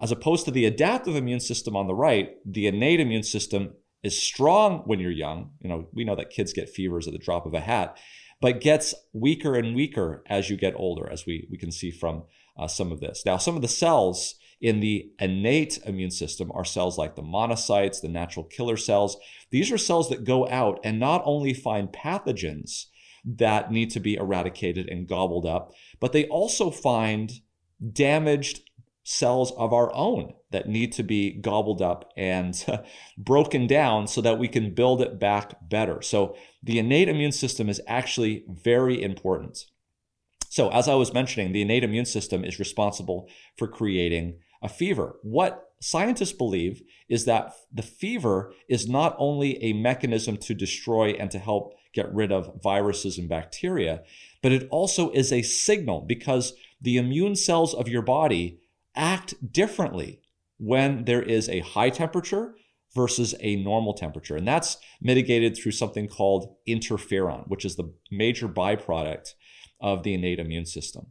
As 0.00 0.10
opposed 0.10 0.46
to 0.46 0.50
the 0.50 0.64
adaptive 0.64 1.14
immune 1.14 1.38
system 1.38 1.76
on 1.76 1.86
the 1.86 1.94
right, 1.94 2.30
the 2.46 2.66
innate 2.66 2.98
immune 2.98 3.22
system 3.22 3.74
is 4.02 4.20
strong 4.20 4.78
when 4.86 4.98
you're 4.98 5.12
young. 5.12 5.50
You 5.60 5.68
know, 5.68 5.86
we 5.92 6.04
know 6.04 6.16
that 6.16 6.30
kids 6.30 6.52
get 6.52 6.70
fevers 6.70 7.06
at 7.06 7.12
the 7.12 7.18
drop 7.18 7.44
of 7.44 7.54
a 7.54 7.60
hat. 7.60 7.98
but 8.40 8.60
gets 8.60 8.94
weaker 9.12 9.54
and 9.54 9.76
weaker 9.76 10.24
as 10.26 10.50
you 10.50 10.56
get 10.56 10.74
older, 10.76 11.08
as 11.08 11.26
we, 11.26 11.46
we 11.48 11.56
can 11.56 11.70
see 11.70 11.92
from 11.92 12.24
uh, 12.56 12.66
some 12.66 12.90
of 12.90 12.98
this. 12.98 13.22
Now, 13.24 13.36
some 13.36 13.54
of 13.54 13.62
the 13.62 13.68
cells 13.68 14.34
in 14.62 14.78
the 14.78 15.10
innate 15.18 15.78
immune 15.84 16.12
system 16.12 16.50
are 16.54 16.64
cells 16.64 16.96
like 16.96 17.16
the 17.16 17.22
monocytes, 17.22 18.00
the 18.00 18.08
natural 18.08 18.44
killer 18.44 18.76
cells. 18.76 19.16
These 19.50 19.72
are 19.72 19.78
cells 19.78 20.08
that 20.08 20.24
go 20.24 20.48
out 20.48 20.78
and 20.84 21.00
not 21.00 21.20
only 21.24 21.52
find 21.52 21.88
pathogens 21.88 22.86
that 23.24 23.72
need 23.72 23.90
to 23.90 24.00
be 24.00 24.14
eradicated 24.14 24.88
and 24.88 25.08
gobbled 25.08 25.46
up, 25.46 25.72
but 26.00 26.12
they 26.12 26.26
also 26.26 26.70
find 26.70 27.32
damaged 27.92 28.60
cells 29.02 29.50
of 29.52 29.72
our 29.72 29.92
own 29.94 30.32
that 30.52 30.68
need 30.68 30.92
to 30.92 31.02
be 31.02 31.32
gobbled 31.32 31.82
up 31.82 32.12
and 32.16 32.64
broken 33.18 33.66
down 33.66 34.06
so 34.06 34.20
that 34.20 34.38
we 34.38 34.46
can 34.46 34.72
build 34.72 35.02
it 35.02 35.18
back 35.18 35.68
better. 35.68 36.00
So 36.02 36.36
the 36.62 36.78
innate 36.78 37.08
immune 37.08 37.32
system 37.32 37.68
is 37.68 37.80
actually 37.88 38.44
very 38.48 39.02
important. 39.02 39.66
So, 40.48 40.68
as 40.68 40.86
I 40.86 40.94
was 40.96 41.14
mentioning, 41.14 41.52
the 41.52 41.62
innate 41.62 41.82
immune 41.82 42.04
system 42.04 42.44
is 42.44 42.58
responsible 42.58 43.26
for 43.56 43.66
creating 43.66 44.38
a 44.62 44.68
fever. 44.68 45.16
What 45.22 45.70
scientists 45.80 46.32
believe 46.32 46.82
is 47.08 47.24
that 47.24 47.54
the 47.72 47.82
fever 47.82 48.54
is 48.68 48.88
not 48.88 49.16
only 49.18 49.62
a 49.62 49.72
mechanism 49.72 50.36
to 50.38 50.54
destroy 50.54 51.10
and 51.10 51.30
to 51.30 51.38
help 51.38 51.74
get 51.92 52.12
rid 52.14 52.32
of 52.32 52.62
viruses 52.62 53.18
and 53.18 53.28
bacteria, 53.28 54.02
but 54.42 54.52
it 54.52 54.68
also 54.70 55.10
is 55.10 55.32
a 55.32 55.42
signal 55.42 56.00
because 56.00 56.54
the 56.80 56.96
immune 56.96 57.36
cells 57.36 57.74
of 57.74 57.88
your 57.88 58.02
body 58.02 58.60
act 58.94 59.52
differently 59.52 60.20
when 60.58 61.04
there 61.04 61.22
is 61.22 61.48
a 61.48 61.60
high 61.60 61.90
temperature 61.90 62.54
versus 62.94 63.34
a 63.40 63.56
normal 63.56 63.94
temperature. 63.94 64.36
And 64.36 64.46
that's 64.46 64.76
mitigated 65.00 65.56
through 65.56 65.72
something 65.72 66.08
called 66.08 66.54
interferon, 66.68 67.48
which 67.48 67.64
is 67.64 67.76
the 67.76 67.92
major 68.10 68.48
byproduct 68.48 69.30
of 69.80 70.02
the 70.02 70.14
innate 70.14 70.38
immune 70.38 70.66
system. 70.66 71.06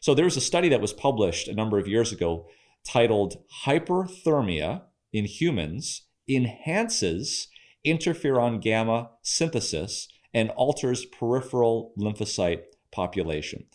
So 0.00 0.14
there 0.14 0.24
was 0.24 0.36
a 0.36 0.40
study 0.40 0.68
that 0.68 0.80
was 0.80 0.92
published 0.92 1.48
a 1.48 1.54
number 1.54 1.78
of 1.78 1.88
years 1.88 2.12
ago 2.12 2.46
titled 2.86 3.38
Hyperthermia 3.64 4.82
in 5.12 5.24
Humans 5.24 6.02
Enhances 6.28 7.48
Interferon 7.84 8.60
Gamma 8.60 9.10
Synthesis 9.22 10.08
and 10.32 10.50
Alters 10.50 11.04
Peripheral 11.04 11.92
Lymphocyte 11.98 12.62
Population. 12.90 13.66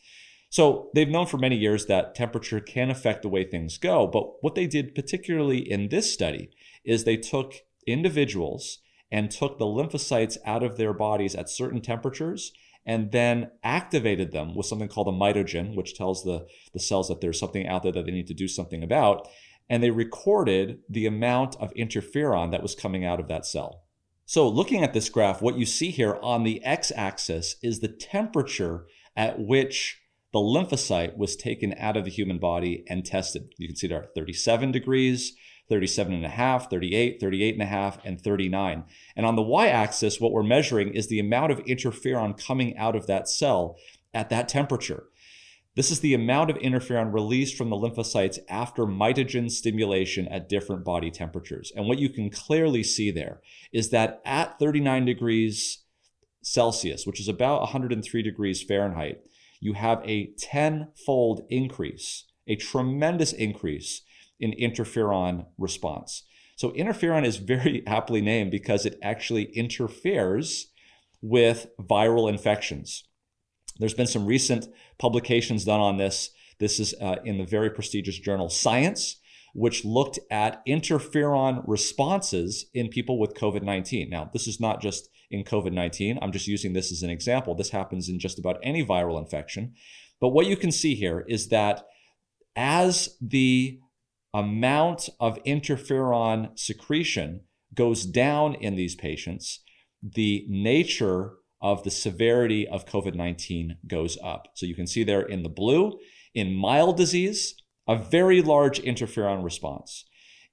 So 0.50 0.90
they've 0.96 1.08
known 1.08 1.28
for 1.28 1.38
many 1.38 1.56
years 1.56 1.86
that 1.86 2.16
temperature 2.16 2.60
can 2.60 2.90
affect 2.90 3.22
the 3.22 3.30
way 3.30 3.44
things 3.44 3.78
go. 3.78 4.08
But 4.08 4.42
what 4.42 4.56
they 4.56 4.66
did, 4.66 4.96
particularly 4.96 5.60
in 5.60 5.90
this 5.90 6.12
study, 6.12 6.50
is 6.84 7.04
they 7.04 7.18
took 7.18 7.54
individuals 7.86 8.80
and 9.12 9.30
took 9.30 9.58
the 9.58 9.66
lymphocytes 9.66 10.38
out 10.46 10.64
of 10.64 10.78
their 10.78 10.94
bodies 10.94 11.36
at 11.36 11.50
certain 11.50 11.82
temperatures 11.82 12.52
and 12.86 13.12
then 13.12 13.52
activated 13.64 14.32
them 14.32 14.56
with 14.56 14.66
something 14.66 14.88
called 14.88 15.08
a 15.08 15.12
mitogen, 15.12 15.76
which 15.76 15.96
tells 15.96 16.24
the, 16.24 16.48
the 16.74 16.80
cells 16.80 17.08
that 17.08 17.22
there's 17.22 17.40
something 17.40 17.68
out 17.68 17.84
there 17.84 17.92
that 17.92 18.06
they 18.06 18.12
need 18.12 18.28
to 18.28 18.34
do 18.34 18.48
something 18.48 18.84
about. 18.84 19.28
And 19.70 19.84
they 19.84 19.92
recorded 19.92 20.80
the 20.90 21.06
amount 21.06 21.56
of 21.58 21.74
interferon 21.74 22.52
that 22.52 22.64
was 22.64 22.76
coming 22.76 23.06
out 23.06 23.20
of 23.20 23.28
that 23.28 23.46
cell. 23.46 23.84
So, 24.26 24.48
looking 24.48 24.84
at 24.84 24.94
this 24.94 25.10
graph, 25.10 25.42
what 25.42 25.58
you 25.58 25.66
see 25.66 25.90
here 25.90 26.18
on 26.22 26.44
the 26.44 26.64
x 26.64 26.92
axis 26.96 27.56
is 27.64 27.80
the 27.80 27.88
temperature 27.88 28.86
at 29.16 29.40
which 29.40 30.02
the 30.32 30.40
lymphocyte 30.40 31.18
was 31.18 31.36
taken 31.36 31.74
out 31.78 31.98
of 31.98 32.06
the 32.06 32.12
human 32.12 32.38
body 32.38 32.84
and 32.88 33.06
tested. 33.06 33.54
You 33.58 33.68
can 33.68 33.76
see 33.76 33.88
there 33.88 34.02
are 34.02 34.10
37 34.16 34.72
degrees, 34.72 35.36
37 35.70 36.14
and 36.14 36.26
a 36.26 36.30
half, 36.30 36.70
38, 36.70 37.20
38 37.20 37.54
and 37.54 37.64
a 37.64 37.68
half, 37.68 38.00
and 38.04 38.20
39. 38.20 38.84
And 39.16 39.26
on 39.26 39.36
the 39.36 39.42
y-axis, 39.42 40.20
what 40.20 40.32
we're 40.32 40.44
measuring 40.44 40.94
is 40.94 41.08
the 41.08 41.20
amount 41.20 41.52
of 41.52 41.64
interferon 41.66 42.38
coming 42.44 42.76
out 42.78 42.96
of 42.96 43.08
that 43.08 43.30
cell 43.30 43.78
at 44.14 44.30
that 44.30 44.50
temperature. 44.50 45.06
This 45.76 45.92
is 45.92 46.00
the 46.02 46.14
amount 46.14 46.50
of 46.50 46.58
interferon 46.58 47.14
released 47.14 47.56
from 47.56 47.70
the 47.70 47.78
lymphocytes 47.78 48.40
after 48.50 48.86
mitogen 48.86 49.50
stimulation 49.50 50.28
at 50.28 50.50
different 50.50 50.84
body 50.84 51.12
temperatures. 51.12 51.72
And 51.76 51.88
what 51.88 52.00
you 52.00 52.10
can 52.10 52.30
clearly 52.30 52.84
see 52.84 53.12
there 53.12 53.40
is 53.72 53.90
that 53.92 54.22
at 54.26 54.60
39 54.60 55.06
degrees 55.06 55.84
Celsius, 56.42 57.06
which 57.06 57.20
is 57.20 57.28
about 57.28 57.62
103 57.62 58.22
degrees 58.22 58.64
Fahrenheit, 58.64 59.22
you 59.60 59.74
have 59.74 60.02
a 60.04 60.34
tenfold 60.38 61.46
increase, 61.50 62.26
a 62.48 62.56
tremendous 62.56 63.32
increase 63.32 64.02
in 64.40 64.52
interferon 64.52 65.46
response. 65.58 66.24
So, 66.56 66.72
interferon 66.72 67.26
is 67.26 67.38
very 67.38 67.84
aptly 67.88 68.22
named 68.22 68.52
because 68.52 68.86
it 68.86 69.00
actually 69.02 69.46
interferes 69.56 70.72
with 71.22 71.68
viral 71.80 72.30
infections. 72.30 73.04
There's 73.78 73.94
been 73.94 74.08
some 74.08 74.26
recent 74.26 74.68
publications 74.98 75.66
done 75.66 75.80
on 75.80 75.98
this. 75.98 76.32
This 76.60 76.80
is 76.80 76.94
uh, 77.02 77.18
in 77.24 77.38
the 77.38 77.46
very 77.46 77.70
prestigious 77.70 78.20
journal 78.20 78.50
Science, 78.50 79.18
which 79.54 79.86
looked 79.86 80.20
at 80.30 80.66
interferon 80.68 81.64
responses 81.66 82.66
in 82.74 82.90
people 82.90 83.18
with 83.18 83.34
COVID 83.34 83.64
19. 83.64 84.10
Now, 84.10 84.30
this 84.32 84.48
is 84.48 84.60
not 84.60 84.82
just 84.82 85.10
in 85.32 85.44
COVID 85.44 85.72
19. 85.72 86.20
I'm 86.22 86.32
just 86.32 86.48
using 86.48 86.74
this 86.74 86.92
as 86.92 87.04
an 87.04 87.10
example. 87.10 87.56
This 87.56 87.70
happens 87.70 88.10
in 88.10 88.20
just 88.20 88.40
about 88.40 88.60
any 88.64 88.86
viral 88.86 89.20
infection. 89.20 89.74
But 90.20 90.30
what 90.30 90.48
you 90.48 90.58
can 90.58 90.72
see 90.72 90.96
here 90.96 91.26
is 91.28 91.48
that 91.48 91.86
as 92.56 93.18
the 93.22 93.80
amount 94.34 95.10
of 95.20 95.42
interferon 95.44 96.58
secretion 96.58 97.42
goes 97.74 98.06
down 98.06 98.56
in 98.56 98.76
these 98.76 98.96
patients, 98.96 99.64
the 100.02 100.46
nature 100.48 101.34
of 101.62 101.84
the 101.84 101.92
severity 101.92 102.68
of 102.68 102.86
COVID 102.86 103.16
19 103.16 103.78
goes 103.88 104.18
up. 104.24 104.48
So 104.56 104.66
you 104.66 104.76
can 104.76 104.88
see 104.88 105.04
there 105.04 105.22
in 105.22 105.44
the 105.44 105.50
blue, 105.50 106.00
in 106.34 106.54
mild 106.54 106.98
disease, 106.98 107.56
a 107.88 107.98
very 107.98 108.42
large 108.42 108.82
interferon 108.82 109.44
response. 109.44 110.06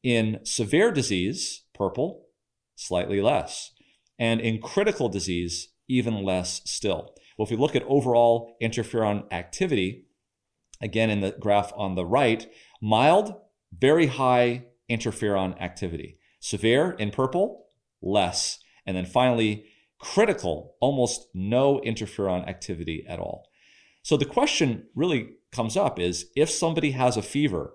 In 0.02 0.40
severe 0.44 0.90
disease, 0.90 1.64
purple, 1.74 2.26
slightly 2.76 3.20
less 3.20 3.72
and 4.18 4.40
in 4.40 4.60
critical 4.60 5.08
disease, 5.08 5.68
even 5.88 6.24
less 6.24 6.62
still. 6.64 7.14
Well, 7.36 7.44
if 7.44 7.50
we 7.50 7.56
look 7.56 7.76
at 7.76 7.84
overall 7.84 8.56
interferon 8.62 9.30
activity, 9.32 10.06
again 10.80 11.10
in 11.10 11.20
the 11.20 11.36
graph 11.38 11.72
on 11.76 11.94
the 11.94 12.06
right, 12.06 12.46
mild, 12.80 13.34
very 13.78 14.06
high 14.06 14.66
interferon 14.90 15.60
activity. 15.60 16.18
Severe 16.40 16.92
in 16.92 17.10
purple, 17.10 17.66
less. 18.02 18.58
And 18.86 18.96
then 18.96 19.06
finally, 19.06 19.66
critical, 19.98 20.76
almost 20.80 21.28
no 21.34 21.80
interferon 21.84 22.46
activity 22.48 23.04
at 23.08 23.18
all. 23.18 23.48
So 24.02 24.16
the 24.16 24.24
question 24.24 24.86
really 24.94 25.30
comes 25.50 25.76
up 25.76 25.98
is 25.98 26.26
if 26.36 26.50
somebody 26.50 26.92
has 26.92 27.16
a 27.16 27.22
fever, 27.22 27.72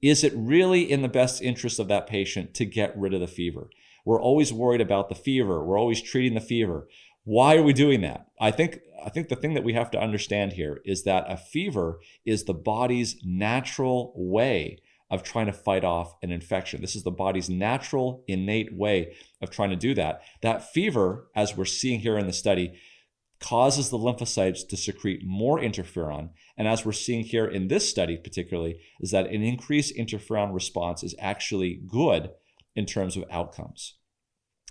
is 0.00 0.24
it 0.24 0.32
really 0.34 0.90
in 0.90 1.02
the 1.02 1.08
best 1.08 1.42
interest 1.42 1.78
of 1.78 1.88
that 1.88 2.06
patient 2.06 2.54
to 2.54 2.64
get 2.64 2.96
rid 2.96 3.12
of 3.12 3.20
the 3.20 3.26
fever? 3.26 3.68
We're 4.04 4.22
always 4.22 4.52
worried 4.52 4.80
about 4.80 5.08
the 5.08 5.14
fever. 5.14 5.64
We're 5.64 5.78
always 5.78 6.00
treating 6.00 6.34
the 6.34 6.40
fever. 6.40 6.88
Why 7.24 7.56
are 7.56 7.62
we 7.62 7.72
doing 7.72 8.02
that? 8.02 8.26
I 8.40 8.52
think 8.52 8.78
I 9.04 9.10
think 9.10 9.28
the 9.28 9.36
thing 9.36 9.54
that 9.54 9.64
we 9.64 9.74
have 9.74 9.90
to 9.92 10.00
understand 10.00 10.52
here 10.52 10.80
is 10.84 11.04
that 11.04 11.26
a 11.28 11.36
fever 11.36 11.98
is 12.24 12.44
the 12.44 12.54
body's 12.54 13.16
natural 13.24 14.12
way 14.16 14.78
of 15.10 15.22
trying 15.22 15.46
to 15.46 15.52
fight 15.52 15.84
off 15.84 16.14
an 16.22 16.32
infection. 16.32 16.80
This 16.80 16.96
is 16.96 17.04
the 17.04 17.10
body's 17.10 17.48
natural 17.48 18.24
innate 18.26 18.74
way 18.74 19.16
of 19.40 19.50
trying 19.50 19.70
to 19.70 19.76
do 19.76 19.94
that. 19.94 20.22
That 20.42 20.72
fever, 20.72 21.28
as 21.34 21.56
we're 21.56 21.64
seeing 21.64 22.00
here 22.00 22.18
in 22.18 22.26
the 22.26 22.32
study, 22.32 22.78
causes 23.38 23.90
the 23.90 23.98
lymphocytes 23.98 24.66
to 24.68 24.76
secrete 24.76 25.20
more 25.24 25.60
interferon. 25.60 26.30
And 26.56 26.66
as 26.66 26.84
we're 26.84 26.92
seeing 26.92 27.22
here 27.22 27.46
in 27.46 27.68
this 27.68 27.88
study, 27.88 28.16
particularly, 28.16 28.80
is 29.00 29.10
that 29.10 29.26
an 29.26 29.42
increased 29.42 29.96
interferon 29.96 30.52
response 30.52 31.02
is 31.02 31.14
actually 31.18 31.80
good 31.86 32.30
in 32.74 32.86
terms 32.86 33.16
of 33.16 33.24
outcomes. 33.30 33.94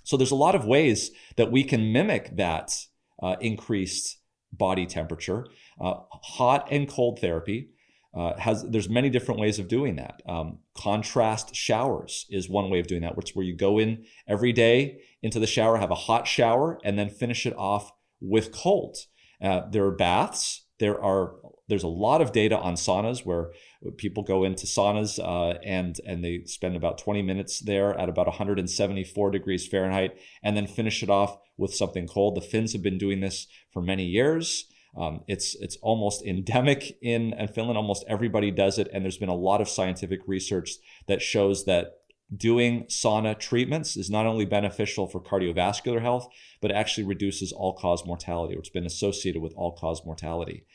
So 0.03 0.17
there's 0.17 0.31
a 0.31 0.35
lot 0.35 0.55
of 0.55 0.65
ways 0.65 1.11
that 1.37 1.51
we 1.51 1.63
can 1.63 1.91
mimic 1.91 2.35
that 2.37 2.75
uh, 3.21 3.35
increased 3.39 4.17
body 4.51 4.85
temperature. 4.85 5.45
Uh, 5.79 5.95
hot 6.09 6.67
and 6.71 6.87
cold 6.87 7.19
therapy 7.19 7.69
uh, 8.15 8.37
has 8.39 8.63
there's 8.63 8.89
many 8.89 9.09
different 9.09 9.39
ways 9.39 9.59
of 9.59 9.67
doing 9.67 9.97
that. 9.97 10.21
Um, 10.27 10.59
contrast 10.77 11.53
showers 11.53 12.25
is 12.29 12.49
one 12.49 12.69
way 12.69 12.79
of 12.79 12.87
doing 12.87 13.01
that, 13.01 13.17
which 13.17 13.31
where 13.35 13.45
you 13.45 13.55
go 13.55 13.77
in 13.77 14.05
every 14.27 14.53
day 14.53 14.99
into 15.21 15.39
the 15.39 15.47
shower, 15.47 15.77
have 15.77 15.91
a 15.91 15.95
hot 15.95 16.25
shower, 16.25 16.79
and 16.83 16.97
then 16.97 17.09
finish 17.09 17.45
it 17.45 17.55
off 17.57 17.91
with 18.21 18.53
cold. 18.53 18.97
Uh, 19.41 19.61
there 19.69 19.85
are 19.85 19.91
baths. 19.91 20.65
There 20.79 21.01
are 21.03 21.35
there's 21.67 21.83
a 21.83 21.87
lot 21.87 22.21
of 22.21 22.31
data 22.31 22.57
on 22.57 22.75
saunas 22.75 23.25
where 23.25 23.51
people 23.97 24.23
go 24.23 24.43
into 24.43 24.65
saunas 24.65 25.19
uh, 25.19 25.57
and 25.63 25.99
and 26.05 26.23
they 26.23 26.43
spend 26.45 26.75
about 26.75 26.97
20 26.97 27.21
minutes 27.21 27.59
there 27.59 27.97
at 27.99 28.07
about 28.07 28.27
174 28.27 29.31
degrees 29.31 29.67
Fahrenheit 29.67 30.17
and 30.43 30.55
then 30.55 30.67
finish 30.67 31.03
it 31.03 31.09
off 31.09 31.37
with 31.57 31.73
something 31.73 32.07
cold. 32.07 32.35
The 32.35 32.41
Finns 32.41 32.73
have 32.73 32.83
been 32.83 32.97
doing 32.97 33.19
this 33.19 33.47
for 33.71 33.81
many 33.81 34.05
years. 34.05 34.65
Um, 34.97 35.21
it's 35.27 35.55
it's 35.55 35.77
almost 35.81 36.25
endemic 36.25 36.97
in, 37.01 37.33
in 37.33 37.47
Finland. 37.49 37.77
Almost 37.77 38.05
everybody 38.07 38.51
does 38.51 38.77
it, 38.79 38.87
and 38.93 39.03
there's 39.03 39.17
been 39.17 39.29
a 39.29 39.35
lot 39.35 39.61
of 39.61 39.69
scientific 39.69 40.21
research 40.27 40.71
that 41.07 41.21
shows 41.21 41.65
that 41.65 41.99
doing 42.35 42.85
sauna 42.85 43.37
treatments 43.37 43.95
is 43.95 44.09
not 44.09 44.25
only 44.25 44.45
beneficial 44.45 45.07
for 45.07 45.21
cardiovascular 45.21 46.01
health, 46.01 46.27
but 46.61 46.71
actually 46.71 47.03
reduces 47.03 47.51
all 47.51 47.73
cause 47.73 48.05
mortality, 48.05 48.55
or 48.55 48.59
it's 48.59 48.69
been 48.69 48.85
associated 48.85 49.41
with 49.41 49.53
all 49.55 49.73
cause 49.73 50.01
mortality. 50.05 50.65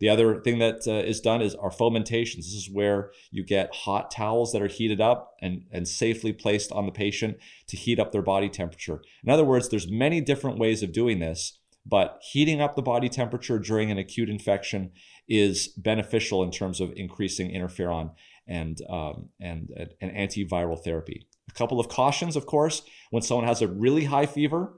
The 0.00 0.08
other 0.08 0.40
thing 0.40 0.58
that 0.58 0.86
uh, 0.86 0.92
is 0.92 1.20
done 1.20 1.42
is 1.42 1.54
our 1.56 1.70
fomentations. 1.70 2.36
This 2.36 2.54
is 2.54 2.70
where 2.72 3.10
you 3.30 3.44
get 3.44 3.74
hot 3.74 4.10
towels 4.10 4.52
that 4.52 4.62
are 4.62 4.68
heated 4.68 5.00
up 5.00 5.34
and, 5.42 5.64
and 5.72 5.88
safely 5.88 6.32
placed 6.32 6.70
on 6.70 6.86
the 6.86 6.92
patient 6.92 7.36
to 7.68 7.76
heat 7.76 7.98
up 7.98 8.12
their 8.12 8.22
body 8.22 8.48
temperature. 8.48 9.02
In 9.24 9.30
other 9.30 9.44
words, 9.44 9.68
there's 9.68 9.90
many 9.90 10.20
different 10.20 10.58
ways 10.58 10.82
of 10.82 10.92
doing 10.92 11.18
this, 11.18 11.58
but 11.86 12.18
heating 12.32 12.60
up 12.60 12.76
the 12.76 12.82
body 12.82 13.08
temperature 13.08 13.58
during 13.58 13.90
an 13.90 13.98
acute 13.98 14.28
infection 14.28 14.90
is 15.28 15.68
beneficial 15.68 16.42
in 16.42 16.50
terms 16.50 16.80
of 16.80 16.92
increasing 16.96 17.50
interferon 17.50 18.12
and, 18.46 18.78
um, 18.88 19.28
and, 19.40 19.68
and 20.00 20.10
antiviral 20.12 20.82
therapy. 20.82 21.26
A 21.48 21.54
couple 21.54 21.80
of 21.80 21.88
cautions, 21.88 22.36
of 22.36 22.46
course, 22.46 22.82
when 23.10 23.22
someone 23.22 23.46
has 23.46 23.62
a 23.62 23.68
really 23.68 24.04
high 24.04 24.26
fever, 24.26 24.74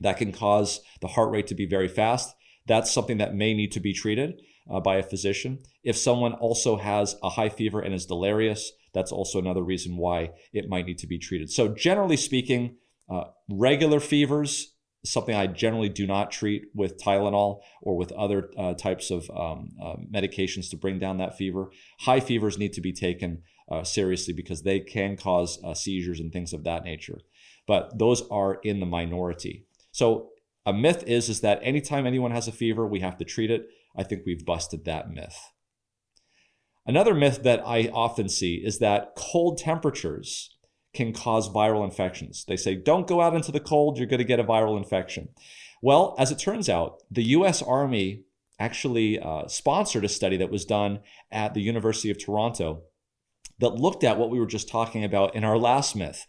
that 0.00 0.18
can 0.18 0.32
cause 0.32 0.80
the 1.00 1.08
heart 1.08 1.30
rate 1.30 1.46
to 1.48 1.54
be 1.54 1.66
very 1.66 1.88
fast. 1.88 2.34
That's 2.66 2.92
something 2.92 3.18
that 3.18 3.34
may 3.34 3.54
need 3.54 3.72
to 3.72 3.80
be 3.80 3.92
treated 3.92 4.40
uh, 4.70 4.80
by 4.80 4.96
a 4.96 5.02
physician. 5.02 5.60
If 5.82 5.96
someone 5.96 6.34
also 6.34 6.76
has 6.76 7.16
a 7.22 7.30
high 7.30 7.48
fever 7.48 7.80
and 7.80 7.94
is 7.94 8.06
delirious, 8.06 8.72
that's 8.92 9.12
also 9.12 9.38
another 9.38 9.62
reason 9.62 9.96
why 9.96 10.30
it 10.52 10.68
might 10.68 10.86
need 10.86 10.98
to 10.98 11.06
be 11.06 11.18
treated. 11.18 11.50
So, 11.50 11.68
generally 11.68 12.16
speaking, 12.16 12.76
uh, 13.08 13.24
regular 13.48 14.00
fevers 14.00 14.74
something 15.06 15.34
I 15.34 15.46
generally 15.46 15.88
do 15.88 16.06
not 16.06 16.30
treat 16.30 16.66
with 16.74 16.98
Tylenol 16.98 17.60
or 17.82 17.96
with 17.96 18.12
other 18.12 18.50
uh, 18.58 18.74
types 18.74 19.10
of 19.10 19.30
um, 19.30 19.70
uh, 19.82 19.96
medications 20.12 20.70
to 20.70 20.76
bring 20.76 20.98
down 20.98 21.18
that 21.18 21.36
fever. 21.36 21.70
High 22.00 22.20
fevers 22.20 22.58
need 22.58 22.72
to 22.74 22.80
be 22.80 22.92
taken 22.92 23.42
uh, 23.70 23.84
seriously 23.84 24.34
because 24.34 24.62
they 24.62 24.80
can 24.80 25.16
cause 25.16 25.58
uh, 25.64 25.74
seizures 25.74 26.20
and 26.20 26.32
things 26.32 26.52
of 26.52 26.64
that 26.64 26.84
nature. 26.84 27.18
But 27.66 27.98
those 27.98 28.22
are 28.30 28.60
in 28.62 28.80
the 28.80 28.86
minority. 28.86 29.66
So 29.92 30.30
a 30.64 30.72
myth 30.72 31.04
is 31.06 31.28
is 31.28 31.40
that 31.40 31.60
anytime 31.62 32.06
anyone 32.06 32.32
has 32.32 32.48
a 32.48 32.52
fever, 32.52 32.86
we 32.86 33.00
have 33.00 33.16
to 33.18 33.24
treat 33.24 33.50
it. 33.50 33.68
I 33.96 34.02
think 34.02 34.22
we've 34.26 34.44
busted 34.44 34.84
that 34.84 35.10
myth. 35.10 35.38
Another 36.86 37.14
myth 37.14 37.42
that 37.42 37.62
I 37.66 37.90
often 37.92 38.28
see 38.28 38.56
is 38.56 38.78
that 38.78 39.14
cold 39.16 39.58
temperatures 39.58 40.55
can 40.96 41.12
cause 41.12 41.48
viral 41.48 41.84
infections. 41.84 42.44
They 42.46 42.56
say, 42.56 42.74
don't 42.74 43.06
go 43.06 43.20
out 43.20 43.34
into 43.34 43.52
the 43.52 43.60
cold, 43.60 43.98
you're 43.98 44.06
going 44.06 44.18
to 44.18 44.24
get 44.24 44.40
a 44.40 44.44
viral 44.44 44.76
infection. 44.76 45.28
Well, 45.82 46.16
as 46.18 46.32
it 46.32 46.38
turns 46.38 46.68
out, 46.68 47.02
the 47.10 47.22
US 47.24 47.62
Army 47.62 48.22
actually 48.58 49.18
uh, 49.20 49.46
sponsored 49.46 50.04
a 50.04 50.08
study 50.08 50.36
that 50.38 50.50
was 50.50 50.64
done 50.64 51.00
at 51.30 51.54
the 51.54 51.60
University 51.60 52.10
of 52.10 52.18
Toronto 52.18 52.82
that 53.58 53.74
looked 53.74 54.02
at 54.02 54.18
what 54.18 54.30
we 54.30 54.40
were 54.40 54.46
just 54.46 54.68
talking 54.68 55.04
about 55.04 55.34
in 55.34 55.44
our 55.44 55.58
last 55.58 55.94
myth. 55.94 56.26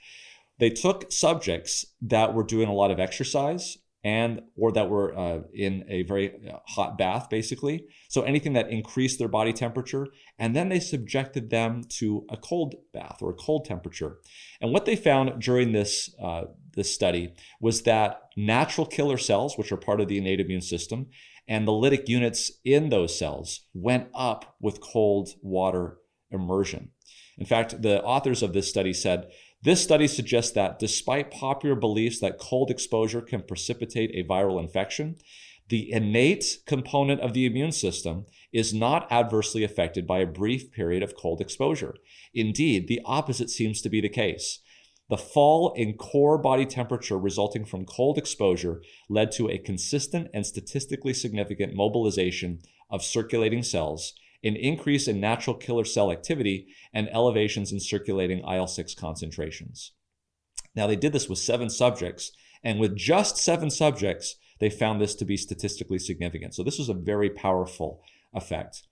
They 0.59 0.70
took 0.70 1.11
subjects 1.11 1.86
that 2.01 2.34
were 2.34 2.43
doing 2.43 2.68
a 2.68 2.74
lot 2.74 2.91
of 2.91 2.99
exercise 2.99 3.78
and 4.03 4.41
or 4.55 4.71
that 4.71 4.89
were 4.89 5.17
uh, 5.17 5.39
in 5.53 5.83
a 5.87 6.03
very 6.03 6.31
uh, 6.49 6.59
hot 6.67 6.97
bath 6.97 7.29
basically. 7.29 7.85
So 8.09 8.21
anything 8.21 8.53
that 8.53 8.69
increased 8.69 9.19
their 9.19 9.27
body 9.27 9.53
temperature 9.53 10.07
and 10.37 10.55
then 10.55 10.69
they 10.69 10.79
subjected 10.79 11.49
them 11.49 11.83
to 11.97 12.25
a 12.29 12.37
cold 12.37 12.75
bath 12.93 13.17
or 13.21 13.31
a 13.31 13.35
cold 13.35 13.65
temperature. 13.65 14.17
And 14.61 14.71
what 14.71 14.85
they 14.85 14.95
found 14.95 15.41
during 15.41 15.71
this 15.71 16.13
uh, 16.21 16.43
this 16.75 16.93
study 16.93 17.33
was 17.59 17.81
that 17.83 18.21
natural 18.35 18.85
killer 18.85 19.17
cells 19.17 19.57
which 19.57 19.71
are 19.71 19.77
part 19.77 19.99
of 19.99 20.07
the 20.07 20.17
innate 20.17 20.39
immune 20.39 20.61
system 20.61 21.07
and 21.47 21.67
the 21.67 21.71
lytic 21.71 22.07
units 22.07 22.51
in 22.63 22.89
those 22.89 23.17
cells 23.17 23.61
went 23.73 24.09
up 24.13 24.55
with 24.61 24.81
cold 24.81 25.29
water 25.41 25.97
immersion. 26.29 26.91
In 27.37 27.45
fact 27.45 27.81
the 27.81 28.03
authors 28.03 28.43
of 28.43 28.53
this 28.53 28.69
study 28.69 28.93
said 28.93 29.29
this 29.63 29.83
study 29.83 30.07
suggests 30.07 30.51
that 30.51 30.79
despite 30.79 31.31
popular 31.31 31.75
beliefs 31.75 32.19
that 32.19 32.37
cold 32.37 32.69
exposure 32.69 33.21
can 33.21 33.41
precipitate 33.41 34.11
a 34.13 34.27
viral 34.27 34.59
infection, 34.59 35.15
the 35.69 35.91
innate 35.91 36.59
component 36.65 37.19
of 37.21 37.33
the 37.33 37.45
immune 37.45 37.71
system 37.71 38.25
is 38.53 38.73
not 38.73 39.11
adversely 39.11 39.63
affected 39.63 40.07
by 40.07 40.19
a 40.19 40.25
brief 40.25 40.71
period 40.71 41.03
of 41.03 41.15
cold 41.15 41.41
exposure. 41.41 41.95
Indeed, 42.33 42.87
the 42.87 43.01
opposite 43.03 43.49
seems 43.49 43.81
to 43.81 43.89
be 43.89 43.99
the 43.99 44.09
case. 44.09 44.59
The 45.09 45.17
fall 45.17 45.73
in 45.75 45.93
core 45.93 46.37
body 46.37 46.65
temperature 46.65 47.17
resulting 47.17 47.65
from 47.65 47.85
cold 47.85 48.17
exposure 48.17 48.81
led 49.09 49.31
to 49.33 49.49
a 49.49 49.57
consistent 49.57 50.29
and 50.33 50.45
statistically 50.45 51.13
significant 51.13 51.73
mobilization 51.73 52.59
of 52.89 53.03
circulating 53.03 53.63
cells 53.63 54.13
an 54.43 54.55
increase 54.55 55.07
in 55.07 55.19
natural 55.19 55.55
killer 55.55 55.85
cell 55.85 56.11
activity, 56.11 56.67
and 56.93 57.09
elevations 57.09 57.71
in 57.71 57.79
circulating 57.79 58.43
IL 58.47 58.67
6 58.67 58.95
concentrations. 58.95 59.93
Now, 60.75 60.88
they 60.88 60.95
did 60.95 61.13
this 61.13 61.27
with 61.27 61.39
seven 61.39 61.69
subjects, 61.69 62.31
and 62.63 62.79
with 62.79 62.95
just 62.95 63.38
seven 63.38 63.69
subjects, 63.69 64.35
they 64.59 64.69
found 64.69 65.01
this 65.01 65.15
to 65.15 65.25
be 65.25 65.38
statistically 65.38 65.99
significant. 65.99 66.53
So, 66.53 66.63
this 66.63 66.77
was 66.77 66.89
a 66.89 66.93
very 66.93 67.29
powerful 67.29 68.01
effect. 68.33 68.83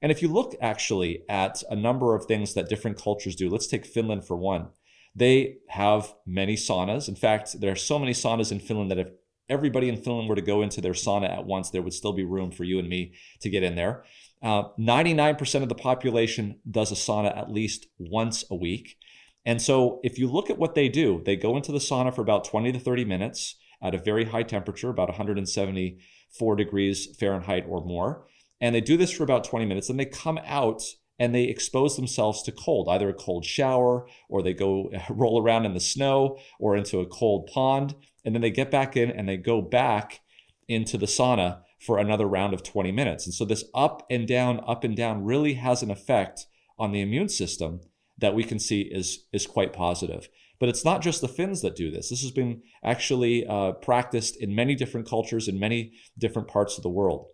And 0.00 0.12
if 0.12 0.22
you 0.22 0.28
look 0.28 0.54
actually 0.60 1.24
at 1.28 1.62
a 1.70 1.76
number 1.76 2.14
of 2.14 2.24
things 2.24 2.54
that 2.54 2.68
different 2.68 3.00
cultures 3.00 3.34
do, 3.34 3.48
let's 3.48 3.66
take 3.66 3.84
Finland 3.86 4.24
for 4.24 4.36
one. 4.36 4.68
They 5.14 5.56
have 5.68 6.14
many 6.24 6.54
saunas. 6.54 7.08
In 7.08 7.16
fact, 7.16 7.60
there 7.60 7.72
are 7.72 7.76
so 7.76 7.98
many 7.98 8.12
saunas 8.12 8.52
in 8.52 8.60
Finland 8.60 8.90
that 8.90 8.98
if 8.98 9.08
everybody 9.48 9.88
in 9.88 9.96
Finland 9.96 10.28
were 10.28 10.36
to 10.36 10.42
go 10.42 10.62
into 10.62 10.80
their 10.80 10.92
sauna 10.92 11.30
at 11.30 11.46
once, 11.46 11.70
there 11.70 11.82
would 11.82 11.94
still 11.94 12.12
be 12.12 12.24
room 12.24 12.50
for 12.50 12.64
you 12.64 12.78
and 12.78 12.88
me 12.88 13.14
to 13.40 13.50
get 13.50 13.62
in 13.62 13.74
there. 13.74 14.04
Uh, 14.42 14.64
99% 14.78 15.62
of 15.62 15.68
the 15.68 15.74
population 15.74 16.60
does 16.70 16.92
a 16.92 16.94
sauna 16.94 17.36
at 17.36 17.50
least 17.50 17.86
once 17.98 18.44
a 18.50 18.54
week. 18.54 18.96
And 19.44 19.60
so 19.60 20.00
if 20.02 20.18
you 20.18 20.28
look 20.28 20.50
at 20.50 20.58
what 20.58 20.74
they 20.74 20.88
do, 20.88 21.22
they 21.24 21.36
go 21.36 21.56
into 21.56 21.72
the 21.72 21.78
sauna 21.78 22.14
for 22.14 22.20
about 22.20 22.44
20 22.44 22.72
to 22.72 22.78
30 22.78 23.04
minutes 23.04 23.56
at 23.82 23.94
a 23.94 23.98
very 23.98 24.26
high 24.26 24.42
temperature, 24.42 24.90
about 24.90 25.08
174 25.08 26.56
degrees 26.56 27.16
Fahrenheit 27.18 27.64
or 27.68 27.84
more. 27.84 28.26
And 28.60 28.74
they 28.74 28.80
do 28.80 28.96
this 28.96 29.12
for 29.12 29.22
about 29.22 29.44
20 29.44 29.64
minutes. 29.64 29.88
and 29.88 29.98
they 29.98 30.04
come 30.04 30.38
out 30.44 30.82
and 31.18 31.34
they 31.34 31.44
expose 31.44 31.96
themselves 31.96 32.42
to 32.42 32.52
cold, 32.52 32.88
either 32.88 33.08
a 33.08 33.14
cold 33.14 33.44
shower 33.44 34.06
or 34.28 34.42
they 34.42 34.54
go 34.54 34.90
roll 35.10 35.42
around 35.42 35.66
in 35.66 35.74
the 35.74 35.80
snow 35.80 36.38
or 36.60 36.76
into 36.76 37.00
a 37.00 37.06
cold 37.06 37.48
pond. 37.52 37.94
And 38.24 38.34
then 38.34 38.42
they 38.42 38.50
get 38.50 38.70
back 38.70 38.96
in 38.96 39.10
and 39.10 39.28
they 39.28 39.36
go 39.36 39.60
back 39.62 40.20
into 40.68 40.98
the 40.98 41.06
sauna 41.06 41.62
for 41.78 41.98
another 41.98 42.26
round 42.26 42.54
of 42.54 42.62
20 42.62 42.92
minutes. 42.92 43.26
And 43.26 43.34
so 43.34 43.44
this 43.44 43.64
up 43.74 44.06
and 44.10 44.26
down, 44.26 44.60
up 44.66 44.84
and 44.84 44.96
down 44.96 45.24
really 45.24 45.54
has 45.54 45.82
an 45.82 45.90
effect 45.90 46.46
on 46.78 46.92
the 46.92 47.00
immune 47.00 47.28
system 47.28 47.80
that 48.18 48.34
we 48.34 48.44
can 48.44 48.58
see 48.58 48.82
is, 48.82 49.26
is 49.32 49.46
quite 49.46 49.72
positive. 49.72 50.28
But 50.58 50.68
it's 50.68 50.84
not 50.84 51.02
just 51.02 51.20
the 51.20 51.28
Finns 51.28 51.62
that 51.62 51.76
do 51.76 51.90
this. 51.90 52.10
This 52.10 52.22
has 52.22 52.32
been 52.32 52.62
actually 52.82 53.46
uh, 53.46 53.72
practiced 53.72 54.36
in 54.36 54.54
many 54.54 54.74
different 54.74 55.08
cultures 55.08 55.46
in 55.46 55.58
many 55.58 55.92
different 56.18 56.48
parts 56.48 56.76
of 56.76 56.82
the 56.82 56.88
world. 56.88 57.26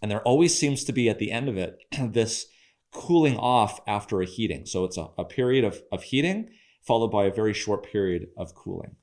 And 0.00 0.10
there 0.10 0.22
always 0.22 0.58
seems 0.58 0.82
to 0.84 0.92
be 0.92 1.08
at 1.08 1.18
the 1.18 1.30
end 1.30 1.48
of 1.48 1.58
it 1.58 1.78
this 2.12 2.46
cooling 2.90 3.36
off 3.36 3.80
after 3.86 4.22
a 4.22 4.26
heating. 4.26 4.64
So 4.64 4.84
it's 4.84 4.96
a, 4.96 5.08
a 5.18 5.24
period 5.24 5.64
of, 5.64 5.82
of 5.92 6.04
heating 6.04 6.50
followed 6.86 7.08
by 7.08 7.24
a 7.24 7.32
very 7.32 7.54
short 7.54 7.84
period 7.84 8.28
of 8.36 8.54
cooling. 8.54 8.96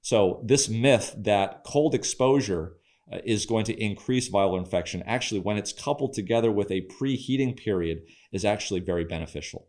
So 0.00 0.42
this 0.44 0.68
myth 0.68 1.14
that 1.16 1.62
cold 1.64 1.94
exposure 1.94 2.76
is 3.24 3.46
going 3.46 3.64
to 3.64 3.82
increase 3.82 4.30
viral 4.30 4.58
infection. 4.58 5.02
Actually, 5.06 5.40
when 5.40 5.56
it's 5.56 5.72
coupled 5.72 6.12
together 6.12 6.50
with 6.50 6.70
a 6.70 6.86
preheating 6.88 7.56
period, 7.56 8.02
is 8.32 8.44
actually 8.44 8.80
very 8.80 9.04
beneficial. 9.04 9.68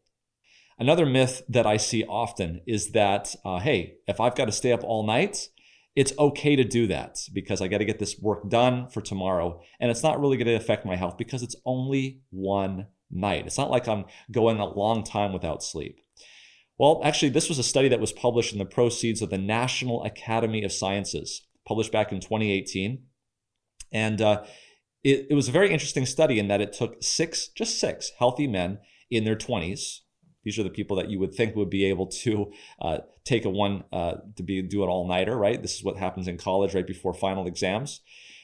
Another 0.79 1.05
myth 1.05 1.41
that 1.49 1.65
I 1.65 1.77
see 1.77 2.03
often 2.03 2.61
is 2.67 2.91
that, 2.91 3.35
uh, 3.43 3.59
hey, 3.59 3.95
if 4.07 4.19
I've 4.19 4.35
got 4.35 4.45
to 4.45 4.51
stay 4.51 4.71
up 4.71 4.83
all 4.83 5.05
night, 5.05 5.49
it's 5.95 6.13
okay 6.19 6.55
to 6.55 6.63
do 6.63 6.85
that 6.87 7.17
because 7.33 7.61
I 7.61 7.67
got 7.67 7.79
to 7.79 7.85
get 7.85 7.97
this 7.97 8.19
work 8.19 8.47
done 8.49 8.87
for 8.87 9.01
tomorrow. 9.01 9.61
And 9.79 9.89
it's 9.89 10.03
not 10.03 10.19
really 10.19 10.37
going 10.37 10.47
to 10.47 10.53
affect 10.53 10.85
my 10.85 10.95
health 10.95 11.17
because 11.17 11.41
it's 11.41 11.55
only 11.65 12.21
one 12.29 12.87
night. 13.09 13.47
It's 13.47 13.57
not 13.57 13.71
like 13.71 13.87
I'm 13.87 14.05
going 14.31 14.59
a 14.59 14.65
long 14.65 15.03
time 15.03 15.33
without 15.33 15.63
sleep. 15.63 15.99
Well, 16.77 17.01
actually, 17.03 17.29
this 17.29 17.49
was 17.49 17.57
a 17.57 17.63
study 17.63 17.89
that 17.89 17.99
was 17.99 18.11
published 18.11 18.53
in 18.53 18.59
the 18.59 18.65
proceeds 18.65 19.23
of 19.23 19.31
the 19.31 19.39
National 19.39 20.03
Academy 20.03 20.63
of 20.63 20.71
Sciences, 20.71 21.47
published 21.67 21.91
back 21.91 22.11
in 22.11 22.19
2018. 22.19 23.01
And 23.91 24.21
uh, 24.21 24.43
it, 25.03 25.27
it 25.29 25.35
was 25.35 25.47
a 25.47 25.51
very 25.53 25.71
interesting 25.71 26.05
study 26.05 26.39
in 26.39 26.47
that 26.47 26.61
it 26.61 26.73
took 26.73 27.01
six, 27.01 27.47
just 27.49 27.79
six 27.79 28.11
healthy 28.19 28.47
men 28.47 28.79
in 29.09 29.23
their 29.23 29.35
20s. 29.35 29.99
These 30.43 30.59
are 30.59 30.63
the 30.63 30.69
people 30.69 30.95
that 30.97 31.09
you 31.09 31.19
would 31.19 31.33
think 31.33 31.55
would 31.55 31.69
be 31.69 31.85
able 31.85 32.07
to 32.07 32.51
uh, 32.81 32.99
take 33.25 33.45
a 33.45 33.49
one 33.49 33.83
uh, 33.91 34.15
to 34.37 34.43
be 34.43 34.61
do 34.61 34.83
an 34.83 34.89
all 34.89 35.07
nighter, 35.07 35.37
right? 35.37 35.61
This 35.61 35.75
is 35.75 35.83
what 35.83 35.97
happens 35.97 36.27
in 36.27 36.37
college 36.37 36.73
right 36.73 36.87
before 36.87 37.13
final 37.13 37.45
exams. 37.47 38.01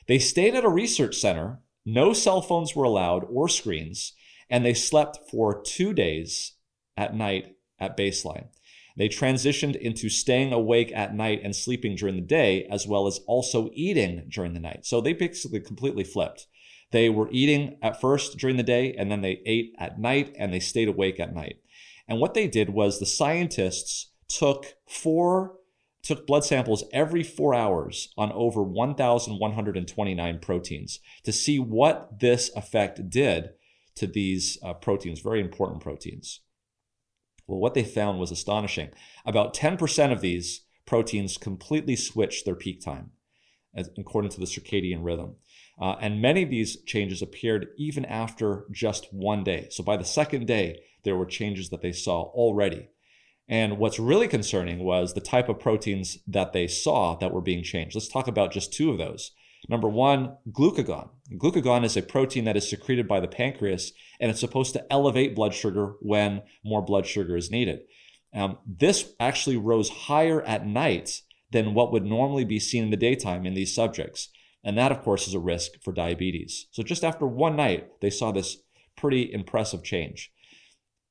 They 0.07 0.19
stayed 0.19 0.55
at 0.55 0.65
a 0.65 0.69
research 0.69 1.15
center. 1.15 1.59
No 1.85 2.11
cell 2.11 2.41
phones 2.41 2.75
were 2.75 2.83
allowed 2.83 3.25
or 3.29 3.47
screens, 3.47 4.13
and 4.49 4.65
they 4.65 4.73
slept 4.73 5.19
for 5.31 5.61
two 5.61 5.93
days 5.93 6.53
at 6.97 7.15
night 7.15 7.55
at 7.79 7.97
baseline. 7.97 8.47
They 8.95 9.09
transitioned 9.09 9.75
into 9.75 10.09
staying 10.09 10.53
awake 10.53 10.91
at 10.93 11.15
night 11.15 11.41
and 11.43 11.55
sleeping 11.55 11.95
during 11.95 12.15
the 12.15 12.21
day, 12.21 12.65
as 12.69 12.87
well 12.87 13.07
as 13.07 13.19
also 13.25 13.69
eating 13.73 14.25
during 14.29 14.53
the 14.53 14.59
night. 14.59 14.85
So 14.85 15.01
they 15.01 15.13
basically 15.13 15.61
completely 15.61 16.03
flipped. 16.03 16.47
They 16.91 17.09
were 17.09 17.29
eating 17.31 17.77
at 17.81 17.99
first 17.99 18.37
during 18.37 18.57
the 18.57 18.63
day, 18.63 18.93
and 18.93 19.11
then 19.11 19.21
they 19.21 19.41
ate 19.45 19.73
at 19.79 19.99
night, 19.99 20.35
and 20.37 20.53
they 20.53 20.59
stayed 20.59 20.87
awake 20.87 21.19
at 21.19 21.33
night. 21.33 21.57
And 22.07 22.19
what 22.19 22.35
they 22.35 22.47
did 22.47 22.69
was 22.69 22.99
the 22.99 23.05
scientists 23.05 24.11
took 24.27 24.75
four 24.87 25.55
took 26.03 26.27
blood 26.27 26.43
samples 26.43 26.83
every 26.91 27.23
four 27.23 27.53
hours 27.53 28.09
on 28.17 28.29
over 28.33 28.61
1,129 28.61 30.39
proteins 30.39 30.99
to 31.23 31.31
see 31.31 31.57
what 31.57 32.19
this 32.19 32.51
effect 32.55 33.09
did 33.09 33.51
to 33.95 34.05
these 34.05 34.57
uh, 34.63 34.73
proteins, 34.73 35.21
very 35.21 35.39
important 35.39 35.81
proteins. 35.81 36.41
Well, 37.47 37.59
what 37.59 37.73
they 37.73 37.83
found 37.83 38.19
was 38.19 38.31
astonishing. 38.31 38.89
About 39.25 39.53
10% 39.53 40.11
of 40.11 40.21
these 40.21 40.65
proteins 40.85 41.37
completely 41.37 41.95
switched 41.95 42.45
their 42.45 42.55
peak 42.55 42.83
time, 42.83 43.11
according 43.97 44.31
to 44.31 44.39
the 44.39 44.45
circadian 44.45 45.03
rhythm. 45.03 45.35
Uh, 45.79 45.95
and 45.99 46.21
many 46.21 46.43
of 46.43 46.49
these 46.49 46.81
changes 46.83 47.21
appeared 47.21 47.67
even 47.77 48.05
after 48.05 48.65
just 48.71 49.11
one 49.11 49.43
day. 49.43 49.67
So 49.71 49.83
by 49.83 49.97
the 49.97 50.05
second 50.05 50.45
day, 50.45 50.81
there 51.03 51.17
were 51.17 51.25
changes 51.25 51.69
that 51.69 51.81
they 51.81 51.91
saw 51.91 52.23
already. 52.23 52.89
And 53.47 53.77
what's 53.77 53.99
really 53.99 54.27
concerning 54.27 54.79
was 54.79 55.13
the 55.13 55.21
type 55.21 55.49
of 55.49 55.59
proteins 55.59 56.19
that 56.27 56.53
they 56.53 56.67
saw 56.67 57.15
that 57.15 57.33
were 57.33 57.41
being 57.41 57.63
changed. 57.63 57.95
Let's 57.95 58.07
talk 58.07 58.27
about 58.27 58.51
just 58.51 58.71
two 58.71 58.91
of 58.91 58.97
those. 58.97 59.31
Number 59.69 59.87
one, 59.87 60.37
glucagon. 60.51 61.09
Glucagon 61.33 61.85
is 61.85 61.95
a 61.95 62.01
protein 62.01 62.45
that 62.45 62.57
is 62.57 62.69
secreted 62.69 63.07
by 63.07 63.19
the 63.19 63.27
pancreas, 63.27 63.93
and 64.19 64.29
it's 64.29 64.39
supposed 64.39 64.73
to 64.73 64.85
elevate 64.91 65.35
blood 65.35 65.53
sugar 65.53 65.95
when 66.01 66.41
more 66.63 66.81
blood 66.81 67.05
sugar 67.05 67.37
is 67.37 67.49
needed. 67.49 67.81
Um, 68.33 68.57
this 68.65 69.13
actually 69.19 69.57
rose 69.57 69.89
higher 69.89 70.41
at 70.41 70.65
night 70.65 71.21
than 71.51 71.73
what 71.73 71.91
would 71.91 72.05
normally 72.05 72.43
be 72.43 72.59
seen 72.59 72.83
in 72.83 72.89
the 72.89 72.97
daytime 72.97 73.45
in 73.45 73.53
these 73.53 73.73
subjects. 73.73 74.29
And 74.63 74.77
that, 74.77 74.91
of 74.91 75.01
course, 75.01 75.27
is 75.27 75.33
a 75.33 75.39
risk 75.39 75.71
for 75.83 75.91
diabetes. 75.93 76.67
So 76.71 76.83
just 76.83 77.03
after 77.03 77.25
one 77.27 77.55
night, 77.55 77.87
they 78.01 78.09
saw 78.09 78.31
this 78.31 78.57
pretty 78.97 79.31
impressive 79.31 79.83
change. 79.83 80.31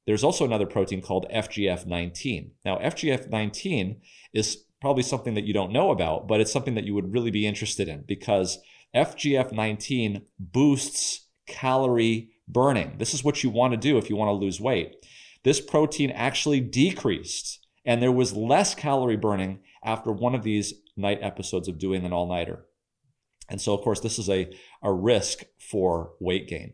There's 0.07 0.25
also 0.25 0.45
another 0.45 0.67
protein 0.67 1.01
called 1.01 1.27
FGF19. 1.33 2.51
Now, 2.65 2.79
FGF19 2.79 4.01
is 4.33 4.65
probably 4.83 5.05
something 5.05 5.35
that 5.35 5.45
you 5.45 5.55
don't 5.55 5.73
know 5.73 5.93
about, 5.93 6.27
but 6.27 6.41
it's 6.41 6.53
something 6.53 6.75
that 6.75 6.83
you 6.83 6.93
would 6.93 7.13
really 7.13 7.31
be 7.31 7.47
interested 7.47 7.89
in 7.89 8.03
because 8.03 8.59
FGF19 8.97 10.23
boosts 10.41 11.29
calorie 11.47 12.31
burning. 12.49 12.97
This 12.99 13.15
is 13.15 13.23
what 13.23 13.45
you 13.45 13.49
want 13.49 13.73
to 13.75 13.77
do 13.77 13.97
if 13.97 14.11
you 14.11 14.17
want 14.17 14.31
to 14.31 14.45
lose 14.45 14.61
weight. 14.61 14.97
This 15.45 15.61
protein 15.61 16.11
actually 16.11 16.59
decreased, 16.59 17.65
and 17.85 18.03
there 18.03 18.11
was 18.11 18.35
less 18.35 18.75
calorie 18.75 19.17
burning 19.17 19.61
after 19.85 20.11
one 20.11 20.35
of 20.35 20.43
these 20.43 20.75
night 20.97 21.21
episodes 21.23 21.69
of 21.69 21.79
doing 21.79 22.05
an 22.05 22.13
all 22.13 22.27
nighter. 22.29 22.67
And 23.49 23.61
so, 23.61 23.75
of 23.75 23.83
course, 23.83 24.01
this 24.01 24.19
is 24.19 24.29
a, 24.29 24.53
a 24.83 24.93
risk 24.93 25.45
for 25.61 26.15
weight 26.19 26.49
gain. 26.49 26.73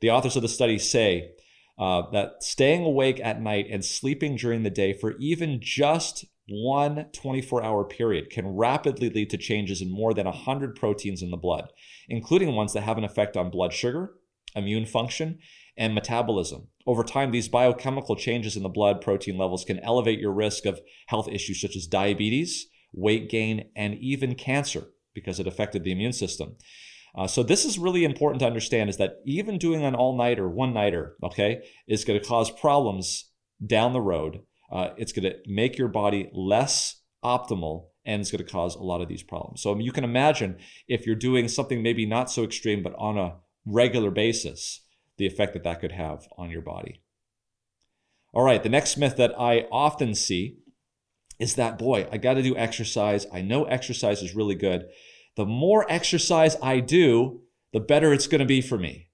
The 0.00 0.10
authors 0.10 0.34
of 0.34 0.42
the 0.42 0.48
study 0.48 0.78
say 0.78 1.30
uh, 1.78 2.02
that 2.10 2.42
staying 2.42 2.84
awake 2.84 3.20
at 3.22 3.40
night 3.40 3.68
and 3.70 3.84
sleeping 3.84 4.34
during 4.34 4.64
the 4.64 4.70
day 4.70 4.92
for 4.92 5.14
even 5.18 5.60
just 5.62 6.24
one 6.48 7.06
24 7.12 7.62
hour 7.62 7.84
period 7.84 8.30
can 8.30 8.54
rapidly 8.54 9.08
lead 9.08 9.30
to 9.30 9.38
changes 9.38 9.80
in 9.80 9.90
more 9.90 10.12
than 10.12 10.26
100 10.26 10.76
proteins 10.76 11.22
in 11.22 11.30
the 11.30 11.36
blood, 11.36 11.72
including 12.08 12.54
ones 12.54 12.72
that 12.72 12.82
have 12.82 12.98
an 12.98 13.04
effect 13.04 13.36
on 13.36 13.50
blood 13.50 13.72
sugar, 13.72 14.14
immune 14.54 14.86
function, 14.86 15.38
and 15.76 15.94
metabolism. 15.94 16.68
Over 16.86 17.02
time, 17.02 17.30
these 17.30 17.48
biochemical 17.48 18.16
changes 18.16 18.56
in 18.56 18.62
the 18.62 18.68
blood 18.68 19.00
protein 19.00 19.38
levels 19.38 19.64
can 19.64 19.80
elevate 19.80 20.20
your 20.20 20.32
risk 20.32 20.66
of 20.66 20.80
health 21.06 21.28
issues 21.28 21.60
such 21.60 21.76
as 21.76 21.86
diabetes, 21.86 22.66
weight 22.92 23.30
gain, 23.30 23.70
and 23.74 23.94
even 23.94 24.34
cancer 24.34 24.88
because 25.14 25.40
it 25.40 25.46
affected 25.46 25.82
the 25.82 25.92
immune 25.92 26.12
system. 26.12 26.56
Uh, 27.16 27.26
so 27.26 27.42
this 27.42 27.64
is 27.64 27.78
really 27.78 28.04
important 28.04 28.40
to 28.40 28.46
understand 28.46 28.90
is 28.90 28.96
that 28.96 29.20
even 29.24 29.56
doing 29.56 29.84
an 29.84 29.94
all-nighter, 29.94 30.48
one-nighter, 30.48 31.16
okay, 31.22 31.62
is 31.86 32.04
going 32.04 32.20
to 32.20 32.26
cause 32.26 32.50
problems 32.50 33.30
down 33.64 33.92
the 33.92 34.00
road 34.00 34.40
uh, 34.74 34.90
it's 34.96 35.12
going 35.12 35.22
to 35.24 35.36
make 35.46 35.78
your 35.78 35.88
body 35.88 36.28
less 36.34 37.00
optimal 37.24 37.86
and 38.04 38.20
it's 38.20 38.30
going 38.30 38.44
to 38.44 38.52
cause 38.52 38.74
a 38.74 38.82
lot 38.82 39.00
of 39.00 39.08
these 39.08 39.22
problems. 39.22 39.62
So 39.62 39.78
you 39.78 39.92
can 39.92 40.04
imagine 40.04 40.58
if 40.88 41.06
you're 41.06 41.16
doing 41.16 41.48
something 41.48 41.82
maybe 41.82 42.04
not 42.04 42.30
so 42.30 42.42
extreme, 42.42 42.82
but 42.82 42.94
on 42.98 43.16
a 43.16 43.36
regular 43.64 44.10
basis, 44.10 44.82
the 45.16 45.26
effect 45.26 45.54
that 45.54 45.62
that 45.62 45.80
could 45.80 45.92
have 45.92 46.26
on 46.36 46.50
your 46.50 46.60
body. 46.60 47.00
All 48.34 48.42
right, 48.42 48.62
the 48.62 48.68
next 48.68 48.96
myth 48.96 49.16
that 49.16 49.32
I 49.38 49.66
often 49.70 50.14
see 50.14 50.58
is 51.38 51.54
that, 51.54 51.78
boy, 51.78 52.08
I 52.10 52.18
got 52.18 52.34
to 52.34 52.42
do 52.42 52.56
exercise. 52.56 53.26
I 53.32 53.42
know 53.42 53.64
exercise 53.64 54.22
is 54.22 54.34
really 54.34 54.56
good. 54.56 54.86
The 55.36 55.46
more 55.46 55.90
exercise 55.90 56.56
I 56.60 56.80
do, 56.80 57.42
the 57.72 57.80
better 57.80 58.12
it's 58.12 58.26
going 58.26 58.40
to 58.40 58.44
be 58.44 58.60
for 58.60 58.76
me. 58.76 59.08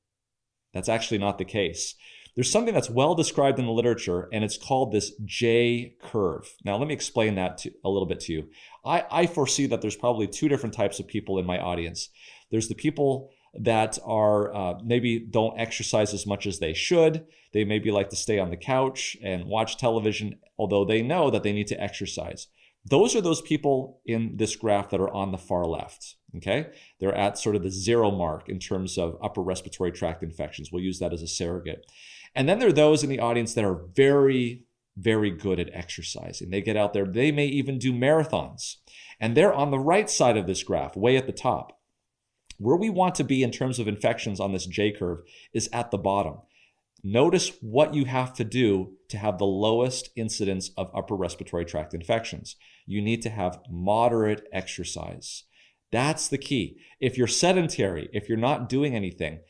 That's 0.72 0.88
actually 0.88 1.18
not 1.18 1.38
the 1.38 1.44
case. 1.44 1.94
There's 2.41 2.51
something 2.51 2.72
that's 2.72 2.88
well 2.88 3.14
described 3.14 3.59
in 3.59 3.66
the 3.66 3.70
literature, 3.70 4.26
and 4.32 4.43
it's 4.43 4.57
called 4.57 4.93
this 4.93 5.12
J 5.26 5.95
curve. 6.01 6.51
Now, 6.64 6.78
let 6.78 6.88
me 6.88 6.95
explain 6.95 7.34
that 7.34 7.59
to, 7.59 7.72
a 7.84 7.91
little 7.91 8.09
bit 8.09 8.18
to 8.20 8.32
you. 8.32 8.49
I, 8.82 9.05
I 9.11 9.26
foresee 9.26 9.66
that 9.66 9.82
there's 9.82 9.95
probably 9.95 10.26
two 10.26 10.49
different 10.49 10.74
types 10.74 10.99
of 10.99 11.07
people 11.07 11.38
in 11.38 11.45
my 11.45 11.59
audience. 11.59 12.09
There's 12.51 12.68
the 12.68 12.74
people 12.74 13.28
that 13.53 13.99
are 14.07 14.55
uh, 14.55 14.78
maybe 14.82 15.18
don't 15.18 15.61
exercise 15.61 16.14
as 16.14 16.26
much 16.26 16.47
as 16.47 16.61
they 16.61 16.72
should. 16.72 17.26
They 17.53 17.64
maybe 17.64 17.91
like 17.91 18.09
to 18.09 18.16
stay 18.16 18.38
on 18.38 18.49
the 18.49 18.57
couch 18.57 19.18
and 19.22 19.45
watch 19.45 19.76
television, 19.76 20.38
although 20.59 20.86
they 20.86 21.03
know 21.03 21.28
that 21.28 21.43
they 21.43 21.53
need 21.53 21.66
to 21.66 21.78
exercise. 21.78 22.47
Those 22.86 23.14
are 23.14 23.20
those 23.20 23.43
people 23.43 24.01
in 24.07 24.38
this 24.38 24.57
graph 24.57 24.88
that 24.91 25.01
are 25.01 25.12
on 25.12 25.30
the 25.30 25.36
far 25.36 25.66
left. 25.66 26.16
Okay, 26.36 26.68
they're 27.01 27.14
at 27.14 27.36
sort 27.36 27.57
of 27.57 27.62
the 27.62 27.70
zero 27.70 28.11
mark 28.11 28.49
in 28.49 28.61
terms 28.61 28.97
of 28.97 29.18
upper 29.22 29.43
respiratory 29.43 29.93
tract 29.93 30.22
infections. 30.22 30.70
We'll 30.72 30.82
use 30.82 31.01
that 31.01 31.12
as 31.12 31.22
a 31.22 31.26
surrogate. 31.26 31.84
And 32.35 32.49
then 32.49 32.59
there 32.59 32.68
are 32.68 32.72
those 32.72 33.03
in 33.03 33.11
the 33.11 33.20
audience 33.20 33.55
that 33.55 33.64
are 33.64 33.87
very, 33.95 34.64
very 34.97 35.31
good 35.31 35.59
at 35.59 35.70
exercising. 35.72 36.51
They 36.51 36.62
get 36.62 36.76
out 36.76 36.93
there, 36.93 37.05
they 37.05 37.33
may 37.33 37.47
even 37.47 37.78
do 37.78 37.93
marathons. 37.93 38.76
And 39.20 39.37
they're 39.37 39.53
on 39.53 39.70
the 39.70 39.78
right 39.78 40.09
side 40.09 40.37
of 40.37 40.47
this 40.47 40.62
graph, 40.62 40.97
way 40.97 41.16
at 41.16 41.26
the 41.26 41.33
top. 41.33 41.78
Where 42.59 42.76
we 42.76 42.91
want 42.91 43.14
to 43.16 43.24
be 43.24 43.43
in 43.43 43.51
terms 43.51 43.78
of 43.78 43.89
infections 43.89 44.39
on 44.39 44.53
this 44.53 44.66
J 44.66 44.93
curve 44.93 45.20
is 45.53 45.68
at 45.72 45.91
the 45.91 45.99
bottom. 45.99 46.39
Notice 47.03 47.53
what 47.62 47.95
you 47.95 48.05
have 48.05 48.35
to 48.35 48.45
do 48.45 48.93
to 49.09 49.16
have 49.16 49.39
the 49.39 49.47
lowest 49.47 50.11
incidence 50.16 50.70
of 50.76 50.91
upper 50.95 51.16
respiratory 51.16 51.64
tract 51.64 51.95
infections. 51.95 52.57
You 52.87 53.01
need 53.01 53.22
to 53.22 53.31
have 53.31 53.61
moderate 53.70 54.47
exercise. 54.53 55.45
That's 55.91 56.28
the 56.28 56.39
key. 56.39 56.76
If 57.01 57.16
you're 57.16 57.26
sedentary, 57.26 58.11
if 58.12 58.28
you're 58.28 58.39
not 58.39 58.68
doing 58.68 58.95
anything, 58.95 59.41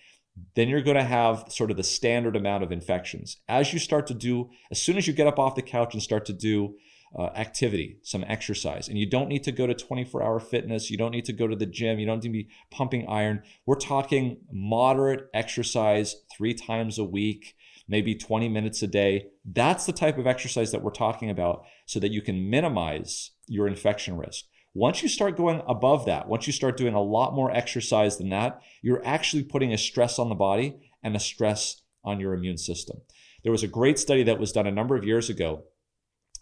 then 0.55 0.69
you're 0.69 0.83
going 0.83 0.97
to 0.97 1.05
have 1.05 1.45
sort 1.49 1.71
of 1.71 1.77
the 1.77 1.83
standard 1.83 2.37
amount 2.37 2.63
of 2.63 2.73
infections. 2.73 3.39
As 3.49 3.73
you 3.73 3.79
start 3.79 4.07
to 4.09 4.15
do, 4.15 4.51
as 4.71 4.81
soon 4.81 4.97
as 4.97 5.07
you 5.07 5.13
get 5.13 5.27
up 5.27 5.39
off 5.39 5.55
the 5.55 5.63
couch 5.63 5.95
and 5.95 6.03
start 6.03 6.25
to 6.27 6.33
do 6.33 6.75
uh, 7.19 7.27
activity, 7.35 7.99
some 8.03 8.25
exercise, 8.29 8.89
and 8.89 8.97
you 8.97 9.09
don't 9.09 9.29
need 9.29 9.43
to 9.45 9.53
go 9.53 9.67
to 9.67 9.75
24 9.75 10.23
hour 10.23 10.39
fitness, 10.39 10.91
you 10.91 10.97
don't 10.97 11.11
need 11.11 11.25
to 11.25 11.33
go 11.33 11.47
to 11.47 11.57
the 11.57 11.67
gym, 11.67 11.99
you 11.99 12.07
don't 12.07 12.23
need 12.23 12.29
to 12.29 12.33
be 12.33 12.49
pumping 12.71 13.07
iron. 13.09 13.43
We're 13.67 13.77
talking 13.77 14.39
moderate 14.53 15.29
exercise 15.35 16.17
three 16.37 16.55
times 16.55 16.99
a 16.99 17.05
week, 17.05 17.57
maybe 17.89 18.15
20 18.15 18.49
minutes 18.49 18.83
a 18.83 18.87
day. 18.87 19.27
That's 19.45 19.87
the 19.87 19.93
type 19.93 20.19
of 20.19 20.27
exercise 20.27 20.71
that 20.71 20.83
we're 20.83 20.93
talking 20.93 21.31
about 21.31 21.65
so 21.87 21.99
that 21.99 22.13
you 22.13 22.23
can 22.23 22.49
minimize 22.49 23.33
your 23.47 23.67
infection 23.67 24.17
risk. 24.17 24.45
Once 24.75 25.03
you 25.03 25.09
start 25.09 25.37
going 25.37 25.63
above 25.67 26.07
that, 26.07 26.29
once 26.29 26.47
you 26.47 26.53
start 26.53 26.77
doing 26.77 26.95
a 26.95 27.03
lot 27.03 27.35
more 27.35 27.51
exercise 27.51 28.19
than 28.19 28.29
that, 28.29 28.63
you're 28.83 29.05
actually 29.05 29.43
putting 29.43 29.73
a 29.73 29.79
stress 29.79 30.19
on 30.19 30.29
the 30.29 30.35
body 30.35 30.77
and 31.03 31.17
a 31.17 31.21
stress 31.21 31.83
on 32.05 32.21
your 32.21 32.33
immune 32.33 32.57
system. 32.57 33.01
There 33.43 33.53
was 33.53 33.63
a 33.63 33.69
great 33.69 33.99
study 33.99 34.23
that 34.25 34.39
was 34.39 34.53
done 34.53 34.67
a 34.67 34.73
number 34.73 34.97
of 34.97 35.05
years 35.05 35.29
ago 35.29 35.65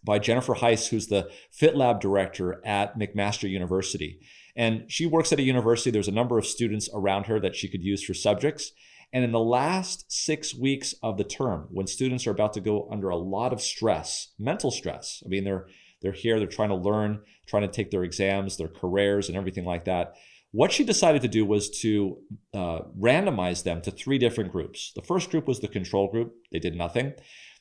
by 0.04 0.18
Jennifer 0.18 0.54
Heisz, 0.54 0.88
who's 0.88 1.06
the 1.06 1.30
Fit 1.50 1.76
Lab 1.76 2.00
director 2.00 2.60
at 2.64 2.98
McMaster 2.98 3.48
University. 3.48 4.20
And 4.54 4.90
she 4.90 5.06
works 5.06 5.32
at 5.32 5.38
a 5.38 5.42
university. 5.42 5.90
There's 5.90 6.08
a 6.08 6.12
number 6.12 6.38
of 6.38 6.46
students 6.46 6.88
around 6.92 7.26
her 7.26 7.40
that 7.40 7.56
she 7.56 7.68
could 7.68 7.82
use 7.82 8.04
for 8.04 8.14
subjects. 8.14 8.72
And 9.12 9.24
in 9.24 9.32
the 9.32 9.40
last 9.40 10.12
six 10.12 10.54
weeks 10.54 10.94
of 11.02 11.16
the 11.16 11.24
term, 11.24 11.68
when 11.70 11.86
students 11.86 12.26
are 12.26 12.32
about 12.32 12.52
to 12.54 12.60
go 12.60 12.88
under 12.90 13.08
a 13.08 13.16
lot 13.16 13.52
of 13.52 13.62
stress, 13.62 14.32
mental 14.38 14.70
stress, 14.70 15.22
I 15.24 15.28
mean, 15.28 15.44
they're 15.44 15.66
they're 16.00 16.12
here, 16.12 16.38
they're 16.38 16.46
trying 16.46 16.68
to 16.68 16.74
learn, 16.74 17.20
trying 17.46 17.62
to 17.62 17.68
take 17.68 17.90
their 17.90 18.04
exams, 18.04 18.56
their 18.56 18.68
careers, 18.68 19.28
and 19.28 19.36
everything 19.36 19.64
like 19.64 19.84
that. 19.86 20.14
What 20.50 20.72
she 20.72 20.84
decided 20.84 21.22
to 21.22 21.28
do 21.28 21.44
was 21.44 21.68
to 21.80 22.18
uh, 22.54 22.80
randomize 22.98 23.64
them 23.64 23.82
to 23.82 23.90
three 23.90 24.18
different 24.18 24.50
groups. 24.50 24.92
The 24.94 25.02
first 25.02 25.30
group 25.30 25.46
was 25.46 25.60
the 25.60 25.68
control 25.68 26.10
group, 26.10 26.34
they 26.50 26.58
did 26.58 26.74
nothing. 26.74 27.14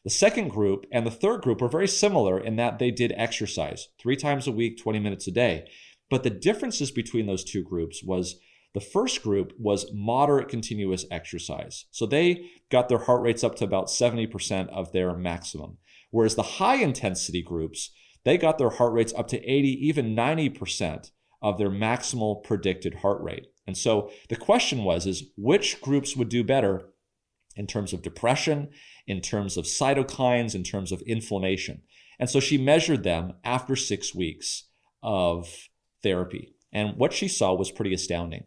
The 0.04 0.10
second 0.10 0.50
group 0.50 0.86
and 0.92 1.06
the 1.06 1.12
third 1.12 1.42
group 1.42 1.60
were 1.60 1.68
very 1.68 1.88
similar 1.88 2.40
in 2.40 2.56
that 2.56 2.80
they 2.80 2.92
did 2.92 3.14
exercise 3.18 3.90
three 4.00 4.16
times 4.16 4.48
a 4.48 4.54
week, 4.54 4.82
20 4.82 5.00
minutes 5.00 5.28
a 5.28 5.32
day. 5.32 5.68
But 6.10 6.24
the 6.24 6.30
differences 6.30 6.92
between 6.92 7.26
those 7.26 7.44
two 7.44 7.62
groups 7.62 8.02
was 8.02 8.40
the 8.74 8.80
first 8.80 9.24
group 9.24 9.54
was 9.58 9.92
moderate 9.94 10.48
continuous 10.48 11.06
exercise. 11.12 11.86
So 11.92 12.06
they 12.06 12.50
got 12.70 12.88
their 12.88 13.00
heart 13.00 13.22
rates 13.22 13.44
up 13.44 13.56
to 13.56 13.66
about 13.66 13.88
70% 13.88 14.70
of 14.70 14.92
their 14.92 15.14
maximum. 15.14 15.78
Whereas 16.12 16.36
the 16.36 16.44
high 16.44 16.76
intensity 16.76 17.42
groups 17.42 17.92
they 18.24 18.38
got 18.38 18.58
their 18.58 18.70
heart 18.70 18.94
rates 18.94 19.14
up 19.16 19.28
to 19.30 19.44
80, 19.44 19.88
even 19.88 20.16
90% 20.16 21.12
of 21.42 21.58
their 21.58 21.70
maximal 21.70 22.44
predicted 22.44 22.96
heart 22.96 23.22
rate. 23.22 23.48
And 23.66 23.78
so 23.78 24.10
the 24.30 24.36
question 24.36 24.84
was 24.84 25.06
is 25.06 25.32
which 25.38 25.82
groups 25.82 26.16
would 26.16 26.30
do 26.30 26.44
better 26.44 26.90
in 27.56 27.68
terms 27.68 27.94
of 27.94 28.02
depression, 28.02 28.70
in 29.06 29.22
terms 29.22 29.58
of 29.58 29.66
cytokines, 29.66 30.56
in 30.56 30.64
terms 30.64 30.92
of 30.92 31.02
inflammation? 31.02 31.82
And 32.20 32.30
so 32.30 32.40
she 32.40 32.58
measured 32.58 33.04
them 33.04 33.34
after 33.44 33.76
six 33.76 34.16
weeks 34.16 34.70
of 35.04 35.70
therapy. 36.02 36.56
And 36.74 36.98
what 36.98 37.14
she 37.14 37.28
saw 37.28 37.54
was 37.54 37.72
pretty 37.72 37.94
astounding. 37.94 38.46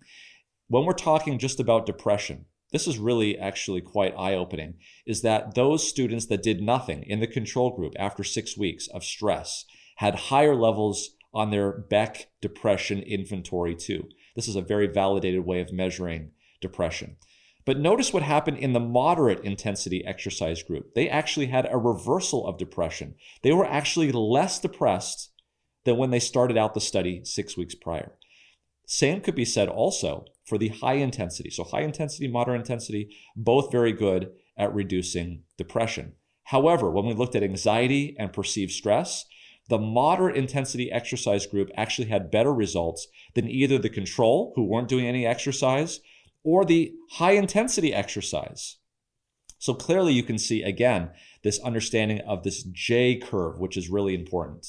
When 0.68 0.84
we're 0.84 0.92
talking 0.92 1.38
just 1.38 1.60
about 1.60 1.86
depression, 1.86 2.46
this 2.72 2.86
is 2.86 2.98
really 2.98 3.38
actually 3.38 3.80
quite 3.80 4.14
eye 4.16 4.34
opening, 4.34 4.74
is 5.06 5.22
that 5.22 5.54
those 5.54 5.88
students 5.88 6.26
that 6.26 6.42
did 6.42 6.62
nothing 6.62 7.02
in 7.04 7.20
the 7.20 7.26
control 7.26 7.74
group 7.74 7.94
after 7.98 8.24
six 8.24 8.56
weeks 8.56 8.86
of 8.88 9.04
stress 9.04 9.64
had 9.96 10.14
higher 10.14 10.54
levels 10.54 11.10
on 11.32 11.50
their 11.50 11.72
Beck 11.72 12.30
depression 12.40 13.00
inventory 13.00 13.74
too. 13.74 14.08
This 14.34 14.48
is 14.48 14.56
a 14.56 14.62
very 14.62 14.86
validated 14.86 15.44
way 15.44 15.60
of 15.60 15.72
measuring 15.72 16.30
depression. 16.60 17.16
But 17.66 17.78
notice 17.78 18.12
what 18.12 18.22
happened 18.22 18.58
in 18.58 18.72
the 18.72 18.80
moderate 18.80 19.44
intensity 19.44 20.04
exercise 20.04 20.62
group. 20.62 20.94
They 20.94 21.08
actually 21.08 21.46
had 21.46 21.68
a 21.70 21.76
reversal 21.76 22.46
of 22.46 22.58
depression. 22.58 23.14
They 23.42 23.52
were 23.52 23.66
actually 23.66 24.10
less 24.12 24.58
depressed 24.58 25.30
than 25.84 25.96
when 25.96 26.10
they 26.10 26.20
started 26.20 26.56
out 26.56 26.74
the 26.74 26.80
study 26.80 27.20
six 27.24 27.56
weeks 27.56 27.74
prior. 27.74 28.12
Same 28.86 29.20
could 29.20 29.34
be 29.34 29.44
said 29.44 29.68
also 29.68 30.24
for 30.50 30.58
the 30.58 30.68
high 30.68 30.94
intensity. 30.94 31.48
So, 31.48 31.62
high 31.62 31.82
intensity, 31.82 32.26
moderate 32.26 32.60
intensity, 32.60 33.16
both 33.36 33.72
very 33.72 33.92
good 33.92 34.32
at 34.58 34.74
reducing 34.74 35.44
depression. 35.56 36.14
However, 36.42 36.90
when 36.90 37.06
we 37.06 37.14
looked 37.14 37.36
at 37.36 37.44
anxiety 37.44 38.16
and 38.18 38.32
perceived 38.32 38.72
stress, 38.72 39.24
the 39.68 39.78
moderate 39.78 40.36
intensity 40.36 40.90
exercise 40.90 41.46
group 41.46 41.70
actually 41.76 42.08
had 42.08 42.32
better 42.32 42.52
results 42.52 43.06
than 43.34 43.48
either 43.48 43.78
the 43.78 43.88
control, 43.88 44.52
who 44.56 44.64
weren't 44.64 44.88
doing 44.88 45.06
any 45.06 45.24
exercise, 45.24 46.00
or 46.42 46.64
the 46.64 46.92
high 47.12 47.32
intensity 47.32 47.94
exercise. 47.94 48.78
So 49.58 49.74
clearly, 49.74 50.12
you 50.14 50.24
can 50.24 50.38
see 50.38 50.64
again 50.64 51.10
this 51.44 51.60
understanding 51.60 52.20
of 52.22 52.42
this 52.42 52.64
J 52.64 53.16
curve, 53.16 53.60
which 53.60 53.76
is 53.76 53.88
really 53.88 54.14
important. 54.16 54.66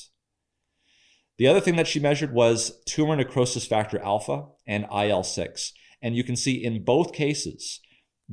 The 1.42 1.48
other 1.48 1.60
thing 1.60 1.78
that 1.78 1.88
she 1.88 2.00
measured 2.00 2.34
was 2.34 2.84
tumor 2.86 3.16
necrosis 3.16 3.66
factor 3.66 3.98
alpha 4.04 4.46
and 4.72 4.88
IL 4.92 5.24
6. 5.24 5.74
And 6.02 6.16
you 6.16 6.24
can 6.24 6.38
see 6.38 6.64
in 6.64 6.84
both 6.84 7.12
cases, 7.14 7.82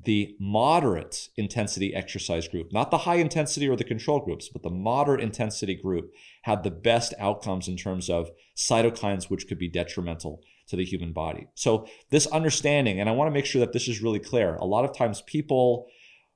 the 0.04 0.36
moderate 0.38 1.28
intensity 1.36 1.92
exercise 1.92 2.46
group, 2.46 2.72
not 2.72 2.92
the 2.92 2.98
high 2.98 3.16
intensity 3.16 3.68
or 3.68 3.74
the 3.74 3.82
control 3.82 4.20
groups, 4.20 4.48
but 4.48 4.62
the 4.62 4.70
moderate 4.70 5.20
intensity 5.20 5.74
group 5.74 6.12
had 6.42 6.62
the 6.62 6.70
best 6.70 7.12
outcomes 7.18 7.66
in 7.66 7.76
terms 7.76 8.08
of 8.08 8.30
cytokines, 8.56 9.28
which 9.28 9.48
could 9.48 9.58
be 9.58 9.68
detrimental 9.68 10.40
to 10.68 10.76
the 10.76 10.84
human 10.84 11.12
body. 11.12 11.48
So, 11.54 11.88
this 12.10 12.28
understanding, 12.28 13.00
and 13.00 13.08
I 13.08 13.12
want 13.12 13.26
to 13.26 13.34
make 13.34 13.46
sure 13.46 13.60
that 13.60 13.72
this 13.72 13.88
is 13.88 14.00
really 14.00 14.20
clear. 14.20 14.54
A 14.54 14.64
lot 14.64 14.84
of 14.84 14.96
times, 14.96 15.22
people 15.22 15.88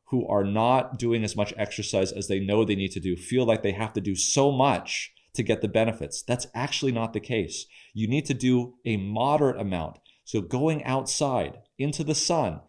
who 0.07 0.27
are 0.27 0.45
not 0.45 0.99
doing 0.99 1.23
as 1.23 1.37
much 1.37 1.55
exercise 1.57 2.11
as 2.11 2.27
they 2.27 2.41
know 2.41 2.65
they 2.65 2.75
need 2.75 2.93
to 2.93 3.01
do 3.01 3.17
feel 3.17 3.45
like 3.45 3.63
they 3.63 3.73
have 3.73 3.93
to 3.93 4.01
do 4.01 4.17
so 4.17 4.51
much 4.51 5.13
to 5.35 5.43
get 5.43 5.63
the 5.63 5.69
benefits. 5.69 6.23
That's 6.23 6.47
actually 6.55 6.93
not 6.93 7.13
the 7.13 7.21
case. 7.21 7.67
You 7.95 8.09
need 8.09 8.27
to 8.27 8.35
do 8.35 8.75
a 8.85 8.97
moderate 8.97 9.61
amount. 9.61 9.99
So, 10.25 10.41
going 10.41 10.85
outside 10.85 11.59
into 11.79 12.05
the 12.05 12.15
sun, 12.15 12.61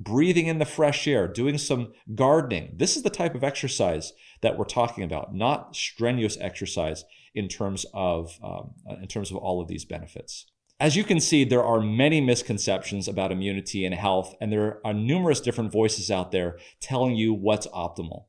breathing 0.00 0.46
in 0.46 0.58
the 0.58 0.64
fresh 0.64 1.06
air, 1.06 1.28
doing 1.28 1.58
some 1.58 1.92
gardening. 2.14 2.74
This 2.76 2.96
is 2.96 3.02
the 3.02 3.10
type 3.10 3.34
of 3.34 3.44
exercise 3.44 4.12
that 4.40 4.56
we're 4.56 4.64
talking 4.64 5.04
about, 5.04 5.34
not 5.34 5.76
strenuous 5.76 6.38
exercise 6.40 7.04
in 7.34 7.48
terms 7.48 7.86
of 7.92 8.38
um, 8.42 8.72
in 9.00 9.06
terms 9.06 9.30
of 9.30 9.36
all 9.36 9.60
of 9.60 9.68
these 9.68 9.84
benefits. 9.84 10.46
As 10.80 10.96
you 10.96 11.04
can 11.04 11.20
see, 11.20 11.44
there 11.44 11.62
are 11.62 11.80
many 11.80 12.22
misconceptions 12.22 13.06
about 13.06 13.30
immunity 13.30 13.84
and 13.84 13.94
health, 13.94 14.34
and 14.40 14.50
there 14.50 14.80
are 14.82 14.94
numerous 14.94 15.40
different 15.40 15.70
voices 15.70 16.10
out 16.10 16.32
there 16.32 16.58
telling 16.80 17.16
you 17.16 17.34
what's 17.34 17.66
optimal. 17.66 18.24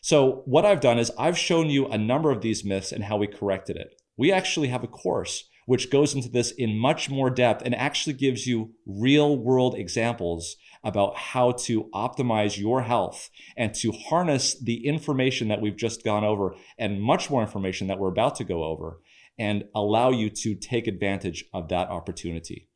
So, 0.00 0.42
what 0.46 0.64
I've 0.64 0.80
done 0.80 0.98
is 0.98 1.12
I've 1.18 1.38
shown 1.38 1.68
you 1.68 1.86
a 1.86 1.98
number 1.98 2.30
of 2.30 2.40
these 2.40 2.64
myths 2.64 2.92
and 2.92 3.04
how 3.04 3.16
we 3.16 3.26
corrected 3.26 3.76
it. 3.76 4.00
We 4.16 4.32
actually 4.32 4.68
have 4.68 4.82
a 4.82 4.88
course 4.88 5.44
which 5.70 5.88
goes 5.88 6.14
into 6.14 6.28
this 6.28 6.50
in 6.50 6.76
much 6.76 7.08
more 7.08 7.30
depth 7.30 7.62
and 7.64 7.76
actually 7.76 8.12
gives 8.12 8.44
you 8.44 8.72
real 8.84 9.38
world 9.38 9.76
examples 9.76 10.56
about 10.82 11.16
how 11.16 11.52
to 11.52 11.84
optimize 11.94 12.58
your 12.58 12.82
health 12.82 13.30
and 13.56 13.72
to 13.72 13.92
harness 13.92 14.58
the 14.60 14.84
information 14.84 15.46
that 15.46 15.60
we've 15.60 15.76
just 15.76 16.02
gone 16.02 16.24
over 16.24 16.56
and 16.76 17.00
much 17.00 17.30
more 17.30 17.40
information 17.40 17.86
that 17.86 18.00
we're 18.00 18.08
about 18.08 18.34
to 18.34 18.42
go 18.42 18.64
over 18.64 18.98
and 19.38 19.62
allow 19.72 20.10
you 20.10 20.28
to 20.28 20.56
take 20.56 20.88
advantage 20.88 21.44
of 21.54 21.68
that 21.68 21.88
opportunity. 21.88 22.68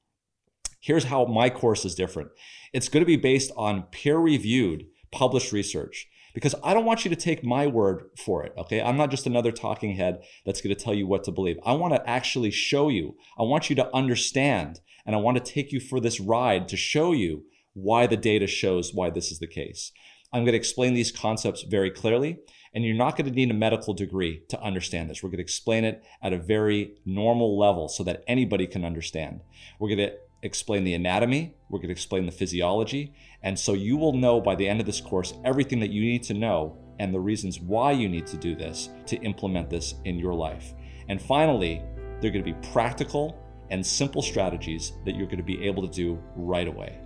Here's 0.79 1.05
how 1.05 1.25
my 1.25 1.51
course 1.51 1.85
is 1.85 1.97
different 1.97 2.31
it's 2.73 2.89
going 2.89 3.03
to 3.03 3.07
be 3.07 3.17
based 3.17 3.51
on 3.57 3.85
peer 3.91 4.19
reviewed, 4.19 4.87
published 5.11 5.51
research 5.51 6.07
because 6.35 6.55
I 6.63 6.75
don't 6.75 6.85
want 6.85 7.05
you 7.05 7.09
to 7.09 7.17
take 7.17 7.43
my 7.43 7.67
word 7.67 8.11
for 8.23 8.45
it. 8.45 8.53
Okay. 8.59 8.83
I'm 8.83 8.97
not 8.97 9.11
just 9.11 9.27
another 9.27 9.53
talking 9.53 9.97
head 9.97 10.23
that's 10.45 10.61
going 10.61 10.75
to 10.75 10.85
tell 10.85 10.93
you 10.93 11.07
what 11.07 11.25
to 11.25 11.33
believe. 11.33 11.59
I 11.65 11.73
want 11.73 11.95
to 11.95 12.09
actually 12.09 12.51
show 12.51 12.89
you. 12.89 13.17
I 13.39 13.45
want 13.45 13.71
you 13.71 13.77
to 13.77 13.95
understand 13.95 14.81
and 15.07 15.15
I 15.15 15.19
want 15.19 15.37
to 15.37 15.53
take 15.53 15.73
you 15.73 15.81
for 15.81 16.01
this 16.01 16.21
ride 16.21 16.69
to 16.69 16.77
show 16.77 17.13
you 17.13 17.45
why 17.75 18.07
the 18.07 18.17
data 18.17 18.47
shows 18.47 18.93
why 18.95 19.11
this 19.11 19.31
is 19.31 19.39
the 19.39 19.47
case. 19.47 19.93
I'm 20.33 20.43
going 20.43 20.53
to 20.53 20.59
explain 20.59 20.95
these 20.95 21.13
concepts 21.13 21.63
very 21.63 21.91
clearly, 21.91 22.39
and 22.75 22.85
you're 22.85 22.97
not 22.97 23.17
going 23.17 23.27
to 23.27 23.35
need 23.35 23.53
a 23.53 23.55
medical 23.55 23.95
degree 23.95 24.43
to 24.49 24.61
understand 24.61 25.09
this. 25.09 25.23
We're 25.23 25.29
going 25.29 25.39
to 25.39 25.45
explain 25.45 25.85
it 25.85 26.03
at 26.21 26.33
a 26.33 26.39
very 26.39 26.95
normal 27.05 27.57
level 27.57 27.89
so 27.89 28.03
that 28.03 28.25
anybody 28.27 28.67
can 28.67 28.85
understand. 28.85 29.43
We're 29.79 29.95
going 29.95 30.11
to 30.11 30.17
explain 30.45 30.85
the 30.85 30.95
anatomy, 30.95 31.55
we're 31.69 31.79
going 31.79 31.89
to 31.89 31.93
explain 31.93 32.27
the 32.27 32.33
physiology, 32.33 33.15
and 33.43 33.59
so 33.59 33.73
you 33.73 33.97
will 33.97 34.13
know 34.13 34.41
by 34.41 34.55
the 34.55 34.69
end 34.69 34.79
of 34.79 34.87
this 34.87 35.01
course 35.01 35.35
everything 35.45 35.81
that 35.81 35.91
you 35.91 36.03
need 36.03 36.23
to 36.25 36.35
know 36.35 36.77
and 37.01 37.13
the 37.13 37.19
reasons 37.19 37.59
why 37.59 37.91
you 37.91 38.09
need 38.09 38.27
to 38.27 38.37
do 38.37 38.55
this 38.55 38.91
to 39.07 39.17
implement 39.17 39.71
this 39.71 39.95
in 40.05 40.19
your 40.19 40.35
life. 40.35 40.75
And 41.09 41.21
finally, 41.21 41.83
they're 42.21 42.31
going 42.31 42.45
to 42.45 42.53
be 42.53 42.69
practical 42.69 43.43
and 43.71 43.85
simple 43.85 44.23
strategies 44.23 44.93
that 45.05 45.17
you're 45.17 45.27
going 45.27 45.39
to 45.39 45.43
be 45.43 45.65
able 45.67 45.87
to 45.89 45.93
do 45.93 46.23
right 46.37 46.69
away. 46.69 47.01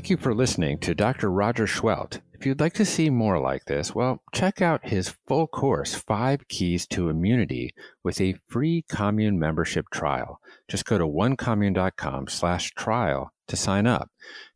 Thank 0.00 0.08
you 0.08 0.16
for 0.16 0.34
listening 0.34 0.78
to 0.78 0.94
Dr. 0.94 1.30
Roger 1.30 1.66
Seheult. 1.66 2.22
If 2.32 2.46
you'd 2.46 2.58
like 2.58 2.72
to 2.72 2.86
see 2.86 3.10
more 3.10 3.38
like 3.38 3.66
this, 3.66 3.94
well, 3.94 4.22
check 4.32 4.62
out 4.62 4.88
his 4.88 5.14
full 5.28 5.46
course, 5.46 5.94
Five 5.94 6.48
Keys 6.48 6.86
to 6.86 7.10
Immunity, 7.10 7.74
with 8.02 8.18
a 8.18 8.36
free 8.48 8.82
commune 8.88 9.38
membership 9.38 9.90
trial. 9.92 10.40
Just 10.68 10.86
go 10.86 10.96
to 10.96 11.04
onecommune.com 11.04 12.28
slash 12.28 12.70
trial 12.70 13.34
to 13.48 13.56
sign 13.56 13.86
up. 13.86 14.08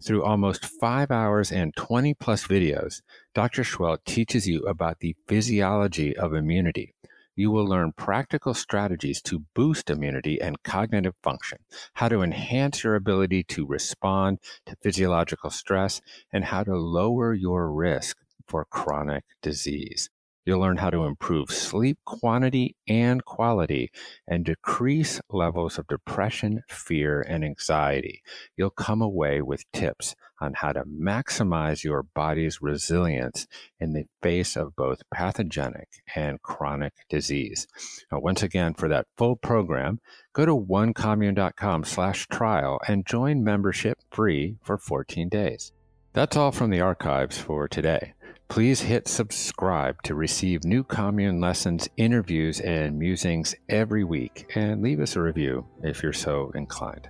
Through 0.03 0.25
almost 0.25 0.65
five 0.65 1.11
hours 1.11 1.53
and 1.53 1.77
20 1.77 2.15
plus 2.15 2.47
videos, 2.47 3.03
Dr. 3.35 3.65
Seheult 3.65 4.03
teaches 4.07 4.49
you 4.49 4.63
about 4.63 5.01
the 5.01 5.15
physiology 5.29 6.17
of 6.17 6.33
immunity 6.33 6.95
you 7.37 7.51
will 7.51 7.67
learn 7.67 7.93
practical 7.93 8.55
strategies 8.55 9.21
to 9.23 9.45
boost 9.55 9.91
immunity 9.91 10.41
and 10.41 10.63
cognitive 10.63 11.15
function, 11.23 11.59
how 11.95 12.09
to 12.09 12.23
enhance 12.23 12.85
your 12.85 12.95
ability 12.95 13.43
to 13.45 13.67
respond 13.67 14.39
to 14.67 14.77
physiological 14.83 15.51
stress, 15.51 16.01
and 16.33 16.45
how 16.45 16.63
to 16.65 16.77
lower 16.77 17.35
your 17.35 17.71
risk 17.71 18.19
for 18.47 18.65
chronic 18.65 19.25
disease. 19.43 20.11
You'll 20.47 20.61
learn 20.61 20.77
how 20.77 20.91
to 20.91 21.05
improve 21.05 21.51
sleep 21.51 21.99
quantity 22.05 22.77
and 22.87 23.25
quality 23.25 23.91
and 24.29 24.45
decrease 24.45 25.21
levels 25.31 25.79
of 25.79 25.87
depression, 25.87 26.63
fear, 26.69 27.23
and 27.23 27.45
anxiety. 27.45 28.23
You'll 28.57 28.71
come 28.71 29.01
away 29.01 29.41
with 29.41 29.71
tips 29.73 30.15
on 30.41 30.55
how 30.55 30.73
to 30.73 30.85
maximize 30.85 31.85
your 31.85 32.03
body's 32.03 32.61
resilience 32.61 33.47
in 33.81 33.95
the 33.95 34.05
face 34.23 34.57
of 34.57 34.77
both 34.77 35.03
pathogenic 35.13 35.89
and 36.15 36.43
chronic 36.43 36.93
disease. 37.09 37.67
Now, 38.13 38.21
once 38.21 38.43
again, 38.43 38.75
for 38.75 38.89
that 38.89 39.07
full 39.17 39.37
program, 39.37 40.01
go 40.35 40.45
to 40.45 40.55
onecommune.com 40.55 41.85
slash 41.85 42.27
trial 42.29 42.81
and 42.87 43.07
join 43.07 43.43
membership 43.43 43.99
free 44.11 44.57
for 44.63 44.77
14 44.77 45.29
days. 45.29 45.73
That's 46.15 46.37
all 46.37 46.53
from 46.53 46.71
the 46.71 46.81
archives 46.81 47.39
for 47.39 47.67
today. 47.67 48.15
Please 48.47 48.81
hit 48.81 49.09
subscribe 49.09 50.01
to 50.05 50.15
receive 50.15 50.63
new 50.63 50.85
commune 50.85 51.41
lessons, 51.41 51.89
interviews, 51.97 52.61
and 52.61 52.97
musings 52.97 53.57
every 53.69 54.05
week, 54.05 54.49
and 54.55 54.81
leave 54.81 55.01
us 55.01 55.17
a 55.17 55.21
review 55.21 55.67
if 55.83 56.05
you're 56.05 56.13
so 56.13 56.53
inclined. 56.55 57.09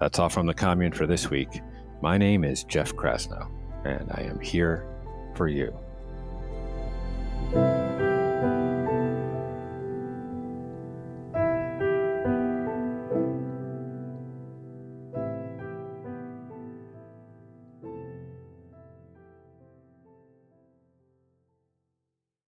That's 0.00 0.18
all 0.18 0.30
from 0.30 0.46
the 0.46 0.54
commune 0.54 0.92
for 0.92 1.06
this 1.06 1.28
week. 1.28 1.60
My 2.00 2.16
name 2.16 2.42
is 2.42 2.64
Jeff 2.64 2.94
Krasno, 2.94 3.50
and 3.84 4.10
I 4.12 4.22
am 4.22 4.40
here 4.40 4.86
for 5.34 5.46
you. 5.46 5.76